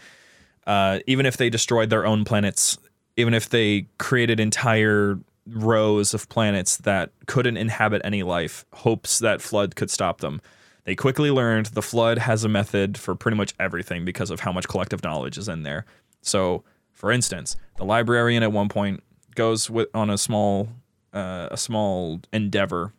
Uh, 0.65 0.99
even 1.07 1.25
if 1.25 1.37
they 1.37 1.49
destroyed 1.49 1.89
their 1.89 2.05
own 2.05 2.23
planets, 2.23 2.77
even 3.17 3.33
if 3.33 3.49
they 3.49 3.87
created 3.97 4.39
entire 4.39 5.19
rows 5.47 6.13
of 6.13 6.29
planets 6.29 6.77
that 6.77 7.11
couldn't 7.25 7.57
inhabit 7.57 8.01
any 8.05 8.23
life, 8.23 8.65
hopes 8.73 9.19
that 9.19 9.41
flood 9.41 9.75
could 9.75 9.89
stop 9.89 10.21
them. 10.21 10.39
They 10.85 10.95
quickly 10.95 11.31
learned 11.31 11.67
the 11.67 11.81
flood 11.81 12.17
has 12.17 12.43
a 12.43 12.49
method 12.49 12.97
for 12.97 13.13
pretty 13.15 13.37
much 13.37 13.53
everything 13.59 14.05
because 14.05 14.31
of 14.31 14.39
how 14.39 14.51
much 14.51 14.67
collective 14.67 15.03
knowledge 15.03 15.37
is 15.37 15.49
in 15.49 15.63
there. 15.63 15.85
So, 16.21 16.63
for 16.91 17.11
instance, 17.11 17.55
the 17.77 17.85
librarian 17.85 18.43
at 18.43 18.51
one 18.51 18.69
point 18.69 19.03
goes 19.35 19.69
with 19.69 19.89
on 19.93 20.09
a 20.09 20.17
small 20.17 20.69
uh, 21.13 21.49
a 21.51 21.57
small 21.57 22.21
endeavor 22.31 22.93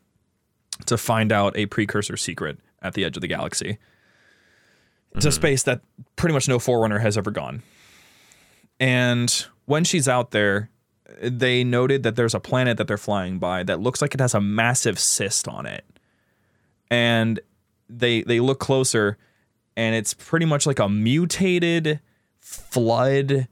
to 0.86 0.96
find 0.96 1.32
out 1.32 1.56
a 1.56 1.66
precursor 1.66 2.16
secret 2.16 2.58
at 2.80 2.94
the 2.94 3.04
edge 3.04 3.16
of 3.16 3.20
the 3.20 3.28
galaxy. 3.28 3.78
It's 5.14 5.26
a 5.26 5.32
space 5.32 5.62
that 5.64 5.82
pretty 6.16 6.32
much 6.32 6.48
no 6.48 6.58
forerunner 6.58 6.98
has 6.98 7.18
ever 7.18 7.30
gone. 7.30 7.62
And 8.80 9.46
when 9.66 9.84
she's 9.84 10.08
out 10.08 10.30
there, 10.30 10.70
they 11.20 11.62
noted 11.62 12.02
that 12.02 12.16
there's 12.16 12.34
a 12.34 12.40
planet 12.40 12.78
that 12.78 12.88
they're 12.88 12.96
flying 12.96 13.38
by 13.38 13.62
that 13.64 13.80
looks 13.80 14.00
like 14.00 14.14
it 14.14 14.20
has 14.20 14.34
a 14.34 14.40
massive 14.40 14.98
cyst 14.98 15.46
on 15.46 15.66
it. 15.66 15.84
And 16.90 17.40
they 17.88 18.22
they 18.22 18.40
look 18.40 18.58
closer 18.58 19.18
and 19.76 19.94
it's 19.94 20.14
pretty 20.14 20.46
much 20.46 20.66
like 20.66 20.78
a 20.78 20.88
mutated 20.88 22.00
flood 22.40 23.48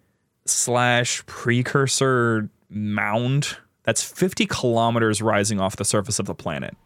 slash 0.47 1.25
precursor 1.27 2.49
mound 2.69 3.57
that's 3.85 4.03
50 4.03 4.47
kilometers 4.47 5.23
rising 5.23 5.61
off 5.61 5.77
the 5.77 5.85
surface 5.85 6.19
of 6.19 6.27
the 6.27 6.35
planet. 6.35 6.77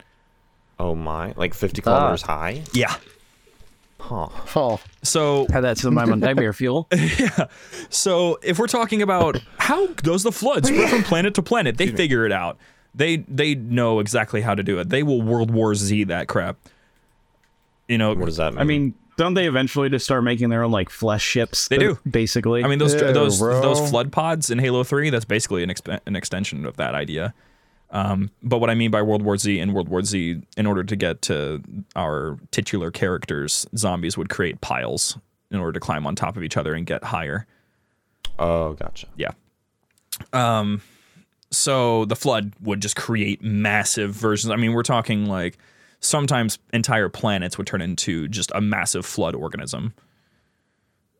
Oh 0.78 0.94
my, 0.94 1.32
like 1.36 1.54
50 1.54 1.82
kilometers 1.82 2.22
high? 2.22 2.62
Yeah. 2.72 2.96
Huh. 4.00 4.28
Oh, 4.54 4.80
So 5.02 5.46
Had 5.50 5.62
that 5.62 5.76
to 5.78 5.90
my 5.90 6.04
nightmare 6.04 6.52
fuel. 6.54 6.88
Yeah. 6.92 7.46
So 7.88 8.38
if 8.42 8.58
we're 8.58 8.66
talking 8.66 9.00
about 9.02 9.40
how 9.58 9.86
does 9.86 10.22
the 10.24 10.32
flood 10.32 10.66
spread 10.66 10.90
from 10.90 11.02
planet 11.04 11.34
to 11.34 11.42
planet, 11.42 11.78
they 11.78 11.86
figure 11.88 12.26
it 12.26 12.32
out. 12.32 12.58
They 12.94 13.16
they 13.28 13.54
know 13.54 14.00
exactly 14.00 14.40
how 14.42 14.54
to 14.54 14.62
do 14.62 14.78
it. 14.78 14.88
They 14.90 15.02
will 15.02 15.22
World 15.22 15.50
War 15.50 15.74
Z 15.74 16.04
that 16.04 16.28
crap. 16.28 16.58
You 17.88 17.98
know, 17.98 18.14
What 18.14 18.26
does 18.26 18.36
that 18.36 18.52
mean? 18.52 18.60
I 18.60 18.64
mean, 18.64 18.94
don't 19.16 19.34
they 19.34 19.46
eventually 19.46 19.88
just 19.88 20.04
start 20.04 20.24
making 20.24 20.48
their 20.50 20.62
own 20.64 20.70
like 20.72 20.90
flesh 20.90 21.22
ships? 21.22 21.68
They 21.68 21.78
do. 21.78 21.98
basically. 22.08 22.64
I 22.64 22.68
mean 22.68 22.78
those 22.78 22.94
Ew, 22.94 23.12
those 23.12 23.38
bro. 23.38 23.60
those 23.60 23.90
flood 23.90 24.12
pods 24.12 24.50
in 24.50 24.58
Halo 24.58 24.84
Three. 24.84 25.10
That's 25.10 25.24
basically 25.24 25.62
an 25.62 25.70
exp- 25.70 26.00
an 26.06 26.16
extension 26.16 26.64
of 26.66 26.76
that 26.76 26.94
idea. 26.94 27.34
Um, 27.90 28.30
but 28.42 28.58
what 28.58 28.70
I 28.70 28.74
mean 28.74 28.90
by 28.90 29.02
World 29.02 29.22
War 29.22 29.36
Z 29.36 29.58
and 29.60 29.72
World 29.72 29.88
War 29.88 30.02
Z, 30.02 30.40
in 30.56 30.66
order 30.66 30.82
to 30.82 30.96
get 30.96 31.22
to 31.22 31.62
our 31.94 32.38
titular 32.50 32.90
characters, 32.90 33.66
zombies 33.76 34.18
would 34.18 34.28
create 34.30 34.60
piles 34.60 35.16
in 35.50 35.58
order 35.60 35.72
to 35.72 35.80
climb 35.80 36.04
on 36.06 36.16
top 36.16 36.36
of 36.36 36.42
each 36.42 36.56
other 36.56 36.74
and 36.74 36.86
get 36.86 37.04
higher. 37.04 37.46
oh, 38.38 38.72
gotcha. 38.72 39.06
Yeah. 39.16 39.30
Um 40.32 40.82
so 41.50 42.04
the 42.06 42.16
flood 42.16 42.52
would 42.62 42.82
just 42.82 42.96
create 42.96 43.42
massive 43.42 44.12
versions. 44.12 44.50
I 44.50 44.56
mean, 44.56 44.72
we're 44.72 44.82
talking 44.82 45.26
like 45.26 45.56
sometimes 46.04 46.58
entire 46.72 47.08
planets 47.08 47.58
would 47.58 47.66
turn 47.66 47.80
into 47.80 48.28
just 48.28 48.52
a 48.54 48.60
massive 48.60 49.06
flood 49.06 49.34
organism. 49.34 49.94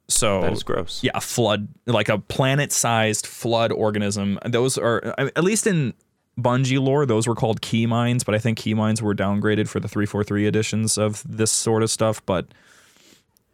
So 0.09 0.43
That 0.43 0.53
is 0.53 0.63
gross. 0.63 1.03
yeah, 1.03 1.13
a 1.15 1.21
flood, 1.21 1.69
like 1.87 2.09
a 2.11 2.19
planet-sized 2.19 3.27
flood 3.27 3.73
organism. 3.73 4.39
Those 4.45 4.77
are 4.77 5.15
at 5.19 5.43
least 5.43 5.67
in 5.67 5.95
Bungie 6.39 6.81
lore, 6.81 7.07
those 7.07 7.27
were 7.27 7.35
called 7.35 7.63
key 7.63 7.87
minds, 7.87 8.23
but 8.25 8.35
I 8.35 8.39
think 8.39 8.59
key 8.59 8.75
minds 8.75 9.01
were 9.01 9.15
downgraded 9.15 9.69
for 9.69 9.81
the 9.81 9.89
343 9.89 10.47
editions 10.47 10.99
of 10.99 11.23
this 11.27 11.51
sort 11.51 11.83
of 11.83 11.91
stuff, 11.91 12.25
but 12.27 12.49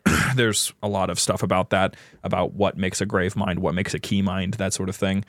there's 0.34 0.72
a 0.82 0.88
lot 0.88 1.10
of 1.10 1.20
stuff 1.20 1.42
about 1.42 1.70
that, 1.70 1.94
about 2.24 2.54
what 2.54 2.76
makes 2.76 3.00
a 3.00 3.06
grave 3.06 3.36
mind, 3.36 3.58
what 3.60 3.74
makes 3.74 3.94
a 3.94 3.98
key 4.00 4.22
mind, 4.22 4.54
that 4.54 4.72
sort 4.72 4.88
of 4.88 4.96
thing. 4.96 5.24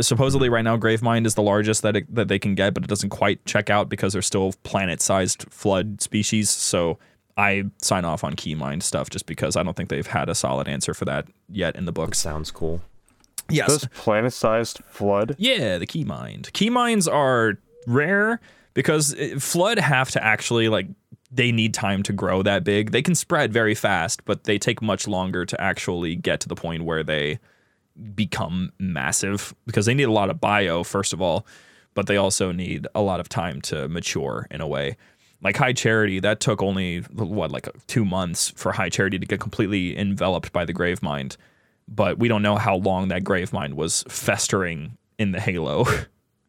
Supposedly, 0.00 0.48
right 0.48 0.62
now, 0.62 0.76
grave 0.76 1.02
mind 1.02 1.26
is 1.26 1.34
the 1.34 1.42
largest 1.42 1.82
that 1.82 1.96
it, 1.96 2.14
that 2.14 2.28
they 2.28 2.38
can 2.38 2.54
get, 2.54 2.74
but 2.74 2.84
it 2.84 2.88
doesn't 2.88 3.10
quite 3.10 3.44
check 3.46 3.68
out 3.70 3.88
because 3.88 4.12
they're 4.12 4.22
still 4.22 4.52
planet-sized 4.62 5.46
flood 5.50 6.00
species. 6.00 6.50
So 6.50 6.98
I 7.36 7.64
sign 7.82 8.04
off 8.04 8.22
on 8.22 8.34
key 8.34 8.54
mind 8.54 8.82
stuff 8.82 9.10
just 9.10 9.26
because 9.26 9.56
I 9.56 9.62
don't 9.62 9.76
think 9.76 9.88
they've 9.88 10.06
had 10.06 10.28
a 10.28 10.34
solid 10.34 10.68
answer 10.68 10.94
for 10.94 11.04
that 11.06 11.26
yet 11.48 11.74
in 11.76 11.84
the 11.84 11.92
books. 11.92 12.18
Sounds 12.18 12.50
cool. 12.50 12.80
Yes, 13.50 13.68
Those 13.68 13.86
planet-sized 13.86 14.80
flood. 14.88 15.34
yeah, 15.38 15.78
the 15.78 15.86
key 15.86 16.04
mind. 16.04 16.52
Key 16.52 16.68
minds 16.68 17.08
are 17.08 17.54
rare 17.86 18.40
because 18.74 19.14
uh, 19.14 19.36
flood 19.38 19.78
have 19.78 20.10
to 20.10 20.22
actually 20.22 20.68
like 20.68 20.86
they 21.30 21.50
need 21.50 21.72
time 21.74 22.02
to 22.04 22.12
grow 22.12 22.42
that 22.42 22.62
big. 22.64 22.90
They 22.90 23.02
can 23.02 23.14
spread 23.14 23.52
very 23.52 23.74
fast, 23.74 24.24
but 24.26 24.44
they 24.44 24.58
take 24.58 24.82
much 24.82 25.08
longer 25.08 25.46
to 25.46 25.60
actually 25.60 26.14
get 26.14 26.40
to 26.40 26.48
the 26.48 26.54
point 26.54 26.84
where 26.84 27.02
they 27.02 27.38
become 28.14 28.72
massive 28.78 29.54
because 29.66 29.86
they 29.86 29.94
need 29.94 30.04
a 30.04 30.12
lot 30.12 30.30
of 30.30 30.40
bio 30.40 30.84
first 30.84 31.12
of 31.12 31.20
all, 31.20 31.46
but 31.94 32.06
they 32.06 32.16
also 32.16 32.52
need 32.52 32.86
a 32.94 33.02
lot 33.02 33.20
of 33.20 33.28
time 33.28 33.60
to 33.62 33.88
mature 33.88 34.46
in 34.50 34.60
a 34.60 34.66
way. 34.66 34.96
Like 35.40 35.56
High 35.56 35.72
Charity, 35.72 36.18
that 36.20 36.40
took 36.40 36.62
only 36.62 37.00
what 37.00 37.52
like 37.52 37.68
2 37.86 38.04
months 38.04 38.50
for 38.56 38.72
High 38.72 38.88
Charity 38.88 39.18
to 39.18 39.26
get 39.26 39.40
completely 39.40 39.96
enveloped 39.96 40.52
by 40.52 40.64
the 40.64 40.72
grave 40.72 41.02
mind 41.02 41.36
but 41.88 42.18
we 42.18 42.28
don't 42.28 42.42
know 42.42 42.56
how 42.56 42.76
long 42.76 43.08
that 43.08 43.24
grave 43.24 43.52
mind 43.52 43.74
was 43.74 44.04
festering 44.08 44.96
in 45.18 45.32
the 45.32 45.40
halo. 45.40 45.86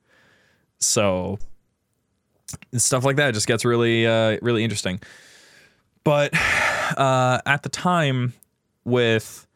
so 0.80 1.40
stuff 2.74 3.06
like 3.06 3.16
that 3.16 3.34
just 3.34 3.48
gets 3.48 3.66
really 3.66 4.06
uh, 4.06 4.38
really 4.42 4.64
interesting. 4.64 5.00
But 6.04 6.34
uh, 6.98 7.40
at 7.46 7.64
the 7.64 7.70
time 7.70 8.34
with 8.84 9.48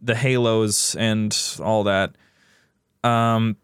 the 0.00 0.14
halos 0.14 0.94
and 0.96 1.36
all 1.62 1.84
that, 1.84 2.14
um, 3.02 3.56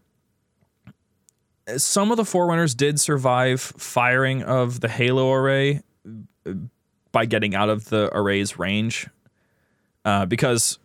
some 1.77 2.11
of 2.11 2.17
the 2.17 2.25
forerunners 2.25 2.75
did 2.75 2.99
survive 2.99 3.61
firing 3.61 4.43
of 4.43 4.81
the 4.81 4.89
halo 4.89 5.33
array 5.33 5.83
uh, 6.47 6.53
by 7.13 7.27
getting 7.27 7.55
out 7.55 7.69
of 7.69 7.89
the 7.91 8.11
array's 8.13 8.59
range 8.59 9.09
uh, 10.05 10.27
because 10.27 10.79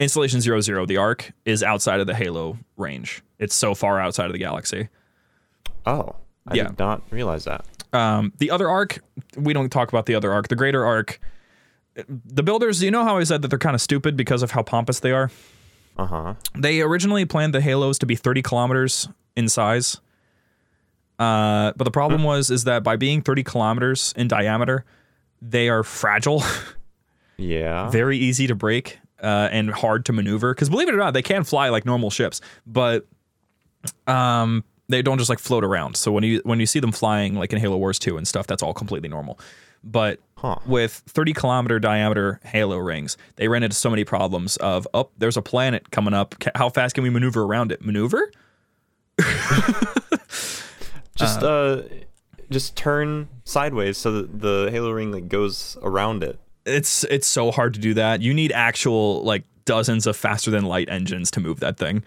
installation 0.00 0.40
00 0.40 0.86
the 0.86 0.96
arc 0.96 1.32
is 1.44 1.62
outside 1.62 2.00
of 2.00 2.06
the 2.06 2.14
halo 2.14 2.56
range 2.76 3.22
it's 3.38 3.54
so 3.54 3.74
far 3.74 4.00
outside 4.00 4.26
of 4.26 4.32
the 4.32 4.38
galaxy 4.38 4.88
Oh, 5.84 6.14
I 6.46 6.54
Yeah. 6.54 6.68
did 6.68 6.78
not 6.78 7.02
realize 7.10 7.44
that. 7.44 7.64
um, 7.92 8.32
the 8.38 8.50
other 8.50 8.68
arc 8.70 9.00
we 9.36 9.52
don't 9.52 9.70
talk 9.70 9.88
about 9.88 10.06
the 10.06 10.14
other 10.14 10.32
arc 10.32 10.48
the 10.48 10.56
greater 10.56 10.84
arc 10.84 11.20
the 12.24 12.42
builders 12.42 12.82
you 12.82 12.90
know 12.90 13.04
how 13.04 13.18
i 13.18 13.24
said 13.24 13.42
that 13.42 13.48
they're 13.48 13.58
kind 13.58 13.74
of 13.74 13.80
stupid 13.80 14.16
because 14.16 14.42
of 14.42 14.50
how 14.52 14.62
pompous 14.62 15.00
they 15.00 15.12
are 15.12 15.30
Uh 15.98 16.06
huh. 16.06 16.34
they 16.56 16.80
originally 16.80 17.24
planned 17.26 17.52
the 17.54 17.60
halos 17.60 17.98
to 17.98 18.06
be 18.06 18.14
30 18.16 18.42
kilometers 18.42 19.08
in 19.36 19.48
size 19.48 20.00
uh, 21.18 21.72
but 21.76 21.84
the 21.84 21.90
problem 21.90 22.22
was 22.24 22.50
is 22.50 22.64
that 22.64 22.82
by 22.82 22.96
being 22.96 23.22
30 23.22 23.42
kilometers 23.44 24.12
in 24.16 24.26
diameter 24.28 24.84
they 25.40 25.68
are 25.68 25.82
fragile 25.82 26.42
Yeah. 27.36 27.90
very 27.90 28.16
easy 28.18 28.46
to 28.46 28.54
break 28.54 28.98
uh, 29.20 29.48
and 29.50 29.70
hard 29.70 30.04
to 30.06 30.12
maneuver. 30.12 30.54
Because 30.54 30.68
believe 30.68 30.88
it 30.88 30.94
or 30.94 30.98
not, 30.98 31.12
they 31.14 31.22
can 31.22 31.42
fly 31.44 31.68
like 31.70 31.84
normal 31.84 32.10
ships, 32.10 32.40
but 32.66 33.06
um, 34.06 34.62
they 34.88 35.02
don't 35.02 35.18
just 35.18 35.28
like 35.30 35.38
float 35.40 35.64
around. 35.64 35.96
So 35.96 36.12
when 36.12 36.22
you 36.24 36.40
when 36.44 36.60
you 36.60 36.66
see 36.66 36.78
them 36.80 36.92
flying, 36.92 37.34
like 37.34 37.52
in 37.52 37.58
Halo 37.58 37.76
Wars 37.78 37.98
2 37.98 38.16
and 38.16 38.28
stuff, 38.28 38.46
that's 38.46 38.62
all 38.62 38.74
completely 38.74 39.08
normal. 39.08 39.40
But 39.84 40.20
Huh. 40.36 40.56
with 40.66 41.02
30 41.06 41.32
kilometer 41.34 41.78
diameter 41.78 42.40
Halo 42.44 42.76
rings, 42.78 43.16
they 43.36 43.46
ran 43.46 43.62
into 43.62 43.76
so 43.76 43.88
many 43.88 44.04
problems 44.04 44.56
of, 44.56 44.88
oh, 44.92 45.08
there's 45.16 45.36
a 45.36 45.42
planet 45.42 45.90
coming 45.92 46.14
up. 46.14 46.34
How 46.56 46.68
fast 46.68 46.96
can 46.96 47.04
we 47.04 47.10
maneuver 47.10 47.42
around 47.42 47.70
it? 47.70 47.84
Maneuver? 47.84 48.30
Just 51.14 51.42
uh, 51.42 51.82
just 52.50 52.76
turn 52.76 53.28
sideways 53.44 53.98
so 53.98 54.12
that 54.12 54.40
the 54.40 54.68
halo 54.70 54.90
ring 54.90 55.12
like 55.12 55.28
goes 55.28 55.76
around 55.82 56.22
it. 56.24 56.38
It's 56.64 57.04
it's 57.04 57.26
so 57.26 57.50
hard 57.50 57.74
to 57.74 57.80
do 57.80 57.94
that. 57.94 58.22
You 58.22 58.32
need 58.32 58.52
actual 58.52 59.22
like 59.22 59.44
dozens 59.64 60.06
of 60.06 60.16
faster 60.16 60.50
than 60.50 60.64
light 60.64 60.88
engines 60.88 61.30
to 61.32 61.40
move 61.40 61.60
that 61.60 61.76
thing. 61.76 62.02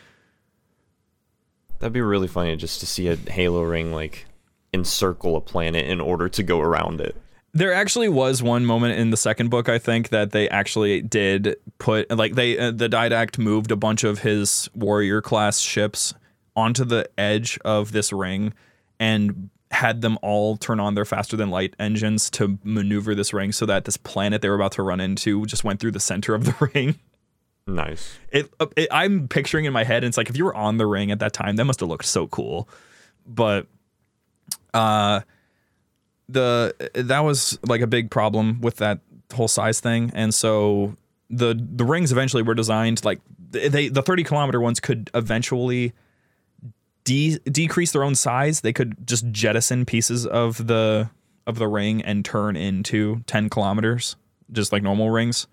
That'd 1.80 1.94
be 1.94 2.02
really 2.02 2.28
funny 2.28 2.56
just 2.56 2.80
to 2.80 2.86
see 2.86 3.08
a 3.08 3.16
halo 3.16 3.62
ring 3.62 3.92
like 3.94 4.26
encircle 4.74 5.36
a 5.36 5.42
planet 5.42 5.86
in 5.86 6.02
order 6.02 6.28
to 6.30 6.44
go 6.44 6.60
around 6.60 7.00
it. 7.00 7.16
There 7.56 7.74
actually 7.74 8.10
was 8.10 8.43
one 8.43 8.66
moment 8.66 8.99
in 8.99 9.12
the 9.12 9.18
second 9.18 9.49
book, 9.49 9.70
I 9.70 9.80
think, 9.80 10.10
that 10.10 10.32
they 10.32 10.49
actually 10.49 11.01
did 11.01 11.56
put 11.80 12.12
like 12.12 12.36
they 12.36 12.60
uh, 12.60 12.72
the 12.72 12.89
Didact 12.89 13.38
moved 13.38 13.72
a 13.72 13.78
bunch 13.78 14.03
of 14.03 14.20
his 14.20 14.70
warrior 14.76 15.22
class 15.22 15.60
ships 15.60 16.14
onto 16.58 16.84
the 16.84 17.10
edge 17.18 17.58
of 17.64 17.93
this 17.93 18.12
ring 18.12 18.53
and 18.99 19.49
had 19.72 20.01
them 20.01 20.18
all 20.22 20.58
turn 20.58 20.82
on 20.82 20.95
their 20.95 21.06
faster 21.06 21.38
than 21.38 21.49
light 21.49 21.74
engines 21.80 22.30
to 22.32 22.60
maneuver 22.64 23.16
this 23.16 23.34
ring 23.34 23.53
so 23.53 23.66
that 23.66 23.86
this 23.86 23.95
planet 23.95 24.41
they 24.41 24.49
were 24.49 24.56
about 24.56 24.74
to 24.74 24.84
run 24.84 24.99
into 24.99 25.45
just 25.45 25.64
went 25.64 25.80
through 25.80 25.91
the 25.91 25.99
center 25.99 26.36
of 26.36 26.43
the 26.43 26.70
ring. 26.74 26.99
Nice. 27.68 28.18
It, 28.32 28.53
uh, 28.60 28.68
it 28.76 28.89
I'm 28.91 29.30
picturing 29.30 29.64
in 29.64 29.72
my 29.72 29.86
head 29.86 30.03
and 30.03 30.10
it's 30.10 30.18
like 30.18 30.30
if 30.30 30.38
you 30.38 30.43
were 30.43 30.53
on 30.56 30.76
the 30.76 30.86
ring 30.86 31.10
at 31.10 31.20
that 31.20 31.32
time 31.32 31.56
that 31.56 31.64
must 31.64 31.80
have 31.80 31.88
looked 31.88 32.06
so 32.06 32.28
cool. 32.28 32.68
But 33.26 33.68
uh 34.74 35.22
the 36.28 36.74
that 36.94 37.20
was 37.20 37.60
like 37.68 37.82
a 37.82 37.88
big 37.88 38.10
problem 38.10 38.62
with 38.62 38.78
that 38.78 39.00
whole 39.34 39.48
size 39.48 39.80
thing. 39.80 40.12
And 40.14 40.34
so 40.34 40.96
the 41.30 41.56
the 41.58 41.86
rings 41.86 42.12
eventually 42.12 42.44
were 42.44 42.54
designed 42.54 43.04
like 43.04 43.20
they 43.52 43.90
the 43.90 44.02
30 44.02 44.24
kilometer 44.24 44.60
ones 44.60 44.80
could 44.80 45.10
eventually 45.14 45.94
de- 47.04 47.40
decrease 47.40 47.92
their 47.92 48.04
own 48.04 48.16
size. 48.16 48.62
They 48.62 48.74
could 48.74 49.08
just 49.08 49.30
jettison 49.32 49.86
pieces 49.86 50.26
of 50.26 50.68
the 50.68 51.10
of 51.48 51.58
the 51.58 51.68
ring 51.68 52.02
and 52.02 52.26
turn 52.26 52.56
into 52.56 53.22
10 53.28 53.50
kilometers 53.50 54.16
just 54.52 54.72
like 54.72 54.84
normal 54.84 55.10
rings. 55.10 55.48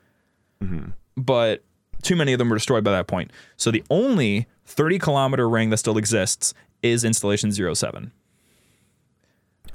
Mm-hmm. 0.63 0.91
But 1.17 1.63
too 2.03 2.17
many 2.17 2.33
of 2.33 2.39
them 2.39 2.49
were 2.49 2.57
destroyed 2.57 2.85
by 2.85 2.93
that 2.93 3.07
point. 3.07 3.31
So 3.57 3.71
the 3.71 3.85
only 3.91 4.47
30 4.67 4.99
kilometer 4.99 5.49
ring 5.49 5.71
that 5.71 5.77
still 5.77 5.99
exists 5.99 6.55
is 6.83 7.05
installation 7.05 7.53
07 7.53 8.13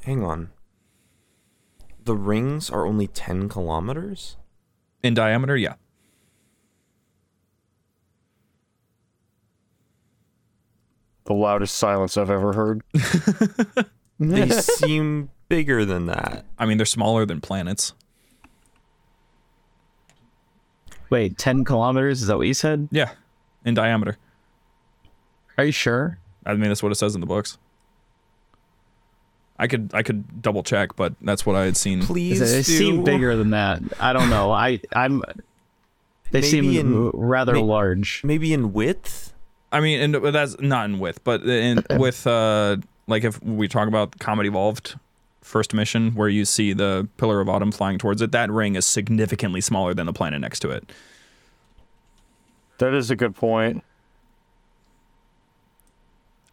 Hang 0.04 0.24
on. 0.24 0.50
The 2.08 2.16
rings 2.16 2.70
are 2.70 2.86
only 2.86 3.08
10 3.08 3.49
kilometers? 3.49 4.38
in 5.03 5.14
diameter 5.14 5.58
yeah 5.58 5.74
The 11.26 11.34
loudest 11.34 11.76
silence 11.76 12.16
I've 12.16 12.30
ever 12.30 12.53
heard. 12.53 12.82
They 14.20 14.49
seem 14.49 15.30
bigger 15.49 15.86
than 15.86 16.08
that. 16.08 16.45
I 16.58 16.66
mean, 16.66 16.78
they're 16.78 16.86
smaller 16.88 17.26
than 17.26 17.39
planets. 17.41 17.93
Wait, 21.12 21.38
10 21.38 21.66
kilometers? 21.66 22.22
Is 22.22 22.28
that 22.28 22.38
what 22.38 22.47
you 22.47 22.55
said? 22.55 22.88
Yeah, 22.91 23.12
in 23.64 23.76
diameter. 23.76 24.18
Are 25.58 25.66
you 25.66 25.72
sure? 25.72 26.18
I 26.47 26.53
mean, 26.53 26.70
that's 26.70 26.82
what 26.82 26.91
it 26.91 26.95
says 26.95 27.14
in 27.14 27.22
the 27.22 27.28
books. 27.28 27.60
I 29.60 29.68
could 29.68 29.89
I 29.93 30.03
could 30.03 30.41
double 30.41 30.62
check, 30.64 30.95
but 30.95 31.14
that's 31.22 31.45
what 31.45 31.55
I 31.55 31.66
had 31.66 31.76
seen. 31.78 32.01
Please 32.03 32.39
They 32.39 32.58
do. 32.58 32.64
seem 32.64 33.03
bigger 33.03 33.36
than 33.36 33.49
that. 33.51 33.82
I 33.99 34.14
don't 34.14 34.30
know. 34.30 34.51
I 34.51 34.80
I'm. 34.93 35.24
They 36.32 36.41
Maybe 36.41 36.47
seem 36.47 36.76
in- 36.76 37.10
rather 37.12 37.53
may- 37.53 37.62
large. 37.62 38.22
Maybe 38.24 38.53
in 38.53 38.74
width? 38.74 39.34
I 39.72 39.80
mean, 39.80 39.99
and 40.16 40.34
that's 40.34 40.60
not 40.60 40.86
in 40.89 40.99
width, 40.99 41.24
but 41.24 41.41
in 41.43 41.84
with 41.97 42.28
uh, 42.28 42.78
like 43.08 43.24
if 43.24 43.41
we 43.43 43.68
talk 43.68 43.88
about 43.88 44.20
Combat 44.20 44.45
Evolved 44.45 44.95
first 45.41 45.74
mission, 45.74 46.12
where 46.12 46.28
you 46.30 46.43
see 46.45 46.74
the 46.74 47.08
Pillar 47.18 47.39
of 47.39 47.47
Autumn 47.49 47.72
flying 47.72 47.97
towards 47.97 48.22
it, 48.22 48.32
that 48.34 48.51
ring 48.51 48.76
is 48.76 48.86
significantly 48.86 49.62
smaller 49.62 49.93
than 49.93 50.05
the 50.05 50.14
planet 50.14 50.41
next 50.41 50.60
to 50.60 50.70
it. 50.70 50.91
That 52.80 52.93
is 52.93 53.10
a 53.10 53.16
good 53.16 53.34
point. 53.36 53.84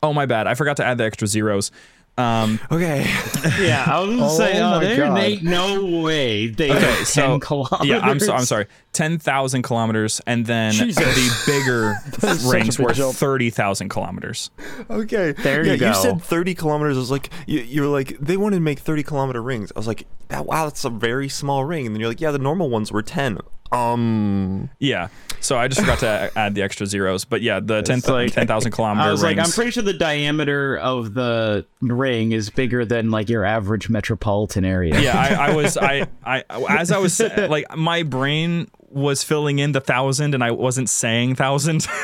Oh 0.02 0.12
my 0.12 0.26
bad, 0.26 0.46
I 0.46 0.54
forgot 0.54 0.76
to 0.78 0.84
add 0.84 0.98
the 0.98 1.04
extra 1.04 1.26
zeros. 1.26 1.70
Um, 2.16 2.60
Okay. 2.70 3.06
Yeah, 3.60 3.84
I 3.86 4.00
was 4.00 4.10
gonna 4.10 4.24
Oh 4.26 4.36
say, 4.38 4.60
oh, 4.60 4.70
my 4.70 4.84
there 4.84 4.96
God. 5.06 5.18
ain't 5.18 5.42
no 5.42 5.84
way 6.02 6.46
they 6.46 6.70
Okay, 6.70 6.80
have 6.80 6.96
10 6.96 7.04
so 7.06 7.38
kilometers. 7.40 7.86
yeah, 7.86 7.98
I'm 7.98 8.18
so, 8.18 8.32
I'm 8.32 8.44
sorry, 8.46 8.66
ten 8.92 9.18
thousand 9.18 9.62
kilometers, 9.62 10.20
and 10.26 10.46
then 10.46 10.74
the 10.76 11.42
bigger 11.46 11.96
is 12.28 12.40
such 12.40 12.44
a 12.54 12.56
rings 12.56 12.78
were 12.78 12.92
jump. 12.92 13.14
thirty 13.16 13.50
thousand 13.50 13.90
kilometers. 13.90 14.50
Okay. 14.88 15.32
There 15.32 15.64
yeah, 15.66 15.72
you 15.72 15.78
go. 15.78 15.88
You 15.88 15.94
said 15.94 16.22
30 16.22 16.54
kilometers. 16.54 16.96
I 16.96 17.00
was 17.00 17.10
like, 17.10 17.30
you, 17.46 17.60
you're 17.60 17.86
like, 17.88 18.16
they 18.18 18.36
wanted 18.36 18.56
to 18.56 18.62
make 18.62 18.78
30 18.78 19.02
kilometer 19.02 19.42
rings. 19.42 19.72
I 19.74 19.78
was 19.78 19.86
like, 19.86 20.06
that, 20.28 20.46
wow, 20.46 20.64
that's 20.64 20.84
a 20.84 20.90
very 20.90 21.28
small 21.28 21.64
ring. 21.64 21.84
And 21.86 21.94
then 21.94 22.00
you're 22.00 22.08
like, 22.10 22.20
yeah, 22.20 22.30
the 22.30 22.38
normal 22.38 22.70
ones 22.70 22.90
were 22.92 23.02
10. 23.02 23.38
Um, 23.72 24.70
Yeah, 24.78 25.08
so 25.40 25.58
I 25.58 25.68
just 25.68 25.80
forgot 25.80 25.98
to 26.00 26.30
add 26.36 26.54
the 26.54 26.62
extra 26.62 26.86
zeros, 26.86 27.24
but 27.24 27.42
yeah, 27.42 27.60
the 27.60 27.82
10 27.82 28.00
like- 28.08 28.32
10,000 28.32 28.70
kilometer 28.72 29.08
I 29.08 29.10
was 29.10 29.22
like, 29.22 29.38
I'm 29.38 29.50
pretty 29.50 29.72
sure 29.72 29.82
the 29.82 29.92
diameter 29.92 30.76
of 30.76 31.14
the 31.14 31.66
ring 31.80 32.32
is 32.32 32.50
bigger 32.50 32.84
than 32.84 33.10
like 33.10 33.28
your 33.28 33.44
average 33.44 33.88
metropolitan 33.88 34.64
area. 34.64 35.00
yeah, 35.00 35.18
I, 35.18 35.50
I 35.50 35.54
was 35.56 35.76
I 35.76 36.06
I 36.24 36.44
as 36.68 36.92
I 36.92 36.98
was 36.98 37.20
like 37.20 37.64
my 37.76 38.02
brain 38.04 38.70
was 38.90 39.24
filling 39.24 39.58
in 39.58 39.72
the 39.72 39.80
thousand, 39.80 40.34
and 40.34 40.44
I 40.44 40.52
wasn't 40.52 40.88
saying 40.88 41.34
thousand. 41.34 41.86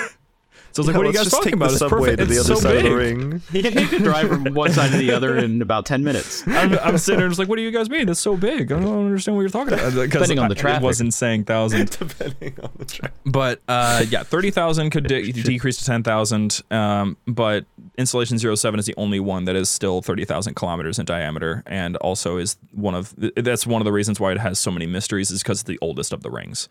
So 0.72 0.80
I 0.82 0.86
was 0.86 0.86
like, 0.86 0.96
"What 0.96 1.06
are 1.06 1.08
you 1.10 1.14
guys 1.14 1.30
talking 1.30 1.44
take 1.46 1.54
about? 1.54 1.66
the 1.68 1.72
It's 1.72 1.78
subway 1.80 1.98
perfect. 2.16 2.18
to 2.20 2.24
the 2.26 2.34
It's 2.40 2.44
other 2.48 2.54
so 2.56 2.60
side 2.60 2.76
of 2.76 2.82
the 2.84 2.94
ring. 2.94 3.42
you 3.52 3.88
could 3.88 4.02
drive 4.04 4.28
from 4.28 4.54
one 4.54 4.70
side 4.72 4.92
to 4.92 4.98
the 4.98 5.10
other 5.12 5.36
in 5.36 5.62
about 5.62 5.84
10 5.86 6.04
minutes. 6.04 6.44
I'm, 6.46 6.78
I'm 6.78 6.96
sitting 6.98 7.18
there 7.18 7.28
just 7.28 7.38
like, 7.40 7.48
"What 7.48 7.56
do 7.56 7.62
you 7.62 7.70
guys 7.72 7.90
mean? 7.90 8.08
It's 8.08 8.20
so 8.20 8.36
big. 8.36 8.70
I 8.70 8.78
don't 8.78 9.06
understand 9.06 9.34
what 9.36 9.42
you're 9.42 9.50
talking 9.50 9.74
about." 9.74 9.92
Because 9.94 10.10
Depending 10.12 10.38
on 10.38 10.48
the 10.48 10.54
I- 10.56 10.60
traffic. 10.60 10.82
I 10.82 10.84
wasn't 10.84 11.12
saying 11.12 11.44
thousand. 11.44 11.90
Depending 11.90 12.54
on 12.62 12.70
the 12.78 12.84
track. 12.84 13.12
But 13.26 13.60
uh, 13.68 14.04
yeah, 14.08 14.22
thirty 14.22 14.50
thousand 14.52 14.90
could 14.90 15.08
de- 15.08 15.32
decrease 15.32 15.78
to 15.78 15.84
ten 15.84 16.02
thousand. 16.04 16.62
Um, 16.70 17.16
but 17.26 17.64
installation 17.98 18.38
07 18.38 18.78
is 18.78 18.86
the 18.86 18.94
only 18.96 19.18
one 19.20 19.44
that 19.46 19.56
is 19.56 19.68
still 19.68 20.02
thirty 20.02 20.24
thousand 20.24 20.54
kilometers 20.54 20.98
in 21.00 21.04
diameter, 21.04 21.64
and 21.66 21.96
also 21.96 22.36
is 22.36 22.56
one 22.72 22.94
of 22.94 23.12
that's 23.36 23.66
one 23.66 23.80
of 23.80 23.84
the 23.86 23.92
reasons 23.92 24.20
why 24.20 24.30
it 24.30 24.38
has 24.38 24.58
so 24.60 24.70
many 24.70 24.86
mysteries 24.86 25.30
is 25.32 25.42
because 25.42 25.60
it's 25.60 25.68
the 25.68 25.78
oldest 25.82 26.12
of 26.12 26.22
the 26.22 26.30
rings. 26.30 26.68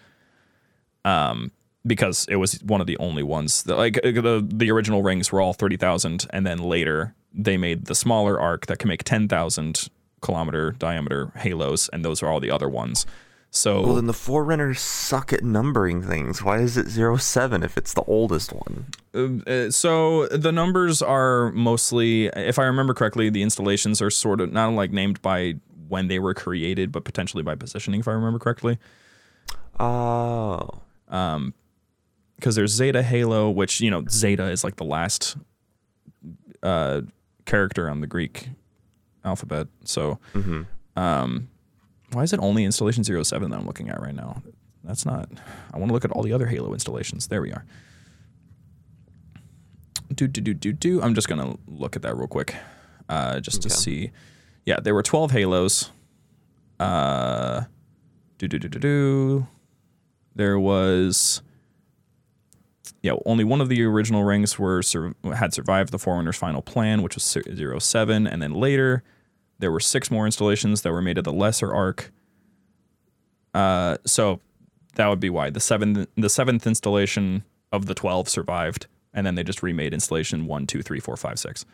Um, 1.06 1.52
because 1.90 2.26
it 2.30 2.38
was 2.38 2.54
one 2.64 2.80
of 2.80 2.88
the 2.88 2.98
only 2.98 3.24
ones 3.24 3.64
that, 3.64 3.76
like 3.76 3.98
uh, 3.98 4.12
the 4.12 4.48
the 4.48 4.72
original 4.72 5.04
rings 5.04 5.32
were 5.32 5.42
all 5.42 5.54
thirty 5.54 5.76
thousand, 5.76 6.26
and 6.30 6.46
then 6.46 6.60
later 6.60 7.16
they 7.34 7.58
made 7.58 7.86
the 7.86 7.96
smaller 7.96 8.40
arc 8.40 8.68
that 8.68 8.80
can 8.80 8.88
make 8.88 9.04
ten 9.04 9.28
thousand 9.28 9.90
kilometer 10.22 10.72
diameter 10.72 11.32
halos, 11.36 11.90
and 11.90 12.06
those 12.06 12.24
are 12.24 12.28
all 12.28 12.40
the 12.40 12.52
other 12.52 12.70
ones. 12.70 13.06
So 13.52 13.82
Well, 13.82 13.96
then 13.96 14.06
the 14.06 14.14
Forerunners 14.14 14.80
suck 14.80 15.34
at 15.34 15.44
numbering 15.44 16.04
things. 16.04 16.44
Why 16.44 16.60
is 16.60 16.78
it 16.78 16.88
07 16.92 17.64
if 17.64 17.78
it's 17.78 17.96
the 17.96 18.04
oldest 18.04 18.54
one? 18.54 18.86
Uh, 19.12 19.72
so 19.72 20.28
the 20.28 20.52
numbers 20.52 21.02
are 21.02 21.52
mostly, 21.54 22.28
if 22.28 22.60
I 22.60 22.66
remember 22.66 22.94
correctly, 22.94 23.32
the 23.32 23.42
installations 23.42 24.04
are 24.04 24.12
sort 24.12 24.40
of 24.40 24.54
not 24.54 24.74
like 24.74 24.92
named 24.92 25.24
by 25.24 25.56
when 25.88 26.10
they 26.10 26.20
were 26.20 26.36
created, 26.36 26.92
but 26.92 27.06
potentially 27.06 27.42
by 27.42 27.56
positioning, 27.56 28.02
if 28.02 28.08
I 28.08 28.12
remember 28.12 28.38
correctly. 28.38 28.78
Oh. 29.80 30.82
Because 32.40 32.56
there's 32.56 32.72
Zeta 32.72 33.04
Halo, 33.04 33.50
which 33.50 33.82
you 33.82 33.92
know 33.92 34.06
Zeta 34.10 34.46
is 34.50 34.64
like 34.64 34.78
the 34.78 34.86
last 34.86 35.36
uh, 36.64 37.02
character 37.46 37.90
on 37.90 38.00
the 38.00 38.08
Greek 38.08 38.50
alphabet. 39.26 39.68
So, 39.84 40.20
um, 40.96 41.50
why 42.14 42.24
is 42.24 42.32
it 42.32 42.40
only 42.42 42.64
installation 42.64 43.04
07 43.04 43.50
that 43.50 43.60
I'm 43.60 43.66
looking 43.66 43.90
at 43.90 44.00
right 44.02 44.16
now? 44.16 44.42
That's 44.86 45.06
not. 45.06 45.30
I 45.74 45.78
want 45.78 45.90
to 45.90 45.94
look 45.94 46.06
at 46.06 46.12
all 46.12 46.24
the 46.24 46.32
other 46.32 46.48
Halo 46.48 46.74
installations. 46.74 47.28
There 47.28 47.42
we 47.42 47.52
are. 47.52 47.66
Do 50.16 50.28
do 50.28 50.42
do 50.42 50.54
do 50.54 50.72
do. 50.74 51.02
I'm 51.02 51.14
just 51.14 51.28
gonna 51.28 51.56
look 51.68 51.96
at 51.96 52.02
that 52.04 52.16
real 52.16 52.28
quick, 52.28 52.56
uh, 53.10 53.40
just 53.42 53.62
to 53.64 53.70
see. 53.70 54.12
Yeah, 54.66 54.80
there 54.80 54.94
were 54.96 55.04
12 55.04 55.32
Halos. 55.32 55.92
Uh, 56.80 57.64
do 58.38 58.48
do 58.48 58.58
do 58.58 58.70
do 58.70 58.80
do. 58.80 59.48
There 60.36 60.58
was. 60.58 61.42
Yeah, 63.02 63.14
only 63.26 63.45
one 63.45 63.62
of 63.62 63.70
the 63.70 63.82
original 63.84 64.24
rings 64.24 64.60
were 64.60 64.82
sur- 64.82 65.14
had 65.34 65.54
survived 65.54 65.91
the 65.91 66.00
Forerunners' 66.00 66.36
final 66.36 66.62
plan, 66.62 67.02
which 67.02 67.16
was 67.16 67.24
zero 67.24 67.80
seven, 67.80 68.28
and 68.28 68.41
then 68.41 68.54
later 68.54 69.04
there 69.58 69.72
were 69.72 69.80
six 69.80 70.12
more 70.12 70.26
installations 70.26 70.82
that 70.82 70.91
were 70.91 71.02
made 71.02 71.18
of 71.18 71.24
the 71.24 71.34
lesser 71.34 71.74
arc. 71.74 72.12
Uh, 73.54 73.97
so 74.06 74.41
that 74.95 75.08
would 75.08 75.20
be 75.20 75.30
why 75.30 75.50
the 75.50 75.60
seventh 75.60 76.10
the 76.16 76.30
seventh 76.30 76.68
installation 76.68 77.43
of 77.72 77.86
the 77.86 77.93
twelve 77.93 78.28
survived, 78.28 78.88
and 79.14 79.26
then 79.26 79.36
they 79.36 79.43
just 79.43 79.64
remade 79.64 79.93
installation 79.93 80.45
one, 80.45 80.68
two, 80.68 80.82
three, 80.82 81.00
four, 81.00 81.16
five, 81.16 81.39
six. 81.39 81.66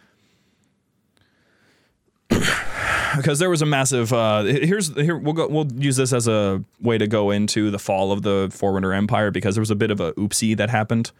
Because 3.16 3.39
there 3.39 3.49
was 3.49 3.61
a 3.61 3.66
massive. 3.66 4.11
Uh, 4.13 4.43
here's 4.43 4.93
here 4.95 5.18
we'll 5.18 5.34
go. 5.34 5.47
We'll 5.47 5.72
use 5.74 5.97
this 5.97 6.13
as 6.13 6.28
a 6.28 6.63
way 6.80 6.97
to 6.97 7.07
go 7.07 7.32
into 7.32 7.72
the 7.72 7.80
fall 7.80 8.11
of 8.11 8.22
the 8.22 8.49
Forerunner 8.51 8.93
Empire 8.93 9.32
because 9.32 9.55
there 9.55 9.61
was 9.61 9.72
a 9.72 9.76
bit 9.76 9.91
of 9.91 9.99
a 9.99 10.13
oopsie 10.13 10.55
that 10.57 10.70
happened. 10.70 11.11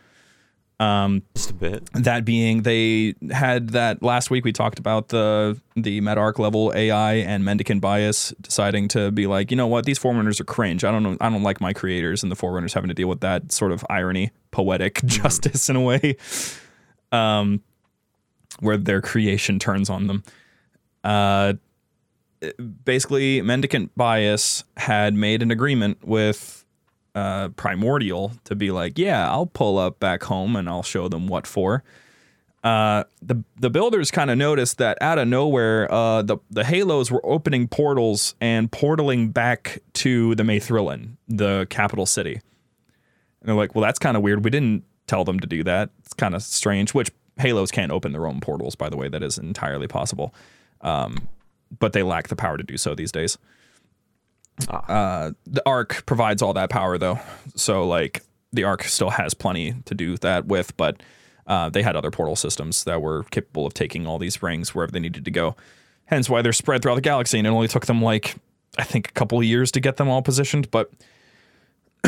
Just 1.36 1.52
a 1.52 1.54
bit. 1.54 1.90
That 1.94 2.26
being, 2.26 2.64
they 2.64 3.16
had 3.32 3.70
that 3.70 4.04
last 4.04 4.30
week. 4.30 4.44
We 4.44 4.52
talked 4.52 4.78
about 4.78 5.10
the 5.10 5.60
the 5.76 6.02
Metarch 6.02 6.38
level 6.38 6.74
AI 6.76 7.16
and 7.16 7.46
Mendicant 7.46 7.82
bias 7.82 8.34
deciding 8.42 8.90
to 8.90 9.12
be 9.12 9.28
like, 9.28 9.52
you 9.52 9.58
know 9.58 9.68
what, 9.68 9.86
these 9.86 9.98
Forerunners 9.98 10.40
are 10.42 10.46
cringe. 10.46 10.84
I 10.84 10.92
don't 10.92 11.04
know. 11.04 11.18
I 11.22 11.30
don't 11.30 11.44
like 11.44 11.62
my 11.62 11.72
creators 11.72 12.24
and 12.24 12.32
the 12.32 12.36
Forerunners 12.36 12.74
having 12.74 12.90
to 12.90 12.94
deal 12.94 13.08
with 13.08 13.22
that 13.22 13.52
sort 13.52 13.72
of 13.72 13.86
irony, 13.90 14.32
poetic 14.52 15.02
justice 15.06 15.70
in 15.70 15.76
a 15.76 15.82
way, 15.82 16.18
um, 17.12 17.62
where 18.60 18.78
their 18.78 19.02
creation 19.02 19.60
turns 19.60 19.90
on 19.90 20.08
them. 20.08 20.24
Uh, 21.04 21.54
basically, 22.84 23.42
Mendicant 23.42 23.96
bias 23.96 24.64
had 24.78 25.14
made 25.14 25.42
an 25.42 25.52
agreement 25.52 26.06
with 26.06 26.66
uh, 27.16 27.50
Primordial 27.50 28.34
to 28.44 28.56
be 28.56 28.72
like, 28.72 28.98
yeah, 28.98 29.30
I'll 29.30 29.46
pull 29.46 29.78
up 29.78 30.00
back 30.00 30.24
home 30.24 30.56
and 30.56 30.68
I'll 30.70 30.84
show 30.84 31.08
them 31.08 31.28
what 31.28 31.48
for. 31.48 31.84
Uh, 32.64 33.04
the 33.22 33.44
the 33.58 33.70
builders 33.70 34.10
kind 34.10 34.32
of 34.32 34.40
noticed 34.40 34.80
that 34.80 34.98
out 35.00 35.20
of 35.20 35.28
nowhere, 35.28 35.92
uh, 35.92 36.24
the 36.24 36.38
the 36.50 36.64
Halos 36.64 37.12
were 37.12 37.24
opening 37.24 37.68
portals 37.68 38.34
and 38.42 38.72
portaling 38.72 39.32
back 39.32 39.84
to 39.94 40.34
the 40.34 40.42
Maethrillian, 40.42 41.18
the 41.28 41.68
capital 41.70 42.08
city. 42.08 42.34
And 42.34 43.50
they're 43.50 43.56
like, 43.56 43.76
well, 43.76 43.84
that's 43.84 44.00
kind 44.00 44.18
of 44.18 44.24
weird. 44.24 44.44
We 44.44 44.50
didn't 44.50 44.84
tell 45.06 45.24
them 45.24 45.40
to 45.42 45.48
do 45.48 45.64
that. 45.64 45.92
It's 46.00 46.14
kind 46.14 46.34
of 46.34 46.42
strange. 46.42 46.96
Which 46.96 47.12
Halos 47.38 47.70
can't 47.70 47.92
open 47.92 48.14
their 48.14 48.26
own 48.26 48.42
portals, 48.42 48.76
by 48.76 48.90
the 48.90 48.98
way. 48.98 49.10
That 49.10 49.22
is 49.22 49.38
entirely 49.38 49.88
possible. 49.88 50.34
Um, 50.82 51.28
but 51.80 51.94
they 51.94 52.04
lack 52.04 52.28
the 52.28 52.36
power 52.36 52.58
to 52.58 52.64
do 52.64 52.78
so 52.78 52.96
these 52.96 53.12
days. 53.12 53.38
Uh, 54.70 55.32
the 55.46 55.62
Arc 55.66 56.06
provides 56.06 56.42
all 56.42 56.54
that 56.54 56.70
power, 56.70 56.98
though. 56.98 57.20
So, 57.56 57.86
like, 57.88 58.24
the 58.54 58.64
Arc 58.64 58.84
still 58.84 59.10
has 59.10 59.34
plenty 59.34 59.74
to 59.86 59.94
do 59.94 60.18
that 60.18 60.46
with, 60.46 60.78
but 60.78 61.04
uh, 61.48 61.70
they 61.70 61.82
had 61.82 61.96
other 61.96 62.12
portal 62.12 62.36
systems 62.36 62.86
that 62.86 63.02
were 63.02 63.24
capable 63.32 63.66
of 63.66 63.74
taking 63.74 64.08
all 64.08 64.18
these 64.18 64.42
rings 64.42 64.74
wherever 64.74 64.92
they 64.92 65.00
needed 65.00 65.26
to 65.26 65.32
go. 65.32 65.56
Hence 66.06 66.30
why 66.30 66.42
they're 66.42 66.54
spread 66.54 66.82
throughout 66.82 66.96
the 66.96 67.02
galaxy, 67.02 67.38
and 67.38 67.48
it 67.48 67.50
only 67.50 67.68
took 67.68 67.86
them, 67.86 68.02
like, 68.02 68.36
I 68.78 68.84
think 68.84 69.10
a 69.10 69.12
couple 69.12 69.38
of 69.38 69.44
years 69.44 69.72
to 69.72 69.80
get 69.80 69.98
them 69.98 70.08
all 70.08 70.22
positioned, 70.22 70.72
but 70.72 70.92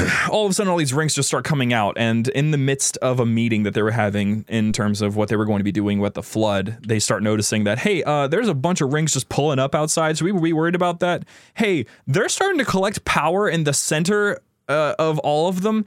all 0.29 0.45
of 0.45 0.51
a 0.51 0.53
sudden 0.53 0.69
all 0.71 0.77
these 0.77 0.93
rings 0.93 1.13
just 1.13 1.27
start 1.27 1.43
coming 1.43 1.73
out 1.73 1.97
and 1.97 2.27
in 2.29 2.51
the 2.51 2.57
midst 2.57 2.97
of 2.97 3.19
a 3.19 3.25
meeting 3.25 3.63
that 3.63 3.73
they 3.73 3.81
were 3.81 3.91
having 3.91 4.45
in 4.47 4.71
terms 4.71 5.01
of 5.01 5.15
what 5.15 5.29
they 5.29 5.35
were 5.35 5.45
going 5.45 5.59
to 5.59 5.63
be 5.63 5.71
doing 5.71 5.99
with 5.99 6.13
the 6.13 6.23
flood 6.23 6.77
they 6.85 6.99
start 6.99 7.23
noticing 7.23 7.63
that 7.63 7.79
hey 7.79 8.03
uh, 8.03 8.27
there's 8.27 8.47
a 8.47 8.53
bunch 8.53 8.81
of 8.81 8.93
rings 8.93 9.13
just 9.13 9.29
pulling 9.29 9.59
up 9.59 9.73
outside 9.73 10.17
so 10.17 10.25
we 10.25 10.31
were 10.31 10.39
we 10.39 10.53
worried 10.53 10.75
about 10.75 10.99
that. 10.99 11.23
Hey 11.55 11.85
they're 12.05 12.29
starting 12.29 12.57
to 12.59 12.65
collect 12.65 13.05
power 13.05 13.49
in 13.49 13.63
the 13.63 13.73
center 13.73 14.39
uh, 14.67 14.95
of 14.99 15.19
all 15.19 15.47
of 15.47 15.61
them. 15.61 15.85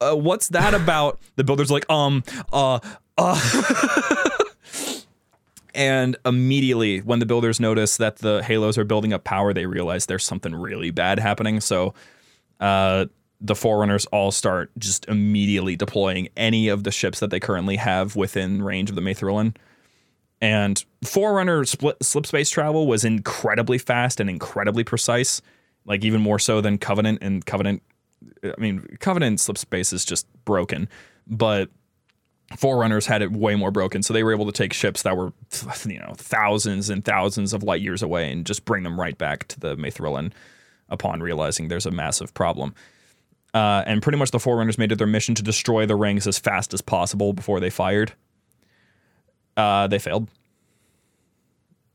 Uh, 0.00 0.14
what's 0.14 0.48
that 0.48 0.74
about? 0.82 1.18
The 1.36 1.44
builder's 1.44 1.70
like 1.70 1.88
um 1.90 2.22
uh 2.52 2.80
uh. 3.16 4.24
And 5.74 6.16
immediately, 6.26 6.98
when 6.98 7.20
the 7.20 7.26
builders 7.26 7.60
notice 7.60 7.98
that 7.98 8.16
the 8.16 8.42
halos 8.42 8.76
are 8.78 8.84
building 8.84 9.12
up 9.12 9.22
power, 9.22 9.52
they 9.52 9.64
realize 9.64 10.06
there's 10.06 10.24
something 10.24 10.52
really 10.52 10.90
bad 10.90 11.20
happening. 11.20 11.60
So, 11.60 11.94
uh, 12.58 13.06
the 13.40 13.54
Forerunners 13.54 14.06
all 14.06 14.32
start 14.32 14.70
just 14.78 15.06
immediately 15.06 15.76
deploying 15.76 16.28
any 16.36 16.68
of 16.68 16.84
the 16.84 16.90
ships 16.90 17.20
that 17.20 17.30
they 17.30 17.40
currently 17.40 17.76
have 17.76 18.16
within 18.16 18.62
range 18.62 18.90
of 18.90 18.96
the 18.96 19.02
Maethrillian. 19.02 19.54
And 20.40 20.84
Forerunner 21.04 21.64
split, 21.64 21.96
slip 22.02 22.26
space 22.26 22.50
travel 22.50 22.86
was 22.86 23.04
incredibly 23.04 23.78
fast 23.78 24.20
and 24.20 24.28
incredibly 24.28 24.84
precise, 24.84 25.40
like 25.84 26.04
even 26.04 26.20
more 26.20 26.38
so 26.38 26.60
than 26.60 26.78
Covenant. 26.78 27.18
And 27.22 27.44
Covenant, 27.44 27.82
I 28.44 28.54
mean, 28.58 28.86
Covenant 29.00 29.40
slip 29.40 29.58
space 29.58 29.92
is 29.92 30.04
just 30.04 30.26
broken, 30.44 30.88
but 31.26 31.70
Forerunners 32.56 33.06
had 33.06 33.22
it 33.22 33.32
way 33.32 33.56
more 33.56 33.70
broken. 33.70 34.02
So 34.02 34.14
they 34.14 34.22
were 34.22 34.32
able 34.32 34.46
to 34.46 34.52
take 34.52 34.72
ships 34.72 35.02
that 35.02 35.16
were, 35.16 35.32
you 35.86 35.98
know, 35.98 36.14
thousands 36.16 36.88
and 36.88 37.04
thousands 37.04 37.52
of 37.52 37.62
light 37.62 37.82
years 37.82 38.02
away 38.02 38.32
and 38.32 38.46
just 38.46 38.64
bring 38.64 38.84
them 38.84 38.98
right 38.98 39.18
back 39.18 39.46
to 39.48 39.60
the 39.60 39.76
Maethrillian 39.76 40.32
upon 40.88 41.20
realizing 41.20 41.68
there's 41.68 41.86
a 41.86 41.90
massive 41.90 42.32
problem. 42.32 42.74
Uh, 43.58 43.82
and 43.88 44.02
pretty 44.02 44.16
much 44.16 44.30
the 44.30 44.38
Forerunners 44.38 44.78
made 44.78 44.92
it 44.92 44.98
their 44.98 45.06
mission 45.08 45.34
to 45.34 45.42
destroy 45.42 45.84
the 45.84 45.96
rings 45.96 46.28
as 46.28 46.38
fast 46.38 46.72
as 46.72 46.80
possible 46.80 47.32
before 47.32 47.58
they 47.58 47.70
fired. 47.70 48.12
Uh, 49.56 49.88
they 49.88 49.98
failed. 49.98 50.28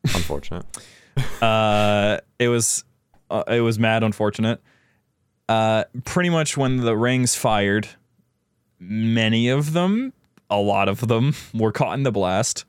Unfortunate. 0.04 0.66
Uh, 1.42 2.18
it 2.40 2.48
was 2.48 2.84
uh, 3.30 3.44
it 3.48 3.60
was 3.60 3.78
mad 3.78 4.02
unfortunate. 4.02 4.60
Uh, 5.48 5.84
pretty 6.06 6.30
much 6.30 6.58
when 6.58 6.78
the 6.78 6.98
rings 6.98 7.36
fired, 7.36 7.88
many 8.80 9.48
of 9.50 9.74
them, 9.74 10.12
a 10.50 10.58
lot 10.58 10.90
of 10.90 11.08
them, 11.08 11.36
were 11.54 11.72
caught 11.72 11.94
in 11.96 12.02
the 12.02 12.12
blast, 12.12 12.66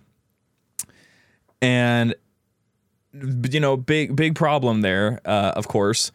and 1.63 2.15
you 3.15 3.61
know, 3.61 3.79
big 3.79 4.15
big 4.15 4.35
problem 4.35 4.83
there, 4.83 5.21
uh, 5.25 5.53
of 5.57 5.69
course. 5.69 6.13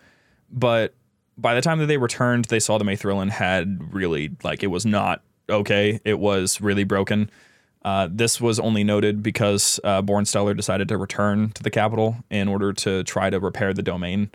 But 0.51 0.93
by 1.39 1.55
the 1.55 1.61
time 1.61 1.79
that 1.79 1.85
they 1.85 1.97
returned, 1.97 2.45
they 2.45 2.59
saw 2.59 2.77
the 2.77 2.85
Maethrillian 2.85 3.29
had 3.29 3.93
really 3.93 4.31
like 4.43 4.63
it 4.63 4.67
was 4.67 4.85
not 4.85 5.21
okay. 5.49 5.99
It 6.03 6.19
was 6.19 6.61
really 6.61 6.83
broken. 6.83 7.29
Uh, 7.83 8.09
this 8.11 8.41
was 8.41 8.59
only 8.59 8.83
noted 8.83 9.23
because 9.23 9.79
uh, 9.83 10.01
Bornstellar 10.01 10.55
decided 10.55 10.89
to 10.89 10.97
return 10.97 11.51
to 11.51 11.63
the 11.63 11.69
capital 11.69 12.17
in 12.29 12.49
order 12.49 12.73
to 12.73 13.03
try 13.05 13.29
to 13.29 13.39
repair 13.39 13.73
the 13.73 13.81
domain, 13.81 14.29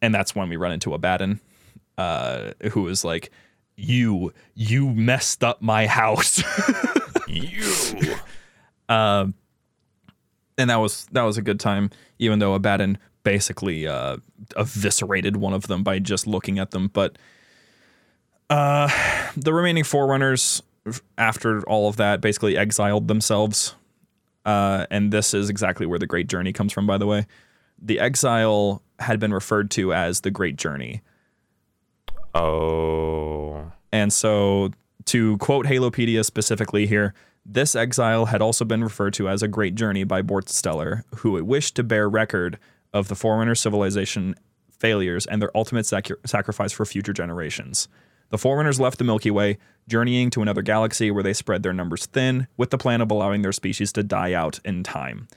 and 0.00 0.14
that's 0.14 0.34
when 0.34 0.48
we 0.48 0.56
run 0.56 0.72
into 0.72 0.94
Abaddon, 0.94 1.40
uh, 1.98 2.52
who 2.72 2.82
was 2.82 3.04
like, 3.04 3.30
"You, 3.76 4.32
you 4.54 4.88
messed 4.88 5.44
up 5.44 5.60
my 5.60 5.86
house." 5.86 6.42
you. 7.28 8.16
Um, 8.88 9.34
and 10.56 10.70
that 10.70 10.76
was 10.76 11.06
that 11.12 11.22
was 11.22 11.36
a 11.36 11.42
good 11.42 11.60
time, 11.60 11.90
even 12.18 12.38
though 12.38 12.54
Abaddon 12.54 12.98
basically 13.26 13.88
uh, 13.88 14.18
eviscerated 14.56 15.36
one 15.36 15.52
of 15.52 15.66
them 15.66 15.82
by 15.82 15.98
just 15.98 16.28
looking 16.28 16.60
at 16.60 16.70
them. 16.70 16.86
But 16.86 17.18
uh, 18.48 18.88
the 19.36 19.52
remaining 19.52 19.82
Forerunners, 19.82 20.62
after 21.18 21.68
all 21.68 21.88
of 21.88 21.96
that, 21.96 22.20
basically 22.20 22.56
exiled 22.56 23.08
themselves. 23.08 23.74
Uh, 24.44 24.86
and 24.92 25.12
this 25.12 25.34
is 25.34 25.50
exactly 25.50 25.86
where 25.86 25.98
the 25.98 26.06
Great 26.06 26.28
Journey 26.28 26.52
comes 26.52 26.72
from, 26.72 26.86
by 26.86 26.98
the 26.98 27.06
way. 27.06 27.26
The 27.82 27.98
exile 27.98 28.80
had 29.00 29.18
been 29.18 29.34
referred 29.34 29.72
to 29.72 29.92
as 29.92 30.20
the 30.20 30.30
Great 30.30 30.54
Journey. 30.54 31.02
Oh. 32.32 33.72
And 33.90 34.12
so, 34.12 34.70
to 35.06 35.36
quote 35.38 35.66
Halopedia 35.66 36.24
specifically 36.24 36.86
here, 36.86 37.12
this 37.44 37.74
exile 37.74 38.26
had 38.26 38.40
also 38.40 38.64
been 38.64 38.84
referred 38.84 39.14
to 39.14 39.28
as 39.28 39.42
a 39.42 39.48
great 39.48 39.74
journey 39.74 40.04
by 40.04 40.22
Bornstellar, 40.22 41.02
who 41.16 41.42
wished 41.44 41.74
to 41.74 41.82
bear 41.82 42.08
record 42.08 42.60
of 42.96 43.08
the 43.08 43.14
Forerunner 43.14 43.54
civilization 43.54 44.34
failures 44.78 45.26
and 45.26 45.40
their 45.40 45.56
ultimate 45.56 45.86
sac- 45.86 46.10
sacrifice 46.24 46.72
for 46.72 46.84
future 46.84 47.12
generations. 47.12 47.88
The 48.30 48.38
Forerunners 48.38 48.80
left 48.80 48.98
the 48.98 49.04
Milky 49.04 49.30
Way, 49.30 49.58
journeying 49.88 50.30
to 50.30 50.42
another 50.42 50.62
galaxy 50.62 51.10
where 51.10 51.22
they 51.22 51.32
spread 51.32 51.62
their 51.62 51.72
numbers 51.72 52.06
thin, 52.06 52.48
with 52.56 52.70
the 52.70 52.78
plan 52.78 53.00
of 53.00 53.10
allowing 53.10 53.42
their 53.42 53.52
species 53.52 53.92
to 53.92 54.02
die 54.02 54.32
out 54.32 54.58
in 54.64 54.82
time. 54.82 55.28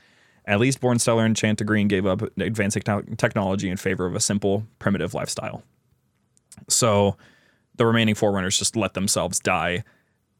At 0.44 0.58
least 0.58 0.80
Bornstellar 0.80 1.24
and 1.24 1.36
Chant-to-Green 1.36 1.86
gave 1.86 2.06
up 2.06 2.22
advanced 2.38 2.76
techno- 2.76 3.02
technology 3.16 3.68
in 3.68 3.76
favor 3.76 4.06
of 4.06 4.16
a 4.16 4.20
simple, 4.20 4.66
primitive 4.78 5.14
lifestyle. 5.14 5.62
So 6.68 7.16
the 7.76 7.86
remaining 7.86 8.14
Forerunners 8.14 8.58
just 8.58 8.74
let 8.74 8.94
themselves 8.94 9.38
die, 9.38 9.84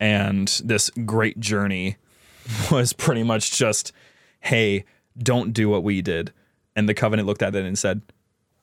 and 0.01 0.49
this 0.65 0.91
great 1.05 1.39
journey 1.39 1.99
was 2.73 2.93
pretty 2.93 3.23
much 3.23 3.53
just, 3.53 3.93
hey, 4.41 4.85
don't 5.19 5.53
do 5.53 5.69
what 5.69 5.85
we 5.85 6.03
did. 6.03 6.33
And 6.77 6.89
the 6.89 6.95
Covenant 6.95 7.27
looked 7.27 7.43
at 7.43 7.55
it 7.55 7.65
and 7.65 7.79
said, 7.79 8.03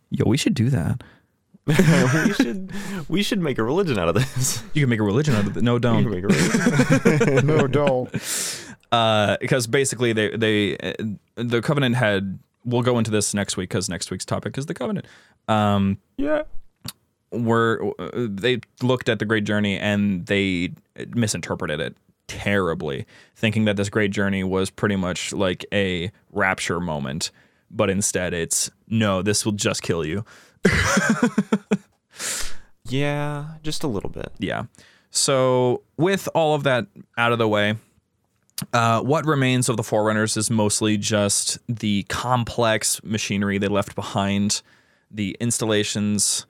yo, 0.09 0.25
we 0.25 0.37
should 0.37 0.53
do 0.53 0.69
that. 0.69 1.03
we 1.67 2.33
should 2.33 2.71
we 3.09 3.23
should 3.23 3.41
make 3.41 3.57
a 3.57 3.63
religion 3.63 3.99
out 3.99 4.07
of 4.07 4.15
this. 4.15 4.63
You 4.73 4.83
can 4.83 4.89
make 4.89 5.01
a 5.01 5.03
religion 5.03 5.35
out 5.35 5.45
of 5.45 5.57
it. 5.57 5.63
No, 5.63 5.77
don't. 5.77 6.09
make 6.09 6.23
a 6.23 7.41
no, 7.43 7.67
don't. 7.67 8.09
Uh, 8.89 9.35
because 9.41 9.67
basically 9.67 10.13
they 10.13 10.35
they 10.37 10.77
uh, 10.77 10.93
the 11.35 11.61
Covenant 11.61 11.95
had. 11.95 12.39
We'll 12.63 12.83
go 12.83 12.97
into 12.97 13.11
this 13.11 13.33
next 13.33 13.55
week 13.57 13.69
because 13.69 13.89
next 13.89 14.11
week's 14.11 14.25
topic 14.25 14.57
is 14.57 14.65
the 14.65 14.73
Covenant. 14.73 15.05
Um, 15.47 15.99
yeah. 16.17 16.43
were 17.31 17.93
uh, 17.99 18.09
they 18.13 18.59
looked 18.81 19.09
at 19.09 19.19
the 19.19 19.25
Great 19.25 19.43
Journey 19.43 19.77
and 19.77 20.25
they 20.25 20.71
misinterpreted 21.15 21.79
it 21.79 21.97
terribly, 22.27 23.05
thinking 23.35 23.65
that 23.65 23.77
this 23.77 23.89
Great 23.89 24.11
Journey 24.11 24.43
was 24.43 24.69
pretty 24.69 24.95
much 24.95 25.33
like 25.33 25.65
a 25.73 26.11
rapture 26.31 26.79
moment, 26.79 27.31
but 27.69 27.89
instead 27.89 28.33
it's 28.33 28.69
no, 28.87 29.21
this 29.21 29.45
will 29.45 29.53
just 29.53 29.81
kill 29.81 30.05
you. 30.05 30.25
Yeah, 32.89 33.45
just 33.63 33.83
a 33.83 33.87
little 33.87 34.09
bit. 34.09 34.31
Yeah. 34.39 34.63
So, 35.11 35.83
with 35.97 36.29
all 36.33 36.53
of 36.55 36.63
that 36.63 36.87
out 37.17 37.31
of 37.31 37.37
the 37.39 37.47
way, 37.47 37.75
uh, 38.73 39.01
what 39.01 39.25
remains 39.25 39.69
of 39.69 39.77
the 39.77 39.83
Forerunners 39.83 40.37
is 40.37 40.49
mostly 40.49 40.97
just 40.97 41.59
the 41.67 42.03
complex 42.03 43.01
machinery 43.03 43.57
they 43.57 43.67
left 43.67 43.95
behind, 43.95 44.61
the 45.11 45.35
installations, 45.39 46.45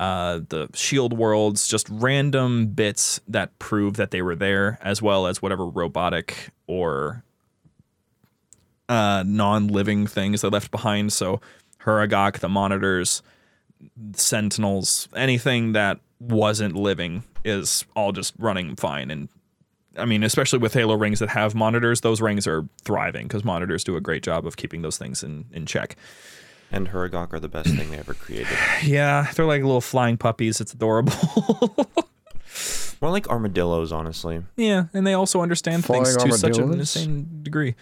uh, 0.00 0.40
the 0.48 0.68
shield 0.74 1.12
worlds, 1.16 1.66
just 1.66 1.88
random 1.90 2.68
bits 2.68 3.20
that 3.28 3.58
prove 3.58 3.94
that 3.96 4.10
they 4.10 4.22
were 4.22 4.36
there, 4.36 4.78
as 4.82 5.02
well 5.02 5.26
as 5.26 5.42
whatever 5.42 5.66
robotic 5.66 6.50
or 6.66 7.24
uh, 8.88 9.22
non-living 9.26 10.06
things 10.06 10.40
they 10.40 10.48
left 10.48 10.70
behind. 10.70 11.12
So, 11.12 11.40
Huragok, 11.84 12.38
the 12.40 12.48
monitors, 12.48 13.22
sentinels, 14.14 15.08
anything 15.14 15.72
that 15.72 16.00
wasn't 16.20 16.74
living 16.74 17.22
is 17.44 17.84
all 17.94 18.12
just 18.12 18.34
running 18.38 18.76
fine. 18.76 19.10
And 19.10 19.28
I 19.96 20.04
mean, 20.04 20.22
especially 20.22 20.58
with 20.58 20.74
Halo 20.74 20.96
rings 20.96 21.18
that 21.20 21.28
have 21.30 21.54
monitors, 21.54 22.00
those 22.00 22.20
rings 22.20 22.46
are 22.46 22.68
thriving 22.82 23.26
because 23.26 23.44
monitors 23.44 23.84
do 23.84 23.96
a 23.96 24.00
great 24.00 24.22
job 24.22 24.46
of 24.46 24.56
keeping 24.56 24.82
those 24.82 24.98
things 24.98 25.22
in, 25.22 25.46
in 25.52 25.66
check. 25.66 25.96
And 26.70 26.88
Huragok 26.88 27.32
are 27.32 27.40
the 27.40 27.48
best 27.48 27.70
thing 27.70 27.90
they 27.90 27.98
ever 27.98 28.14
created. 28.14 28.48
Yeah, 28.82 29.30
they're 29.34 29.46
like 29.46 29.62
little 29.62 29.80
flying 29.80 30.16
puppies. 30.16 30.60
It's 30.60 30.74
adorable. 30.74 31.12
More 33.00 33.10
like 33.10 33.28
armadillos, 33.28 33.92
honestly. 33.92 34.42
yeah, 34.56 34.86
and 34.92 35.06
they 35.06 35.14
also 35.14 35.40
understand 35.40 35.84
things 35.84 36.16
to 36.16 36.32
such 36.32 36.56
an 36.58 36.64
armadillos? 36.64 36.96
insane 36.96 37.40
degree. 37.42 37.76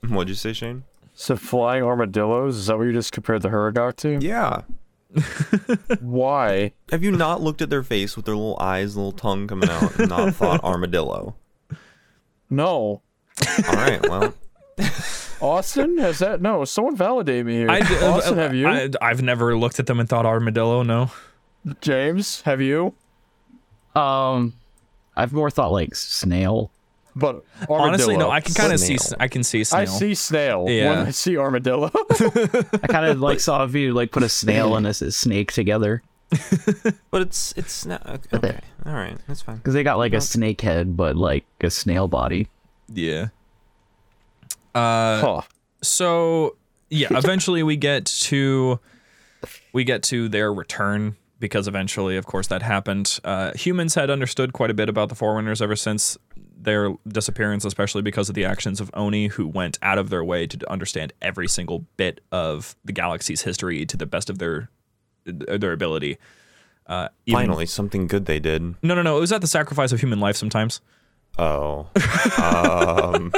What'd 0.08 0.28
you 0.28 0.34
say, 0.34 0.52
Shane? 0.52 0.84
So 1.14 1.36
flying 1.36 1.82
armadillos, 1.82 2.56
is 2.56 2.66
that 2.66 2.78
what 2.78 2.84
you 2.84 2.92
just 2.92 3.12
compared 3.12 3.42
the 3.42 3.48
Huragok 3.48 3.96
to? 3.96 4.18
Yeah. 4.24 4.62
Why? 6.00 6.72
Have 6.90 7.02
you 7.02 7.10
not 7.10 7.40
looked 7.40 7.60
at 7.62 7.70
their 7.70 7.82
face 7.82 8.14
with 8.14 8.24
their 8.24 8.36
little 8.36 8.58
eyes, 8.60 8.96
little 8.96 9.12
tongue 9.12 9.48
coming 9.48 9.68
out, 9.68 9.98
and 9.98 10.08
not 10.08 10.34
thought 10.34 10.62
armadillo? 10.64 11.34
No. 12.50 13.02
All 13.66 13.74
right, 13.74 14.08
well, 14.08 14.34
Austin? 15.40 15.98
Has 15.98 16.18
that 16.18 16.40
no, 16.40 16.64
someone 16.64 16.96
validate 16.96 17.46
me 17.46 17.54
here. 17.54 17.70
I, 17.70 17.80
Austin, 17.80 18.38
have 18.38 18.54
you? 18.54 18.68
I, 18.68 18.90
I've 19.00 19.22
never 19.22 19.56
looked 19.56 19.78
at 19.80 19.86
them 19.86 20.00
and 20.00 20.08
thought 20.08 20.26
armadillo. 20.26 20.82
No. 20.82 21.10
James, 21.80 22.42
have 22.42 22.60
you? 22.60 22.94
Um, 23.94 24.54
I've 25.16 25.32
more 25.32 25.50
thought 25.50 25.72
like 25.72 25.94
snail. 25.94 26.70
But 27.18 27.42
Honestly, 27.68 28.16
no. 28.16 28.30
I 28.30 28.40
can 28.40 28.54
kind 28.54 28.72
of 28.72 28.78
see. 28.78 28.96
I 29.18 29.26
can 29.28 29.42
see 29.42 29.64
snail. 29.64 29.80
I 29.80 29.84
see 29.86 30.14
snail 30.14 30.66
Yeah. 30.68 30.90
when 30.90 30.98
I 31.08 31.10
see 31.10 31.36
armadillo. 31.36 31.90
I 32.10 32.86
kind 32.88 33.06
of 33.06 33.20
like 33.28 33.40
saw 33.40 33.62
a 33.64 33.66
view 33.66 33.92
like 33.92 34.12
put 34.12 34.22
a 34.22 34.28
snail 34.28 34.76
and 34.76 34.86
a 34.86 34.94
snake 34.94 35.50
together 35.52 36.02
but 37.10 37.22
it's 37.22 37.54
it's 37.56 37.86
not 37.86 38.06
okay. 38.06 38.36
okay. 38.36 38.60
All 38.84 38.92
right, 38.92 39.16
that's 39.26 39.40
fine. 39.40 39.56
because 39.56 39.72
they 39.72 39.82
got 39.82 39.96
like 39.96 40.12
a 40.12 40.20
snake 40.20 40.60
head 40.60 40.94
but 40.96 41.16
like 41.16 41.46
a 41.62 41.70
snail 41.70 42.06
body. 42.06 42.48
Yeah. 42.92 43.28
Uh, 44.74 45.20
huh. 45.20 45.40
so 45.82 46.56
yeah, 46.90 47.08
eventually 47.10 47.62
we 47.62 47.76
get 47.76 48.04
to 48.04 48.78
we 49.72 49.84
get 49.84 50.02
to 50.04 50.28
their 50.28 50.52
return 50.52 51.16
because 51.40 51.66
eventually, 51.68 52.16
of 52.16 52.26
course, 52.26 52.48
that 52.48 52.62
happened. 52.62 53.20
Uh, 53.24 53.52
humans 53.54 53.94
had 53.94 54.10
understood 54.10 54.52
quite 54.52 54.70
a 54.70 54.74
bit 54.74 54.88
about 54.88 55.08
the 55.08 55.14
Forerunners 55.14 55.62
ever 55.62 55.76
since 55.76 56.18
their 56.60 56.94
disappearance, 57.06 57.64
especially 57.64 58.02
because 58.02 58.28
of 58.28 58.34
the 58.34 58.44
actions 58.44 58.80
of 58.80 58.90
ONI, 58.94 59.28
who 59.28 59.46
went 59.46 59.78
out 59.82 59.96
of 59.98 60.10
their 60.10 60.24
way 60.24 60.46
to 60.46 60.70
understand 60.70 61.12
every 61.22 61.46
single 61.48 61.84
bit 61.96 62.20
of 62.32 62.74
the 62.84 62.92
galaxy's 62.92 63.42
history 63.42 63.86
to 63.86 63.96
the 63.96 64.06
best 64.06 64.28
of 64.28 64.38
their 64.38 64.68
their 65.24 65.72
ability. 65.72 66.18
Uh, 66.86 67.08
even- 67.26 67.40
Finally, 67.40 67.66
something 67.66 68.06
good 68.06 68.24
they 68.26 68.40
did. 68.40 68.62
no, 68.82 68.94
no, 68.94 69.02
no. 69.02 69.16
It 69.18 69.20
was 69.20 69.30
at 69.32 69.40
the 69.42 69.46
sacrifice 69.46 69.92
of 69.92 70.00
human 70.00 70.20
life 70.20 70.36
sometimes. 70.36 70.80
Oh, 71.38 71.86
um, 72.42 73.32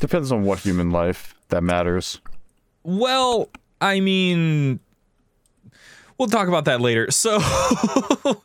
Depends 0.00 0.30
on 0.30 0.42
what 0.44 0.58
human 0.58 0.90
life 0.90 1.34
that 1.48 1.62
matters. 1.62 2.20
Well, 2.82 3.48
I 3.80 4.00
mean, 4.00 4.80
we'll 6.18 6.28
talk 6.28 6.48
about 6.48 6.66
that 6.66 6.80
later. 6.82 7.10
So, 7.10 7.38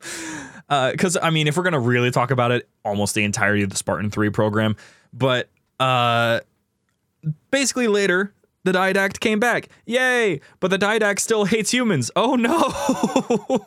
because 0.92 1.18
I 1.22 1.32
mean, 1.32 1.48
if 1.48 1.58
we're 1.58 1.64
gonna 1.64 1.80
really 1.80 2.12
talk 2.12 2.32
about 2.32 2.52
it, 2.52 2.70
almost 2.86 3.14
the 3.14 3.24
entirety 3.24 3.64
of 3.64 3.70
the 3.70 3.76
Spartan 3.78 4.10
Three 4.10 4.30
program, 4.30 4.76
but 5.14 5.50
uh, 5.80 6.40
basically 7.50 7.88
later. 7.88 8.34
The 8.64 8.74
Didact 8.74 9.20
came 9.20 9.40
back. 9.40 9.70
Yay! 9.88 10.40
But 10.60 10.70
the 10.70 10.78
Didact 10.78 11.20
still 11.20 11.46
hates 11.46 11.72
humans. 11.72 12.12
Oh 12.16 12.36
no! 12.36 13.66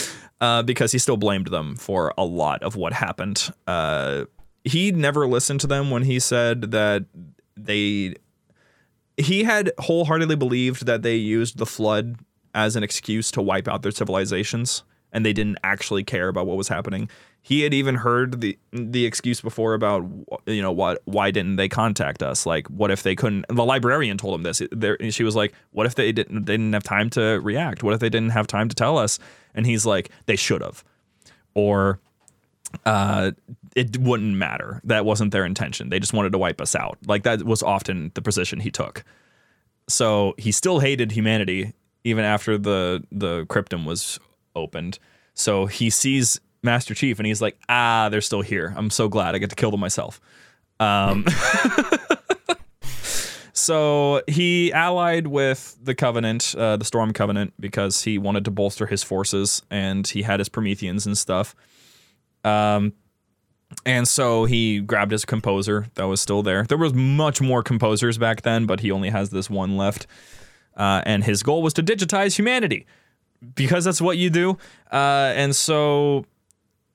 uh, 0.40 0.62
because 0.62 0.92
he 0.92 0.98
still 0.98 1.16
blamed 1.16 1.48
them 1.48 1.74
for 1.74 2.14
a 2.16 2.24
lot 2.24 2.62
of 2.62 2.76
what 2.76 2.92
happened. 2.92 3.52
Uh, 3.66 4.26
he 4.62 4.92
never 4.92 5.26
listened 5.26 5.60
to 5.60 5.66
them 5.66 5.90
when 5.90 6.04
he 6.04 6.20
said 6.20 6.70
that 6.70 7.04
they 7.56 8.14
he 9.16 9.44
had 9.44 9.72
wholeheartedly 9.78 10.36
believed 10.36 10.86
that 10.86 11.02
they 11.02 11.16
used 11.16 11.58
the 11.58 11.66
flood 11.66 12.16
as 12.54 12.76
an 12.76 12.82
excuse 12.82 13.30
to 13.32 13.42
wipe 13.42 13.68
out 13.68 13.82
their 13.82 13.92
civilizations 13.92 14.84
and 15.14 15.24
they 15.24 15.32
didn't 15.32 15.58
actually 15.64 16.04
care 16.04 16.28
about 16.28 16.46
what 16.46 16.58
was 16.58 16.68
happening. 16.68 17.08
He 17.40 17.62
had 17.62 17.72
even 17.72 17.94
heard 17.94 18.40
the 18.40 18.58
the 18.72 19.06
excuse 19.06 19.40
before 19.40 19.72
about 19.74 20.04
you 20.46 20.60
know 20.60 20.72
what 20.72 21.00
why 21.04 21.30
didn't 21.30 21.56
they 21.56 21.68
contact 21.68 22.22
us? 22.22 22.44
Like 22.44 22.66
what 22.66 22.90
if 22.90 23.02
they 23.02 23.14
couldn't? 23.14 23.46
The 23.48 23.64
librarian 23.64 24.18
told 24.18 24.34
him 24.34 24.42
this. 24.42 24.60
There, 24.72 24.98
she 25.10 25.24
was 25.24 25.36
like, 25.36 25.54
"What 25.70 25.86
if 25.86 25.94
they 25.94 26.12
didn't 26.12 26.44
they 26.44 26.54
didn't 26.54 26.72
have 26.72 26.82
time 26.82 27.08
to 27.10 27.40
react? 27.42 27.82
What 27.82 27.94
if 27.94 28.00
they 28.00 28.10
didn't 28.10 28.30
have 28.30 28.46
time 28.46 28.68
to 28.68 28.74
tell 28.74 28.98
us?" 28.98 29.18
And 29.54 29.66
he's 29.66 29.86
like, 29.86 30.10
"They 30.26 30.36
should 30.36 30.62
have." 30.62 30.82
Or 31.54 32.00
uh, 32.84 33.30
it 33.76 33.96
wouldn't 33.98 34.34
matter. 34.34 34.80
That 34.84 35.04
wasn't 35.04 35.30
their 35.30 35.44
intention. 35.44 35.90
They 35.90 36.00
just 36.00 36.12
wanted 36.12 36.32
to 36.32 36.38
wipe 36.38 36.60
us 36.60 36.74
out. 36.74 36.98
Like 37.06 37.22
that 37.22 37.44
was 37.44 37.62
often 37.62 38.10
the 38.14 38.22
position 38.22 38.58
he 38.60 38.70
took. 38.70 39.04
So 39.88 40.34
he 40.38 40.50
still 40.50 40.80
hated 40.80 41.12
humanity 41.12 41.72
even 42.04 42.24
after 42.24 42.58
the 42.58 43.04
the 43.12 43.44
cryptum 43.46 43.84
was 43.84 44.18
opened. 44.54 44.98
So 45.34 45.66
he 45.66 45.90
sees 45.90 46.40
Master 46.62 46.94
Chief 46.94 47.18
and 47.18 47.26
he's 47.26 47.42
like, 47.42 47.58
"Ah, 47.68 48.08
they're 48.10 48.20
still 48.20 48.42
here. 48.42 48.72
I'm 48.76 48.90
so 48.90 49.08
glad 49.08 49.34
I 49.34 49.38
get 49.38 49.50
to 49.50 49.56
kill 49.56 49.70
them 49.70 49.80
myself." 49.80 50.20
Um, 50.80 51.24
so 53.52 54.22
he 54.26 54.72
allied 54.72 55.26
with 55.26 55.76
the 55.82 55.94
Covenant, 55.94 56.54
uh, 56.56 56.76
the 56.76 56.84
Storm 56.84 57.12
Covenant, 57.12 57.54
because 57.60 58.02
he 58.02 58.18
wanted 58.18 58.44
to 58.46 58.50
bolster 58.50 58.86
his 58.86 59.02
forces 59.02 59.62
and 59.70 60.06
he 60.06 60.22
had 60.22 60.40
his 60.40 60.48
Prometheans 60.48 61.06
and 61.06 61.16
stuff. 61.16 61.54
Um, 62.44 62.92
and 63.86 64.06
so 64.06 64.44
he 64.44 64.80
grabbed 64.80 65.12
his 65.12 65.24
composer 65.24 65.86
that 65.94 66.04
was 66.04 66.20
still 66.20 66.42
there. 66.42 66.64
There 66.64 66.78
was 66.78 66.94
much 66.94 67.40
more 67.40 67.62
composers 67.62 68.18
back 68.18 68.42
then, 68.42 68.66
but 68.66 68.80
he 68.80 68.90
only 68.90 69.10
has 69.10 69.30
this 69.30 69.50
one 69.50 69.76
left. 69.76 70.06
Uh, 70.76 71.02
and 71.06 71.24
his 71.24 71.42
goal 71.42 71.62
was 71.62 71.72
to 71.74 71.82
digitize 71.82 72.36
humanity 72.36 72.86
because 73.54 73.84
that's 73.84 74.00
what 74.00 74.16
you 74.18 74.30
do. 74.30 74.58
Uh, 74.92 75.32
and 75.34 75.54
so 75.54 76.26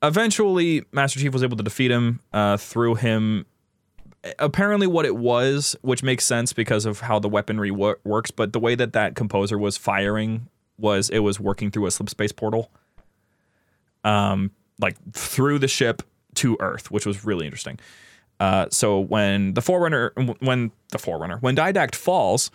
eventually, 0.02 0.84
Master 0.92 1.20
Chief 1.20 1.34
was 1.34 1.44
able 1.44 1.58
to 1.58 1.64
defeat 1.64 1.92
him 1.92 2.20
uh, 2.34 2.58
through 2.58 2.96
him. 2.96 3.46
Apparently, 4.38 4.88
what 4.88 5.06
it 5.06 5.16
was, 5.16 5.76
which 5.82 6.04
makes 6.04 6.26
sense 6.26 6.52
because 6.54 6.86
of 6.86 7.02
how 7.02 7.20
the 7.20 7.30
weaponry 7.30 7.72
wo- 7.72 7.96
works, 8.04 8.32
but 8.32 8.54
the 8.54 8.60
way 8.60 8.76
that 8.76 8.94
that 8.94 9.16
composer 9.16 9.58
was 9.58 9.78
firing 9.78 10.48
was 10.78 11.10
it 11.10 11.20
was 11.20 11.40
working 11.40 11.72
through 11.72 11.86
a 11.86 11.92
slip 11.92 12.10
space 12.10 12.32
portal, 12.32 12.72
um, 14.04 14.52
like 14.80 14.96
through 15.14 15.60
the 15.60 15.68
ship 15.68 16.04
to 16.36 16.58
Earth, 16.60 16.92
which 16.92 17.06
was 17.06 17.26
really 17.26 17.46
interesting. 17.46 17.80
Uh, 18.40 18.68
so 18.72 19.00
when 19.00 19.54
the 19.54 19.62
Forerunner, 19.62 20.14
when 20.40 20.72
the 20.92 20.98
Forerunner, 20.98 21.38
when 21.40 21.56
Didact 21.56 21.96
falls, 21.96 22.52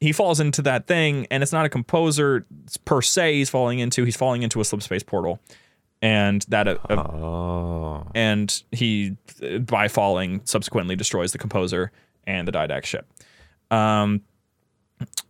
he 0.00 0.12
falls 0.12 0.40
into 0.40 0.62
that 0.62 0.86
thing, 0.86 1.26
and 1.30 1.42
it's 1.42 1.52
not 1.52 1.66
a 1.66 1.68
composer 1.68 2.46
per 2.84 3.02
se. 3.02 3.34
He's 3.34 3.50
falling 3.50 3.78
into 3.78 4.04
he's 4.04 4.16
falling 4.16 4.42
into 4.42 4.60
a 4.60 4.64
slip 4.64 4.82
space 4.82 5.02
portal, 5.02 5.40
and 6.00 6.44
that 6.48 6.66
uh, 6.66 6.76
uh, 6.88 6.94
oh, 6.94 8.06
and 8.14 8.62
he 8.72 9.16
uh, 9.42 9.58
by 9.58 9.88
falling 9.88 10.40
subsequently 10.44 10.96
destroys 10.96 11.32
the 11.32 11.38
composer 11.38 11.92
and 12.26 12.48
the 12.48 12.52
Didact 12.52 12.86
ship. 12.86 13.06
Um, 13.70 14.22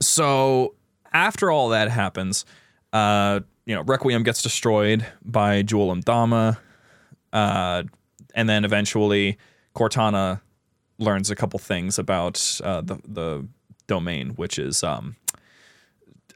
so 0.01 0.75
after 1.13 1.51
all 1.51 1.71
that 1.71 1.91
happens, 1.91 2.45
uh, 2.93 3.41
you 3.67 3.75
know, 3.75 3.83
Requiem 3.83 4.23
gets 4.23 4.41
destroyed 4.41 5.05
by 5.25 5.63
Jul 5.63 5.93
'Mdama, 5.95 6.59
uh, 7.33 7.83
and 8.37 8.49
then 8.49 8.65
eventually 8.65 9.37
Cortana 9.75 10.41
learns 10.99 11.29
a 11.29 11.35
couple 11.35 11.59
things 11.59 11.99
about 11.99 12.61
uh, 12.63 12.83
the 12.83 12.99
the 13.05 13.49
domain, 13.91 14.31
which 14.31 14.59
is 14.59 14.83
um, 14.83 15.17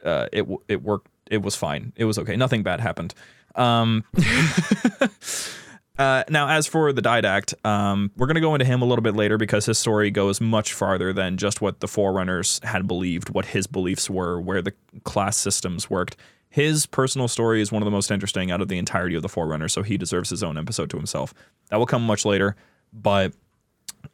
uh, 0.04 0.26
it 0.32 0.46
it 0.68 0.82
worked. 0.82 1.08
It 1.30 1.40
was 1.40 1.56
fine. 1.56 1.92
It 1.96 2.04
was 2.04 2.18
okay. 2.18 2.36
Nothing 2.36 2.62
bad 2.62 2.80
happened. 2.80 3.14
Um, 3.54 4.04
uh, 5.98 6.24
now, 6.28 6.48
as 6.48 6.66
for 6.66 6.92
the 6.92 7.00
Didact, 7.00 7.54
um, 7.64 8.10
we're 8.16 8.26
going 8.26 8.34
to 8.34 8.40
go 8.42 8.54
into 8.54 8.66
him 8.66 8.82
a 8.82 8.84
little 8.84 9.02
bit 9.02 9.14
later 9.14 9.38
because 9.38 9.64
his 9.64 9.78
story 9.78 10.10
goes 10.10 10.40
much 10.40 10.74
farther 10.74 11.12
than 11.12 11.36
just 11.36 11.60
what 11.60 11.78
the 11.78 11.86
Forerunners 11.86 12.60
had 12.64 12.86
believed, 12.86 13.30
what 13.30 13.46
his 13.46 13.66
beliefs 13.68 14.10
were, 14.10 14.40
where 14.40 14.60
the 14.60 14.74
class 15.04 15.36
systems 15.36 15.88
worked. 15.88 16.16
his 16.50 16.86
personal 16.86 17.26
story 17.26 17.60
is 17.60 17.72
one 17.72 17.80
of 17.82 17.84
the 17.84 17.90
most 17.90 18.10
interesting 18.10 18.50
out 18.50 18.60
of 18.60 18.68
the 18.68 18.78
entirety 18.78 19.14
of 19.16 19.22
the 19.22 19.28
Forerunner, 19.28 19.68
so 19.68 19.82
he 19.82 19.96
deserves 19.96 20.30
his 20.30 20.42
own 20.42 20.58
episode 20.58 20.90
to 20.90 20.96
himself. 20.96 21.32
That 21.70 21.78
will 21.78 21.86
come 21.86 22.06
much 22.06 22.24
later, 22.24 22.54
but 22.92 23.32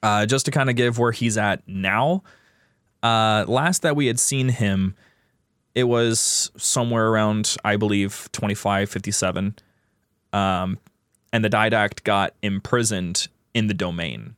uh, 0.02 0.26
just 0.26 0.44
to 0.46 0.50
kind 0.50 0.70
of 0.70 0.76
give 0.76 0.98
where 0.98 1.12
he's 1.12 1.36
at 1.36 1.66
now, 1.66 2.22
uh, 3.02 3.44
last 3.48 3.82
that 3.82 3.96
we 3.96 4.06
had 4.06 4.18
seen 4.18 4.48
him, 4.48 4.94
it 5.74 5.84
was 5.84 6.50
somewhere 6.56 7.08
around, 7.08 7.56
I 7.64 7.76
believe, 7.76 8.28
25, 8.32 8.90
57. 8.90 9.54
Um, 10.32 10.78
and 11.32 11.44
the 11.44 11.50
Didact 11.50 12.02
got 12.04 12.34
imprisoned 12.42 13.28
in 13.54 13.66
the 13.66 13.74
domain. 13.74 14.34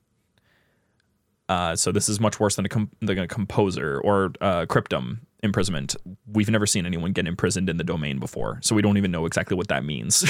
Uh, 1.49 1.77
so 1.77 1.93
this 1.93 2.09
is 2.09 2.21
much 2.21 2.41
worse 2.41 2.57
than 2.57 2.65
a, 2.65 2.69
com- 2.69 2.91
than 3.01 3.19
a 3.19 3.27
composer 3.27 4.01
or 4.01 4.33
uh, 4.41 4.65
cryptum 4.67 5.19
imprisonment. 5.43 5.97
We've 6.33 6.49
never 6.49 6.67
seen 6.67 6.87
anyone 6.87 7.13
get 7.13 7.27
imprisoned 7.27 7.69
in 7.69 7.77
the 7.77 7.85
domain 7.85 8.19
before, 8.19 8.59
so 8.63 8.75
we 8.75 8.83
don't 8.83 8.97
even 8.97 9.11
know 9.11 9.27
exactly 9.27 9.57
what 9.57 9.69
that 9.69 9.85
means. 9.85 10.25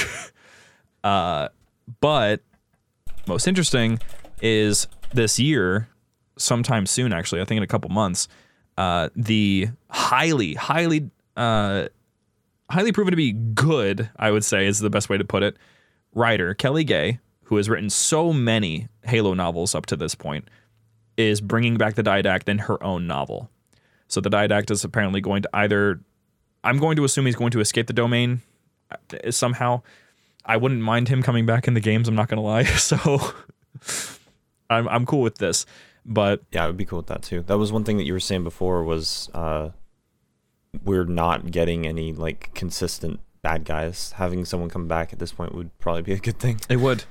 uh, 1.03 1.49
but 2.01 2.41
most 3.27 3.47
interesting 3.47 3.99
is 4.41 4.87
this 5.13 5.39
year, 5.39 5.87
sometime 6.37 6.85
soon, 6.85 7.13
actually, 7.13 7.41
I 7.41 7.45
think 7.45 7.57
in 7.57 7.63
a 7.63 7.67
couple 7.67 7.89
months, 7.89 8.27
uh, 8.77 9.09
the 9.15 9.69
highly, 9.89 10.55
highly, 10.55 11.09
uh, 11.37 11.87
highly 12.69 12.91
proven 12.91 13.11
to 13.11 13.17
be 13.17 13.31
good, 13.31 14.09
I 14.17 14.31
would 14.31 14.43
say 14.43 14.65
is 14.65 14.79
the 14.79 14.89
best 14.89 15.09
way 15.09 15.17
to 15.17 15.25
put 15.25 15.43
it, 15.43 15.57
writer 16.13 16.53
Kelly 16.53 16.83
Gay, 16.83 17.19
who 17.43 17.57
has 17.57 17.69
written 17.69 17.89
so 17.89 18.33
many 18.33 18.87
Halo 19.03 19.33
novels 19.33 19.75
up 19.75 19.85
to 19.87 19.95
this 19.95 20.15
point, 20.15 20.49
is 21.17 21.41
bringing 21.41 21.77
back 21.77 21.95
the 21.95 22.03
Didact 22.03 22.49
in 22.49 22.59
her 22.59 22.83
own 22.83 23.05
novel. 23.05 23.49
So 24.07 24.21
the 24.21 24.29
Didact 24.29 24.71
is 24.71 24.83
apparently 24.83 25.21
going 25.21 25.43
to 25.43 25.49
either, 25.53 25.99
I'm 26.63 26.79
going 26.79 26.95
to 26.97 27.03
assume 27.03 27.25
he's 27.25 27.35
going 27.35 27.51
to 27.51 27.59
escape 27.59 27.87
the 27.87 27.93
domain 27.93 28.41
uh, 28.91 29.31
somehow. 29.31 29.81
I 30.45 30.57
wouldn't 30.57 30.81
mind 30.81 31.07
him 31.07 31.23
coming 31.23 31.45
back 31.45 31.67
in 31.67 31.73
the 31.73 31.79
games. 31.79 32.07
I'm 32.07 32.15
not 32.15 32.27
going 32.27 32.37
to 32.37 32.41
lie. 32.41 32.63
So 32.77 33.33
I'm 34.69 34.87
I'm 34.87 35.05
cool 35.05 35.21
with 35.21 35.37
this. 35.37 35.65
But 36.05 36.43
Yeah, 36.51 36.65
it 36.65 36.67
would 36.67 36.77
be 36.77 36.85
cool 36.85 36.99
with 36.99 37.07
that 37.07 37.23
too. 37.23 37.43
That 37.43 37.57
was 37.57 37.71
one 37.71 37.83
thing 37.83 37.97
that 37.97 38.03
you 38.03 38.13
were 38.13 38.19
saying 38.19 38.43
before 38.43 38.83
was 38.83 39.29
uh, 39.33 39.69
we're 40.83 41.05
not 41.05 41.51
getting 41.51 41.85
any 41.87 42.13
like 42.13 42.51
consistent 42.53 43.19
bad 43.41 43.65
guys. 43.65 44.13
Having 44.13 44.45
someone 44.45 44.69
come 44.69 44.87
back 44.87 45.13
at 45.13 45.19
this 45.19 45.31
point 45.31 45.53
would 45.55 45.77
probably 45.79 46.01
be 46.01 46.13
a 46.13 46.19
good 46.19 46.39
thing. 46.39 46.59
It 46.69 46.77
would. 46.77 47.03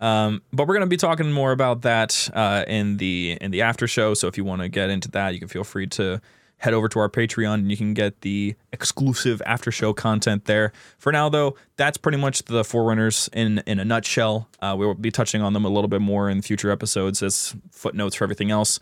Um, 0.00 0.42
but 0.52 0.66
we're 0.66 0.74
going 0.74 0.86
to 0.86 0.90
be 0.90 0.96
talking 0.96 1.30
more 1.30 1.52
about 1.52 1.82
that 1.82 2.30
uh, 2.32 2.64
in 2.66 2.96
the 2.96 3.36
in 3.40 3.50
the 3.50 3.62
after 3.62 3.86
show. 3.86 4.14
So 4.14 4.28
if 4.28 4.36
you 4.38 4.44
want 4.44 4.62
to 4.62 4.68
get 4.68 4.90
into 4.90 5.10
that, 5.10 5.34
you 5.34 5.38
can 5.38 5.48
feel 5.48 5.64
free 5.64 5.86
to 5.88 6.20
head 6.60 6.74
over 6.74 6.88
to 6.88 6.98
our 6.98 7.08
Patreon 7.08 7.54
and 7.54 7.70
you 7.70 7.76
can 7.76 7.94
get 7.94 8.20
the 8.20 8.54
exclusive 8.72 9.42
after 9.46 9.72
show 9.72 9.92
content 9.92 10.44
there. 10.44 10.72
For 10.98 11.10
now, 11.10 11.28
though, 11.28 11.56
that's 11.76 11.96
pretty 11.96 12.18
much 12.18 12.44
the 12.44 12.64
Forerunners 12.64 13.28
in 13.32 13.62
in 13.66 13.80
a 13.80 13.84
nutshell. 13.84 14.48
Uh, 14.60 14.76
we 14.78 14.86
will 14.86 14.94
be 14.94 15.10
touching 15.10 15.42
on 15.42 15.52
them 15.54 15.64
a 15.64 15.68
little 15.68 15.88
bit 15.88 16.00
more 16.00 16.30
in 16.30 16.42
future 16.42 16.70
episodes 16.70 17.22
as 17.22 17.56
footnotes 17.70 18.14
for 18.14 18.24
everything 18.24 18.50
else. 18.50 18.78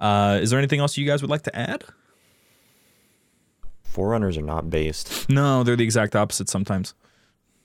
Uh, 0.00 0.38
is 0.40 0.50
there 0.50 0.58
anything 0.58 0.80
else 0.80 0.96
you 0.96 1.06
guys 1.06 1.22
would 1.22 1.30
like 1.30 1.42
to 1.42 1.56
add? 1.56 1.84
Forerunners 3.82 4.38
are 4.38 4.42
not 4.42 4.70
based. 4.70 5.28
No, 5.28 5.62
they're 5.64 5.76
the 5.76 5.84
exact 5.84 6.16
opposite 6.16 6.48
sometimes. 6.48 6.94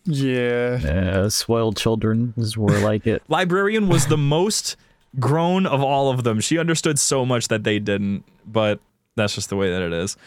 Yeah. 0.05 0.80
Uh, 0.84 1.30
spoiled 1.30 1.78
children 1.78 2.34
is 2.36 2.57
more 2.57 2.78
like 2.80 3.07
it. 3.07 3.24
Librarian 3.30 3.88
was 3.88 4.07
the 4.07 4.18
most 4.18 4.76
grown 5.20 5.66
of 5.66 5.82
all 5.82 6.09
of 6.09 6.24
them. 6.24 6.39
She 6.39 6.57
understood 6.57 6.99
so 6.99 7.26
much 7.26 7.47
that 7.47 7.64
they 7.64 7.80
didn't, 7.80 8.26
but 8.45 8.80
that's 9.16 9.36
just 9.36 9.49
the 9.49 9.55
way 9.55 9.72
that 9.72 9.82
it 9.82 9.93
is. 9.93 10.18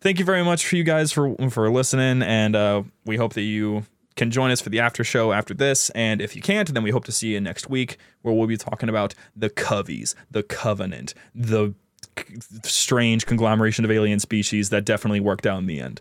Thank 0.00 0.18
you 0.18 0.24
very 0.24 0.42
much 0.42 0.66
for 0.66 0.76
you 0.76 0.84
guys 0.84 1.12
for 1.12 1.34
for 1.50 1.70
listening, 1.70 2.22
and 2.22 2.56
uh, 2.56 2.82
we 3.04 3.16
hope 3.16 3.34
that 3.34 3.42
you 3.42 3.84
can 4.16 4.30
join 4.30 4.50
us 4.50 4.60
for 4.60 4.70
the 4.70 4.80
after 4.80 5.04
show 5.04 5.32
after 5.32 5.54
this. 5.54 5.90
And 5.90 6.20
if 6.20 6.34
you 6.34 6.42
can't, 6.42 6.72
then 6.72 6.82
we 6.82 6.90
hope 6.90 7.04
to 7.04 7.12
see 7.12 7.28
you 7.28 7.40
next 7.40 7.70
week, 7.70 7.96
where 8.22 8.34
we'll 8.34 8.46
be 8.46 8.56
talking 8.56 8.88
about 8.88 9.14
the 9.36 9.50
Coveys, 9.50 10.14
the 10.30 10.42
Covenant, 10.42 11.14
the 11.34 11.74
strange 12.64 13.26
conglomeration 13.26 13.84
of 13.84 13.90
alien 13.90 14.20
species 14.20 14.70
that 14.70 14.84
definitely 14.84 15.20
worked 15.20 15.46
out 15.46 15.58
in 15.58 15.66
the 15.66 15.80
end. 15.80 16.00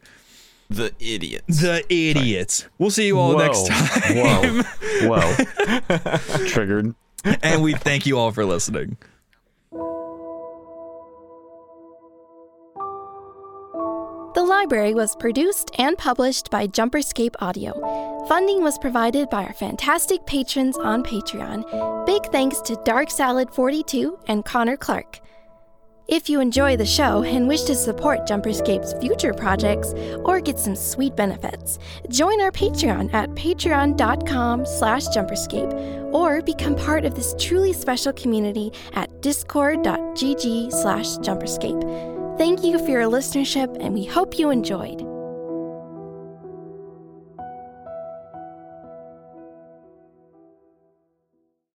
The 0.70 0.93
idiots. 0.99 1.61
The 1.61 1.84
idiots. 1.91 2.67
We'll 2.78 2.91
see 2.91 3.07
you 3.07 3.17
all 3.17 3.36
Whoa. 3.36 3.45
next 3.45 3.67
time. 3.67 4.63
Whoa. 5.07 5.38
Whoa. 6.38 6.45
Triggered. 6.47 6.93
and 7.41 7.63
we 7.63 7.74
thank 7.74 8.05
you 8.05 8.20
all 8.20 8.32
for 8.32 8.45
listening. 8.45 8.97
Library 14.60 14.93
was 14.93 15.16
produced 15.16 15.72
and 15.78 15.97
published 15.97 16.49
by 16.51 16.68
Jumperscape 16.68 17.34
Audio. 17.39 17.72
Funding 18.28 18.62
was 18.62 18.78
provided 18.78 19.30
by 19.30 19.45
our 19.45 19.53
fantastic 19.53 20.26
patrons 20.26 20.78
on 20.78 21.01
Patreon. 21.01 21.64
Big 22.05 22.26
thanks 22.34 22.60
to 22.62 22.76
Dark 22.84 23.10
Salad 23.10 23.49
42 23.51 24.20
and 24.28 24.43
Connor 24.43 24.76
Clark. 24.76 25.22
If 26.10 26.30
you 26.30 26.41
enjoy 26.41 26.76
the 26.76 26.86
show 26.86 27.24
and 27.24 27.47
wish 27.47 27.62
to 27.64 27.76
support 27.76 28.28
Jumperscape's 28.28 28.99
future 28.99 29.34
projects 29.34 29.93
or 30.26 30.41
get 30.41 30.60
some 30.60 30.76
sweet 30.76 31.16
benefits, 31.16 31.80
join 32.10 32.41
our 32.41 32.51
Patreon 32.51 33.14
at 33.14 33.30
patreon.com 33.30 34.66
slash 34.66 35.07
jumperscape 35.07 35.72
or 36.14 36.41
become 36.41 36.76
part 36.76 37.05
of 37.05 37.16
this 37.16 37.34
truly 37.39 37.72
special 37.72 38.12
community 38.12 38.74
at 38.93 39.22
discord.gg 39.22 40.72
slash 40.74 41.18
jumperscape. 41.20 42.18
Thank 42.40 42.64
you 42.64 42.80
for 42.80 42.90
your 42.90 43.04
listenership, 43.04 43.78
and 43.84 43.94
we 43.94 44.06
hope 44.06 44.40
you 44.40 44.50
enjoyed. 44.50 45.09